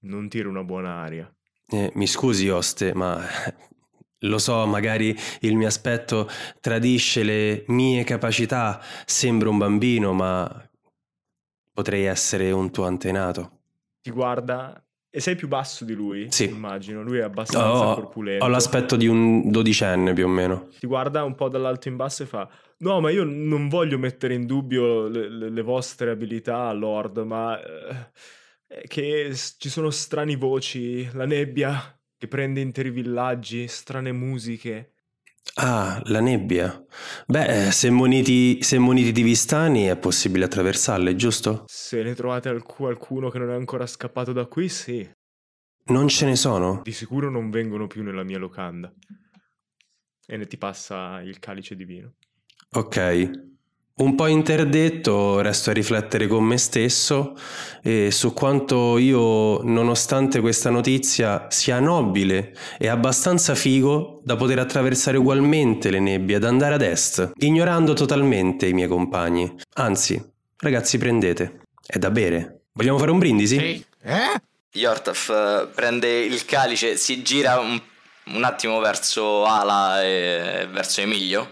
non 0.02 0.28
tiro 0.30 0.50
una 0.50 0.64
buona 0.64 0.96
aria. 0.96 1.32
Eh, 1.68 1.92
mi 1.94 2.08
scusi, 2.08 2.50
oste, 2.50 2.94
ma 2.96 3.22
lo 4.20 4.38
so, 4.40 4.66
magari 4.66 5.16
il 5.42 5.56
mio 5.56 5.68
aspetto 5.68 6.28
tradisce 6.60 7.24
le 7.24 7.66
mie 7.68 8.04
capacità, 8.04 8.82
sembro 9.06 9.52
un 9.52 9.60
bambino, 9.60 10.12
ma 10.14 10.70
potrei 11.72 12.06
essere 12.06 12.52
un 12.52 12.72
tuo 12.72 12.86
antenato. 12.86 13.60
Ti 14.02 14.10
guarda 14.10 14.85
e 15.16 15.22
sei 15.22 15.36
più 15.36 15.48
basso 15.48 15.86
di 15.86 15.94
lui, 15.94 16.28
Sì. 16.30 16.44
immagino. 16.50 17.02
Lui 17.02 17.20
è 17.20 17.22
abbastanza 17.22 17.92
Ho, 17.92 17.96
corpulento. 17.96 18.44
ho 18.44 18.48
l'aspetto 18.50 18.98
di 18.98 19.08
un 19.08 19.50
dodicenne 19.50 20.12
più 20.12 20.26
o 20.26 20.28
meno. 20.28 20.68
Ti 20.78 20.86
guarda 20.88 21.24
un 21.24 21.36
po' 21.36 21.48
dall'alto 21.48 21.88
in 21.88 21.96
basso 21.96 22.24
e 22.24 22.26
fa: 22.26 22.50
No, 22.80 23.00
ma 23.00 23.10
io 23.12 23.24
non 23.24 23.70
voglio 23.70 23.98
mettere 23.98 24.34
in 24.34 24.46
dubbio 24.46 25.08
le, 25.08 25.30
le- 25.30 25.50
le 25.50 25.62
vostre 25.62 26.10
abilità, 26.10 26.70
Lord, 26.74 27.20
ma 27.20 27.58
eh, 28.68 28.84
che 28.88 29.32
ci 29.58 29.70
sono 29.70 29.90
strane 29.90 30.36
voci, 30.36 31.10
la 31.14 31.26
nebbia 31.26 31.98
che 32.18 32.28
prende 32.28 32.60
interi 32.60 32.90
villaggi, 32.90 33.68
strane 33.68 34.12
musiche. 34.12 34.95
Ah, 35.54 36.02
la 36.06 36.20
nebbia. 36.20 36.84
Beh, 37.28 37.72
se 37.72 37.90
moniti, 37.90 38.62
se 38.62 38.78
moniti 38.78 39.12
di 39.12 39.22
Vistani 39.22 39.86
è 39.86 39.98
possibile 39.98 40.46
attraversarle, 40.46 41.16
giusto? 41.16 41.64
Se 41.68 42.02
ne 42.04 42.14
trovate 42.14 42.50
alc- 42.50 42.76
qualcuno 42.76 43.30
che 43.30 43.38
non 43.38 43.52
è 43.52 43.54
ancora 43.56 43.86
scappato 43.86 44.34
da 44.34 44.48
qui, 44.48 44.68
sì. 44.68 45.10
Non 45.86 46.08
ce 46.08 46.26
ne 46.26 46.36
sono? 46.36 46.82
Di 46.84 46.92
sicuro 46.92 47.30
non 47.30 47.52
vengono 47.52 47.88
più 47.88 48.04
nella 48.04 48.24
mia 48.24 48.40
locanda. 48.40 48.92
E 50.28 50.38
ne 50.38 50.46
ti 50.48 50.58
passa 50.58 51.22
il 51.22 51.40
calice 51.40 51.76
di 51.76 51.86
vino. 51.86 52.16
Ok. 52.72 53.55
Un 53.98 54.16
po' 54.16 54.28
interdetto, 54.28 55.40
resto 55.40 55.70
a 55.70 55.74
riflettere 55.74 56.28
con 56.28 56.44
me 56.44 56.58
stesso 56.58 57.34
e 57.82 58.12
su 58.12 58.34
quanto 58.34 58.98
io, 58.98 59.64
nonostante 59.64 60.42
questa 60.42 60.70
notizia, 60.70 61.48
sia 61.50 61.80
nobile 61.80 62.54
e 62.78 62.90
abbastanza 62.90 63.56
figo 63.56 64.20
da 64.22 64.36
poter 64.36 64.60
attraversare 64.60 65.18
ugualmente 65.18 65.92
le 65.92 66.02
nebbie 66.02 66.36
ed 66.36 66.44
andare 66.44 66.74
ad 66.74 66.82
est, 66.82 67.32
ignorando 67.38 67.94
totalmente 67.94 68.68
i 68.68 68.74
miei 68.74 68.90
compagni. 68.90 69.56
Anzi, 69.76 70.22
ragazzi, 70.58 70.98
prendete. 70.98 71.62
È 71.86 71.98
da 71.98 72.12
bere. 72.12 72.64
Vogliamo 72.74 72.98
fare 72.98 73.12
un 73.12 73.20
brindisi? 73.20 73.58
Sì. 73.58 73.86
Eh? 74.02 74.42
Yortaf 74.74 75.30
eh, 75.30 75.68
prende 75.74 76.20
il 76.20 76.44
calice, 76.44 76.98
si 76.98 77.22
gira 77.22 77.60
un, 77.60 77.82
un 78.26 78.44
attimo 78.44 78.78
verso 78.82 79.46
Ala 79.46 80.04
e 80.04 80.68
verso 80.70 81.00
Emilio. 81.00 81.50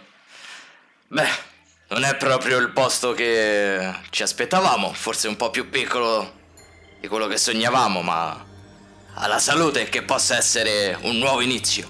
Beh, 1.07 1.51
non 1.93 2.05
è 2.05 2.15
proprio 2.15 2.57
il 2.57 2.71
posto 2.71 3.13
che 3.13 3.93
ci 4.09 4.23
aspettavamo, 4.23 4.91
forse 4.93 5.27
un 5.27 5.35
po' 5.35 5.51
più 5.51 5.69
piccolo 5.69 6.41
di 6.99 7.07
quello 7.07 7.27
che 7.27 7.37
sognavamo, 7.37 8.01
ma 8.01 8.43
alla 9.13 9.37
salute 9.37 9.87
che 9.89 10.01
possa 10.01 10.35
essere 10.35 10.97
un 11.01 11.17
nuovo 11.17 11.41
inizio. 11.41 11.87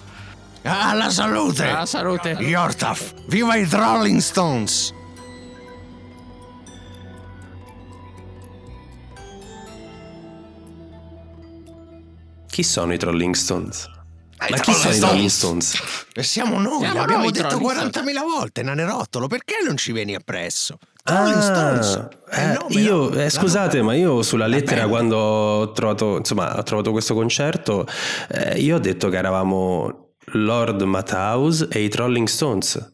Alla 0.63 1.09
salute! 1.09 1.69
Alla 1.69 1.85
salute. 1.85 2.31
Yortaf! 2.31 3.13
Viva 3.27 3.55
i 3.55 3.65
Rolling 3.69 4.19
Stones! 4.19 4.93
Chi 12.49 12.61
sono 12.61 12.93
i 12.93 12.97
Trolling 12.97 13.33
Stones? 13.33 13.89
Ma 14.49 14.57
chi 14.57 14.73
sono 14.73 14.93
i 14.93 14.99
Rolling 14.99 15.29
Stones? 15.29 15.81
E 16.13 16.23
siamo 16.23 16.59
noi, 16.59 16.79
Siamo 16.79 16.99
l'abbiamo 16.99 17.23
noi, 17.23 17.31
detto 17.31 17.57
Rolling 17.57 17.91
40.000 17.91 18.19
volte, 18.19 18.61
nanerottolo, 18.63 19.27
perché 19.27 19.55
non 19.65 19.77
ci 19.77 19.91
vieni 19.91 20.15
appresso? 20.15 20.77
Rolling 21.05 21.39
Stones. 21.41 22.07
Ah, 22.29 22.53
il 22.53 22.77
eh, 22.77 22.81
io, 22.81 23.11
eh, 23.11 23.29
scusate, 23.29 23.81
ma 23.81 23.93
io 23.93 24.21
sulla 24.21 24.47
lettera 24.47 24.87
quando 24.87 25.17
ho 25.17 25.71
trovato, 25.71 26.17
insomma, 26.17 26.57
ho 26.57 26.63
trovato 26.63 26.91
questo 26.91 27.13
concerto, 27.13 27.85
eh, 28.29 28.59
io 28.59 28.75
ho 28.77 28.79
detto 28.79 29.09
che 29.09 29.17
eravamo 29.17 30.13
Lord 30.27 30.81
Matthäus 30.83 31.67
e 31.69 31.83
i 31.83 31.89
Rolling 31.93 32.27
Stones. 32.27 32.91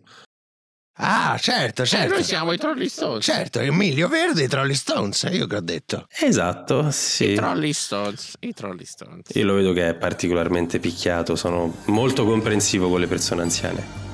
Ah, 1.01 1.37
certo, 1.39 1.83
Eh, 1.83 1.85
certo. 1.85 2.13
noi 2.13 2.23
siamo 2.23 2.51
i 2.51 2.57
Trolli 2.57 2.89
Stones. 2.89 3.23
Certo, 3.23 3.59
Emilio 3.59 4.09
Verde 4.09 4.41
e 4.41 4.45
i 4.45 4.47
Trolling 4.49 4.75
Stones, 4.75 5.23
è 5.23 5.31
io 5.31 5.47
che 5.47 5.55
ho 5.55 5.61
detto. 5.61 6.07
Esatto, 6.21 6.87
I 6.87 6.91
sì. 6.91 7.33
Trolli 7.35 7.71
Stones. 7.71 8.33
I 8.39 8.53
Trolli 8.53 8.83
Stones. 8.83 9.27
Io 9.33 9.45
lo 9.45 9.53
vedo 9.53 9.71
che 9.71 9.89
è 9.89 9.95
particolarmente 9.95 10.79
picchiato, 10.79 11.37
sono 11.37 11.73
molto 11.85 12.25
comprensivo 12.25 12.89
con 12.89 12.99
le 12.99 13.07
persone 13.07 13.41
anziane. 13.43 14.07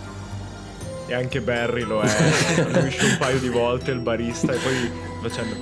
E 1.08 1.14
anche 1.16 1.42
Barry 1.42 1.82
lo 1.84 2.02
è, 2.02 2.06
lo 2.72 2.80
esce 2.80 3.06
un 3.06 3.18
paio 3.18 3.40
di 3.40 3.50
volte 3.50 3.90
il 3.92 4.00
barista 4.00 4.52
e 4.54 4.58
poi 4.58 4.92
facendo... 5.28 5.56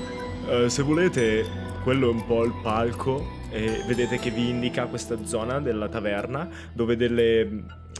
"Eh, 0.50 0.70
se 0.70 0.82
volete, 0.82 1.46
quello 1.84 2.10
è 2.10 2.12
un 2.12 2.26
po' 2.26 2.44
il 2.44 2.54
palco 2.62 3.40
e 3.50 3.82
vedete 3.88 4.20
che 4.20 4.30
vi 4.30 4.50
indica 4.50 4.88
questa 4.88 5.26
zona 5.26 5.62
della 5.62 5.88
taverna 5.88 6.50
dove 6.74 6.98
delle 6.98 7.48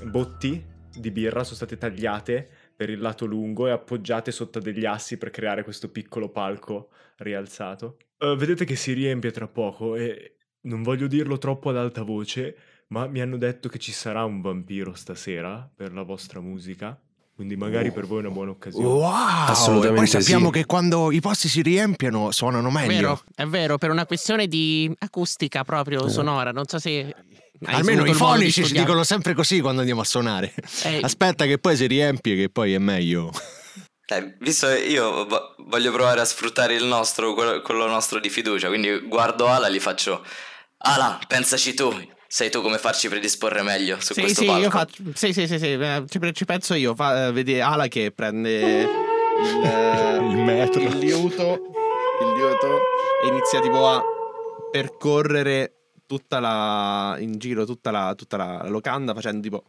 botti 0.04 0.72
di 0.96 1.10
birra 1.12 1.44
sono 1.44 1.56
state 1.56 1.78
tagliate 1.78 2.48
per 2.84 2.92
il 2.92 3.00
lato 3.00 3.26
lungo 3.26 3.68
e 3.68 3.72
appoggiate 3.72 4.30
sotto 4.34 4.60
degli 4.60 4.84
assi 4.84 5.18
per 5.18 5.30
creare 5.30 5.64
questo 5.64 5.90
piccolo 5.90 6.28
palco 6.28 6.90
rialzato. 7.20 7.96
Eh, 8.18 8.36
vedete 8.36 8.66
che 8.66 8.76
si 8.76 8.92
riempie 8.92 9.32
tra 9.32 9.48
poco 9.48 9.96
e 9.96 10.36
non 10.64 10.84
voglio 10.84 11.08
dirlo 11.08 11.38
troppo 11.38 11.70
ad 11.70 11.78
alta 11.78 12.04
voce, 12.04 12.58
ma 12.88 13.08
mi 13.08 13.22
hanno 13.22 13.38
detto 13.38 13.70
che 13.70 13.80
ci 13.80 13.94
sarà 13.94 14.26
un 14.26 14.42
vampiro 14.42 14.96
stasera 14.96 15.72
per 15.74 15.94
la 15.94 16.04
vostra 16.04 16.42
musica. 16.42 17.00
Quindi 17.34 17.56
magari 17.56 17.92
per 17.94 18.06
voi 18.06 18.18
è 18.18 18.26
una 18.26 18.32
buona 18.32 18.52
occasione. 18.52 18.86
Wow! 18.86 19.48
Assolutamente 19.48 19.94
e 19.94 20.12
poi 20.12 20.22
sappiamo 20.22 20.48
sì. 20.48 20.52
che 20.52 20.66
quando 20.66 21.10
i 21.12 21.22
posti 21.22 21.48
si 21.48 21.62
riempiono 21.62 22.32
suonano 22.32 22.68
È 22.68 22.72
meglio. 22.72 22.88
vero, 22.94 23.22
è 23.34 23.46
vero, 23.46 23.78
per 23.78 23.92
una 23.92 24.06
questione 24.06 24.48
di 24.48 24.94
acustica 25.00 25.64
proprio 25.64 26.10
sonora. 26.10 26.52
Non 26.52 26.66
so 26.66 26.80
se. 26.80 27.16
Hai 27.66 27.76
Almeno 27.76 28.06
i 28.06 28.14
fonici 28.14 28.66
ci 28.66 28.74
dicono 28.74 29.04
sempre 29.04 29.34
così 29.34 29.62
quando 29.62 29.80
andiamo 29.82 30.02
a 30.02 30.06
suonare. 30.06 30.54
Eh, 30.84 31.00
Aspetta 31.02 31.46
che 31.46 31.58
poi 31.60 31.76
si 31.76 31.86
riempie 31.88 32.36
che 32.36 32.50
poi 32.50 32.74
è 32.74 32.78
meglio. 32.80 33.32
Dai, 34.06 34.36
visto 34.40 34.68
che 34.68 34.80
io 34.80 35.26
vo- 35.26 35.56
voglio 35.68 35.92
provare 35.92 36.20
a 36.20 36.26
sfruttare 36.26 36.74
il 36.76 36.84
nostro, 36.84 37.34
quello, 37.34 37.88
nostro 37.88 38.20
di 38.20 38.30
fiducia, 38.30 38.68
quindi 38.68 39.00
guardo 39.08 39.48
Ala 39.48 39.68
e 39.68 39.72
gli 39.72 39.80
faccio 39.80 40.26
Ala, 40.80 41.18
pensaci 41.26 41.74
tu, 41.74 41.90
sei 42.28 42.50
tu 42.52 42.62
come 42.62 42.78
farci 42.78 43.08
predisporre 43.08 43.62
meglio 43.62 43.98
su 44.02 44.14
Sì, 44.14 44.20
questo 44.22 44.42
sì, 44.42 44.48
palco. 44.48 44.62
io 44.62 44.70
faccio. 44.70 45.04
Sì, 45.14 45.32
sì, 45.32 45.48
sì, 45.48 45.58
sì, 45.58 45.72
eh, 45.72 46.04
ci, 46.10 46.20
ci 46.34 46.46
penso 46.46 46.74
io. 46.74 46.94
Fa, 46.96 47.28
eh, 47.28 47.32
vedi 47.32 47.62
Ala 47.62 47.88
che 47.88 48.12
prende 48.12 48.50
il, 48.82 48.90
eh, 49.64 50.16
Il 50.18 50.36
metro. 50.38 50.82
il 50.82 50.98
liuto, 50.98 51.62
il 52.22 52.34
liuto 52.36 52.80
e 53.24 53.28
inizia 53.30 53.62
tipo 53.62 53.88
a 53.88 54.04
percorrere 54.70 55.83
tutta 56.18 56.40
la. 56.40 57.16
in 57.20 57.38
giro 57.38 57.66
tutta 57.66 57.90
la, 57.92 58.14
tutta 58.16 58.38
la, 58.38 58.62
la 58.64 58.70
locanda 58.70 59.14
facendo 59.14 59.42
tipo. 59.42 59.64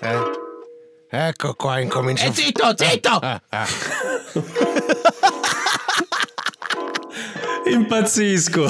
Eh? 0.00 0.46
Ecco 1.10 1.54
qua 1.54 1.80
incomincia 1.80 2.26
E 2.26 2.32
zitto, 2.32 2.74
zitto! 2.76 3.20
Eh, 3.22 3.40
eh. 3.50 3.66
Impazzisco! 7.72 8.66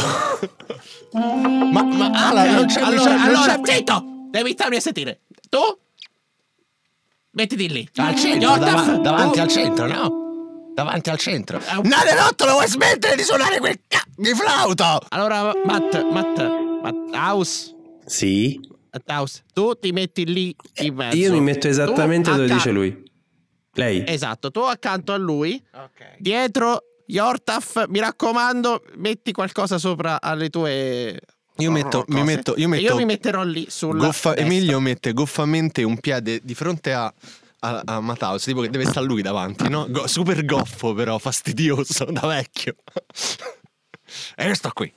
Ma, 1.13 1.83
ma 1.83 2.11
Ala, 2.29 2.51
non 2.51 2.67
c'è 2.67 2.81
allora, 2.81 2.91
bisogno- 2.97 3.17
non 3.17 3.27
allora, 3.37 3.61
c'è- 3.61 3.75
zitto! 3.77 4.05
Devi 4.31 4.53
starmi 4.53 4.77
a 4.77 4.81
sentire. 4.81 5.21
Tu? 5.49 5.59
Mettiti 7.31 7.69
lì. 7.71 7.89
Al 7.97 8.17
centro, 8.17 8.53
tu- 8.55 9.01
davanti 9.01 9.41
al 9.41 9.49
centro, 9.49 9.87
no? 9.87 10.28
Davanti 10.79 11.11
al 11.11 11.19
centro. 11.19 11.59
È 11.59 11.75
un- 11.75 11.89
Nanerottolo, 11.89 12.53
vuoi 12.53 12.69
smettere 12.69 13.17
di 13.17 13.25
suonare 13.25 13.59
quel 13.59 13.81
c***o 13.89 13.99
di 14.15 14.33
flauto? 14.33 15.01
Allora, 15.09 15.53
Matt, 15.65 16.01
Matt, 16.13 16.39
Matt 16.83 17.15
House. 17.17 17.75
Sì, 18.07 18.61
House, 19.07 19.43
tu 19.53 19.75
ti 19.75 19.91
metti 19.91 20.25
lì 20.25 20.55
in 20.77 20.95
mezzo. 20.95 21.17
io 21.17 21.33
mi 21.33 21.41
metto 21.41 21.67
esattamente 21.67 22.31
Tu 22.31 22.37
dove 22.37 22.45
acca- 22.47 22.55
dice 22.55 22.71
lui. 22.71 23.03
Lei? 23.73 24.05
Esatto, 24.07 24.53
tu 24.53 24.61
accanto 24.61 25.13
a 25.13 25.17
lui, 25.17 25.61
dietro 26.19 26.83
Yortaf, 27.07 27.87
mi 27.89 27.99
raccomando, 27.99 28.85
metti 28.99 29.33
qualcosa 29.33 29.79
sopra 29.79 30.21
alle 30.21 30.49
tue. 30.49 31.19
Io 31.57 31.73
metto, 31.73 32.05
mi 32.07 32.23
metto, 32.23 32.55
io 32.57 32.69
metto 32.69 32.83
io 32.85 32.95
mi 32.95 33.05
metterò 33.05 33.43
lì 33.43 33.67
sulla. 33.69 34.07
Goffa-. 34.07 34.37
Emilio 34.37 34.79
mette 34.79 35.13
goffamente 35.13 35.83
un 35.83 35.99
piede 35.99 36.39
di 36.41 36.55
fronte 36.55 36.93
a, 36.93 37.13
a, 37.61 37.83
a 37.85 38.01
Mataus, 38.01 38.45
tipo 38.45 38.61
che 38.61 38.71
deve 38.71 38.85
stare 38.87 39.07
lui 39.07 39.23
davanti, 39.23 39.69
no? 39.69 39.87
Go- 39.89 40.07
super 40.07 40.45
goffo 40.45 40.95
però, 40.95 41.19
fastidioso, 41.19 42.05
da 42.05 42.27
vecchio. 42.27 42.75
e 44.37 44.47
io 44.47 44.55
sto 44.55 44.71
qui. 44.73 44.93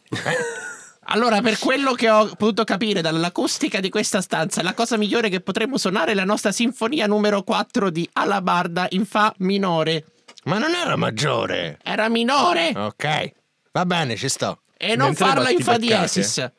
Allora, 1.05 1.41
per 1.41 1.57
quello 1.57 1.93
che 1.93 2.09
ho 2.09 2.27
potuto 2.27 2.63
capire 2.63 3.01
dall'acustica 3.01 3.79
di 3.79 3.89
questa 3.89 4.21
stanza, 4.21 4.61
la 4.61 4.73
cosa 4.73 4.97
migliore 4.97 5.29
che 5.29 5.41
potremmo 5.41 5.77
suonare 5.77 6.11
è 6.11 6.15
la 6.15 6.23
nostra 6.23 6.51
sinfonia 6.51 7.07
numero 7.07 7.43
4 7.43 7.89
di 7.89 8.07
Alabarda 8.13 8.87
in 8.91 9.05
Fa 9.05 9.33
minore. 9.39 10.05
Ma 10.45 10.57
non 10.57 10.73
era 10.73 10.95
maggiore. 10.95 11.79
Era 11.83 12.07
minore! 12.07 12.71
Ok, 12.75 13.31
va 13.73 13.85
bene, 13.85 14.15
ci 14.15 14.29
sto. 14.29 14.61
E 14.77 14.95
non 14.95 15.07
Mentre 15.07 15.25
farla 15.25 15.49
in 15.49 15.59
Fa 15.59 15.77
diesis. 15.77 16.49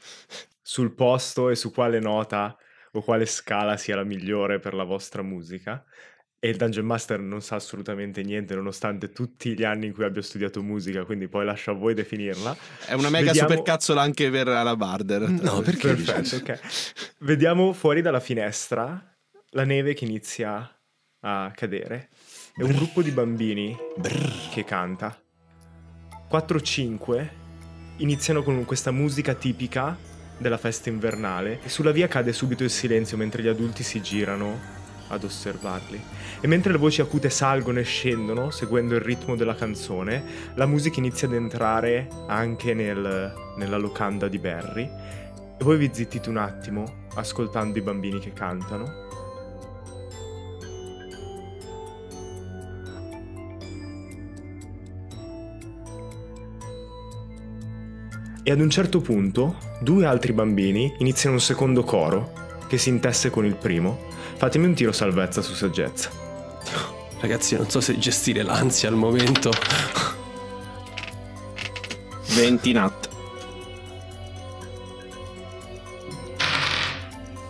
sul 0.61 0.93
posto 0.93 1.49
e 1.49 1.57
su 1.57 1.73
quale 1.73 1.99
nota 1.99 2.55
o 2.93 3.03
quale 3.03 3.27
scala 3.27 3.77
sia 3.77 3.97
la 3.97 4.05
migliore 4.05 4.59
per 4.59 4.75
la 4.75 4.85
vostra 4.85 5.23
musica. 5.23 5.85
E 6.45 6.49
il 6.49 6.57
Dungeon 6.57 6.85
Master 6.85 7.21
non 7.21 7.41
sa 7.41 7.55
assolutamente 7.55 8.21
niente, 8.23 8.57
nonostante 8.57 9.11
tutti 9.13 9.55
gli 9.55 9.63
anni 9.63 9.87
in 9.87 9.93
cui 9.93 10.03
abbia 10.03 10.23
studiato 10.23 10.61
musica, 10.61 11.05
quindi 11.05 11.29
poi 11.29 11.45
lascio 11.45 11.71
a 11.71 11.75
voi 11.75 11.95
definirla. 11.95 12.57
È 12.87 12.95
una 12.95 13.11
mega 13.11 13.27
Vediamo- 13.27 13.49
supercazzola 13.49 14.01
anche 14.03 14.29
per 14.29 14.49
in 14.49 14.53
realtà. 15.29 15.53
No, 15.53 15.61
perché 15.63 15.95
Perfetto, 15.95 16.37
ok. 16.37 17.15
Vediamo 17.21 17.73
fuori 17.73 18.03
dalla 18.03 18.19
finestra 18.19 19.17
la 19.51 19.65
neve 19.65 19.95
che 19.95 20.05
inizia 20.05 20.69
a 21.21 21.53
cadere. 21.55 22.09
È 22.57 22.63
un 22.63 22.73
gruppo 22.73 23.03
di 23.03 23.13
bambini 23.13 23.77
che 24.53 24.65
canta. 24.65 25.17
4-5 26.29 27.29
iniziano 27.99 28.43
con 28.43 28.65
questa 28.65 28.91
musica 28.91 29.35
tipica 29.35 29.97
della 30.39 30.59
festa 30.59 30.89
invernale 30.89 31.61
e 31.63 31.69
sulla 31.69 31.93
via 31.93 32.09
cade 32.09 32.33
subito 32.33 32.65
il 32.65 32.71
silenzio 32.71 33.17
mentre 33.17 33.43
gli 33.43 33.49
adulti 33.49 33.83
si 33.83 34.01
girano 34.01 34.81
ad 35.09 35.25
osservarli. 35.25 36.03
E 36.41 36.47
mentre 36.47 36.73
le 36.73 36.79
voci 36.79 37.01
acute 37.01 37.31
salgono 37.31 37.79
e 37.79 37.85
scendono, 37.85 38.51
seguendo 38.51 38.95
il 38.95 39.01
ritmo 39.01 39.37
della 39.37 39.55
canzone, 39.55 40.25
la 40.55 40.67
musica 40.67 40.99
inizia 40.99 41.29
ad 41.29 41.35
entrare 41.35 42.09
anche 42.27 42.75
nel- 42.75 43.33
nella 43.57 43.77
locanda 43.77 44.29
di 44.29 44.39
Barry. 44.39 44.83
E 44.83 45.65
voi 45.65 45.77
vi 45.77 45.91
zittite 45.93 46.29
un 46.29 46.39
attimo, 46.39 47.07
ascoltando 47.15 47.79
i 47.79 47.83
bambini 47.83 48.19
che 48.19 48.33
cantano. 48.33 49.11
E 58.45 58.51
ad 58.51 58.61
un 58.61 58.71
certo 58.71 59.01
punto, 59.01 59.57
due 59.79 60.05
altri 60.05 60.33
bambini 60.33 60.93
iniziano 60.99 61.37
un 61.37 61.41
secondo 61.41 61.85
coro 61.85 62.33
che 62.67 62.77
si 62.77 62.89
intesse 62.89 63.31
con 63.31 63.45
il 63.45 63.55
primo. 63.55 64.11
Fatemi 64.37 64.67
un 64.67 64.75
tiro 64.75 64.91
salvezza 64.91 65.43
su 65.43 65.55
saggezza. 65.55 66.11
Ragazzi, 67.21 67.55
non 67.55 67.71
so 67.71 67.81
se 67.81 67.97
gestire 67.99 68.43
l'ansia 68.43 68.89
al 68.89 68.97
momento. 68.97 69.53
20 72.35 72.73
nat. 72.73 73.09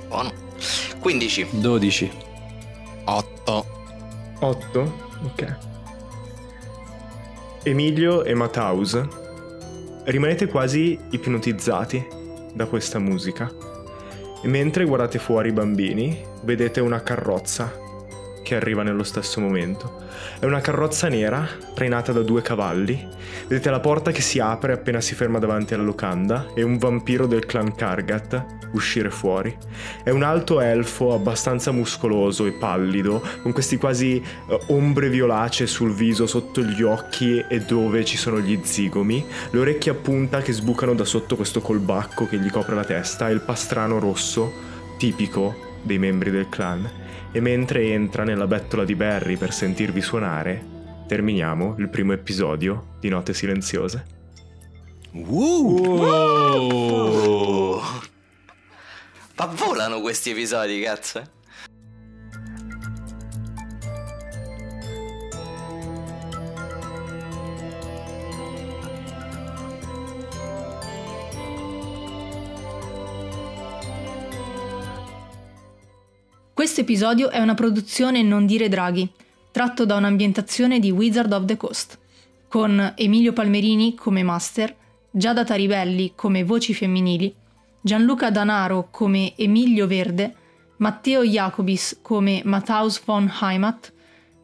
Buono. 0.08 0.32
15. 0.98 1.48
12. 1.52 2.10
8. 3.04 3.66
8? 4.40 5.08
Ok. 5.24 5.56
Emilio 7.62 8.24
e 8.24 8.34
Mataus 8.34 9.20
rimanete 10.04 10.46
quasi 10.46 10.98
ipnotizzati 11.10 12.04
da 12.54 12.66
questa 12.66 12.98
musica. 12.98 13.50
E 14.42 14.48
mentre 14.48 14.84
guardate 14.84 15.18
fuori 15.18 15.50
i 15.50 15.52
bambini, 15.52 16.18
vedete 16.42 16.80
una 16.80 17.02
carrozza 17.02 17.81
che 18.52 18.58
arriva 18.58 18.82
nello 18.82 19.02
stesso 19.02 19.40
momento. 19.40 20.02
È 20.38 20.44
una 20.44 20.60
carrozza 20.60 21.08
nera 21.08 21.48
trainata 21.72 22.12
da 22.12 22.20
due 22.20 22.42
cavalli. 22.42 23.08
Vedete 23.48 23.70
la 23.70 23.80
porta 23.80 24.10
che 24.10 24.20
si 24.20 24.40
apre 24.40 24.74
appena 24.74 25.00
si 25.00 25.14
ferma 25.14 25.38
davanti 25.38 25.72
alla 25.72 25.82
locanda 25.82 26.48
e 26.54 26.62
un 26.62 26.76
vampiro 26.76 27.26
del 27.26 27.46
clan 27.46 27.74
Kargat 27.74 28.44
uscire 28.72 29.08
fuori. 29.08 29.56
È 30.04 30.10
un 30.10 30.22
alto 30.22 30.60
elfo 30.60 31.14
abbastanza 31.14 31.72
muscoloso 31.72 32.44
e 32.44 32.52
pallido, 32.52 33.22
con 33.40 33.52
questi 33.52 33.78
quasi 33.78 34.16
eh, 34.16 34.60
ombre 34.66 35.08
violacee 35.08 35.66
sul 35.66 35.94
viso, 35.94 36.26
sotto 36.26 36.62
gli 36.62 36.82
occhi 36.82 37.42
e 37.48 37.60
dove 37.60 38.04
ci 38.04 38.18
sono 38.18 38.38
gli 38.38 38.60
zigomi, 38.62 39.24
le 39.50 39.58
orecchie 39.58 39.92
a 39.92 39.94
punta 39.94 40.42
che 40.42 40.52
sbucano 40.52 40.94
da 40.94 41.06
sotto 41.06 41.36
questo 41.36 41.62
colbacco 41.62 42.26
che 42.26 42.38
gli 42.38 42.50
copre 42.50 42.74
la 42.74 42.84
testa 42.84 43.30
e 43.30 43.32
il 43.32 43.40
pastrano 43.40 43.98
rosso 43.98 44.52
tipico 44.98 45.70
dei 45.82 45.98
membri 45.98 46.30
del 46.30 46.48
clan 46.50 47.00
e 47.32 47.40
mentre 47.40 47.84
entra 47.92 48.24
nella 48.24 48.46
bettola 48.46 48.84
di 48.84 48.94
Barry 48.94 49.36
per 49.36 49.52
sentirvi 49.52 50.02
suonare, 50.02 50.64
terminiamo 51.08 51.76
il 51.78 51.88
primo 51.88 52.12
episodio 52.12 52.96
di 53.00 53.08
Note 53.08 53.32
Silenziose. 53.32 54.06
Oh. 55.14 56.40
Ma 59.36 59.46
volano 59.46 60.00
questi 60.00 60.30
episodi, 60.30 60.80
cazzo. 60.82 61.40
Questo 76.62 76.82
episodio 76.82 77.30
è 77.30 77.40
una 77.40 77.54
produzione 77.54 78.22
Non 78.22 78.46
dire 78.46 78.68
draghi, 78.68 79.10
tratto 79.50 79.84
da 79.84 79.96
un'ambientazione 79.96 80.78
di 80.78 80.92
Wizard 80.92 81.32
of 81.32 81.44
the 81.44 81.56
Coast, 81.56 81.98
con 82.48 82.92
Emilio 82.96 83.32
Palmerini 83.32 83.96
come 83.96 84.22
master, 84.22 84.72
Giada 85.10 85.42
Taribelli 85.42 86.12
come 86.14 86.44
voci 86.44 86.72
femminili, 86.72 87.34
Gianluca 87.80 88.30
Danaro 88.30 88.90
come 88.92 89.36
Emilio 89.36 89.88
Verde, 89.88 90.36
Matteo 90.76 91.24
Jacobis 91.24 91.98
come 92.00 92.42
Matthaus 92.44 93.02
von 93.04 93.28
Heimat, 93.40 93.92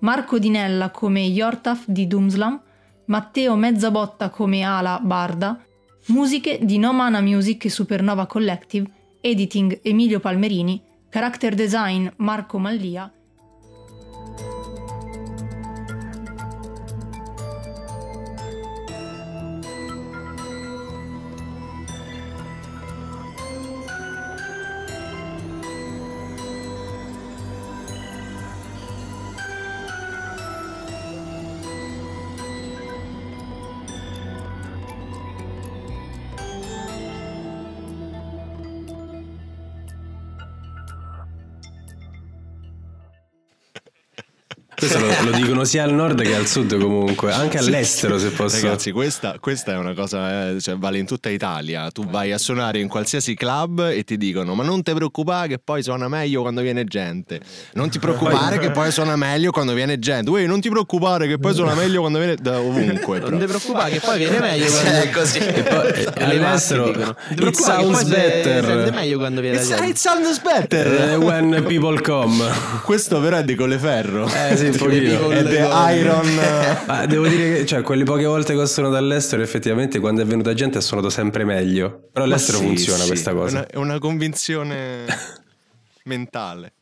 Marco 0.01 0.41
Dinella 0.41 0.91
come 0.91 1.21
Yortaf 1.21 1.85
di 1.87 2.09
Doomslam, 2.09 2.61
Matteo 3.05 3.55
Mezzabotta 3.55 4.31
come 4.31 4.63
Ala 4.63 4.99
Barda, 5.01 5.65
musiche 6.07 6.59
di 6.63 6.79
No 6.79 6.93
Mana 6.93 7.21
Music 7.21 7.67
e 7.67 7.71
Supernova 7.71 8.27
Collective, 8.27 8.91
editing 9.21 9.79
Emilio 9.85 10.19
Palmerini, 10.19 10.87
character 11.11 11.55
design 11.55 12.13
Marco 12.17 12.59
Mallia. 12.59 13.11
Questo 44.79 45.01
lo, 45.01 45.09
lo 45.25 45.31
dicono 45.33 45.65
sia 45.65 45.83
al 45.83 45.93
nord 45.93 46.23
che 46.23 46.35
al 46.35 46.47
sud 46.47 46.79
comunque, 46.79 47.33
anche 47.33 47.59
all'estero 47.59 48.19
se 48.19 48.31
posso. 48.31 48.61
Ragazzi, 48.61 48.93
questa, 48.93 49.37
questa 49.41 49.73
è 49.73 49.77
una 49.77 49.93
cosa, 49.93 50.51
eh, 50.51 50.61
cioè, 50.61 50.77
vale 50.77 50.99
in 50.99 51.07
tutta 51.07 51.29
Italia. 51.29 51.91
Tu 51.91 52.07
vai 52.09 52.33
a 52.33 52.39
suonare 52.39 52.79
in 52.79 52.89
qualsiasi 52.89 53.35
club 53.35 53.89
e 53.91 54.05
ti 54.05 54.17
dicono: 54.17 54.55
Ma 54.55 54.63
non 54.63 54.83
ti 54.83 54.93
preoccupare 54.93 55.49
che 55.49 55.59
poi 55.59 55.83
suona 55.83 56.09
meglio 56.09 56.43
quando 56.43 56.61
viene 56.61 56.85
gente. 56.85 57.41
Non 57.75 57.91
ti 57.91 57.99
preoccupare 57.99 58.59
che 58.59 58.71
poi 58.71 58.91
suona 58.93 59.17
meglio 59.17 59.51
quando 59.51 59.73
viene 59.73 59.99
gente. 59.99 60.31
Uè, 60.31 60.47
non 60.47 60.61
ti 60.61 60.69
preoccupare 60.69 61.27
che 61.27 61.39
poi 61.39 61.55
suona 61.55 61.75
meglio 61.75 62.01
quando 62.01 62.19
viene 62.19 62.37
da 62.37 62.61
ovunque. 62.61 63.19
Non 63.19 63.31
però. 63.31 63.39
ti 63.41 63.47
preoccupare 63.47 63.91
che 63.91 64.01
poi 64.01 64.19
viene 64.19 64.39
meglio 64.39 64.71
quando... 64.71 64.91
è 64.91 65.11
così. 65.11 65.39
E 65.39 65.63
poi, 65.65 65.89
eh, 65.91 66.25
all'estero. 66.25 66.93
Non 66.93 67.49
it 67.49 67.57
sounds 67.57 68.05
better 68.05 68.65
sente 68.65 68.91
meglio 68.93 69.19
quando 69.19 69.41
viene 69.41 69.57
It's, 69.57 69.69
gente. 69.69 69.87
it 69.87 69.97
sounds 69.97 70.41
better. 70.41 71.11
eh, 71.11 71.17
when 71.17 71.65
people 71.67 72.01
come. 72.01 72.45
Questo 72.85 73.21
però 73.21 73.39
è 73.39 73.45
di 73.45 73.55
Colleferro. 73.55 74.27
Eh 74.29 74.57
sì, 74.57 74.68
un 74.71 74.77
pochino. 74.77 75.31
È 75.31 75.43
The 75.43 75.69
Iron. 75.99 76.35
Ma 76.87 77.07
devo 77.07 77.27
dire 77.27 77.59
che 77.59 77.67
cioè, 77.67 77.83
quelle 77.83 78.05
poche 78.05 78.25
volte 78.25 78.55
che 78.55 78.61
ho 78.61 78.67
suonato 78.67 78.97
all'estero, 78.97 79.43
effettivamente 79.43 79.99
quando 79.99 80.23
è 80.23 80.25
venuta 80.25 80.55
gente 80.55 80.79
ha 80.79 80.81
suonato 80.81 81.11
sempre 81.11 81.45
meglio. 81.45 82.09
Però 82.13 82.25
all'estero 82.25 82.59
sì, 82.59 82.65
funziona 82.65 83.03
sì, 83.03 83.07
questa 83.09 83.31
È 83.31 83.35
cosa. 83.35 83.57
una, 83.59 83.67
è 83.67 83.77
una 83.77 83.99
convinzione 83.99 85.05
mentale. 86.05 86.73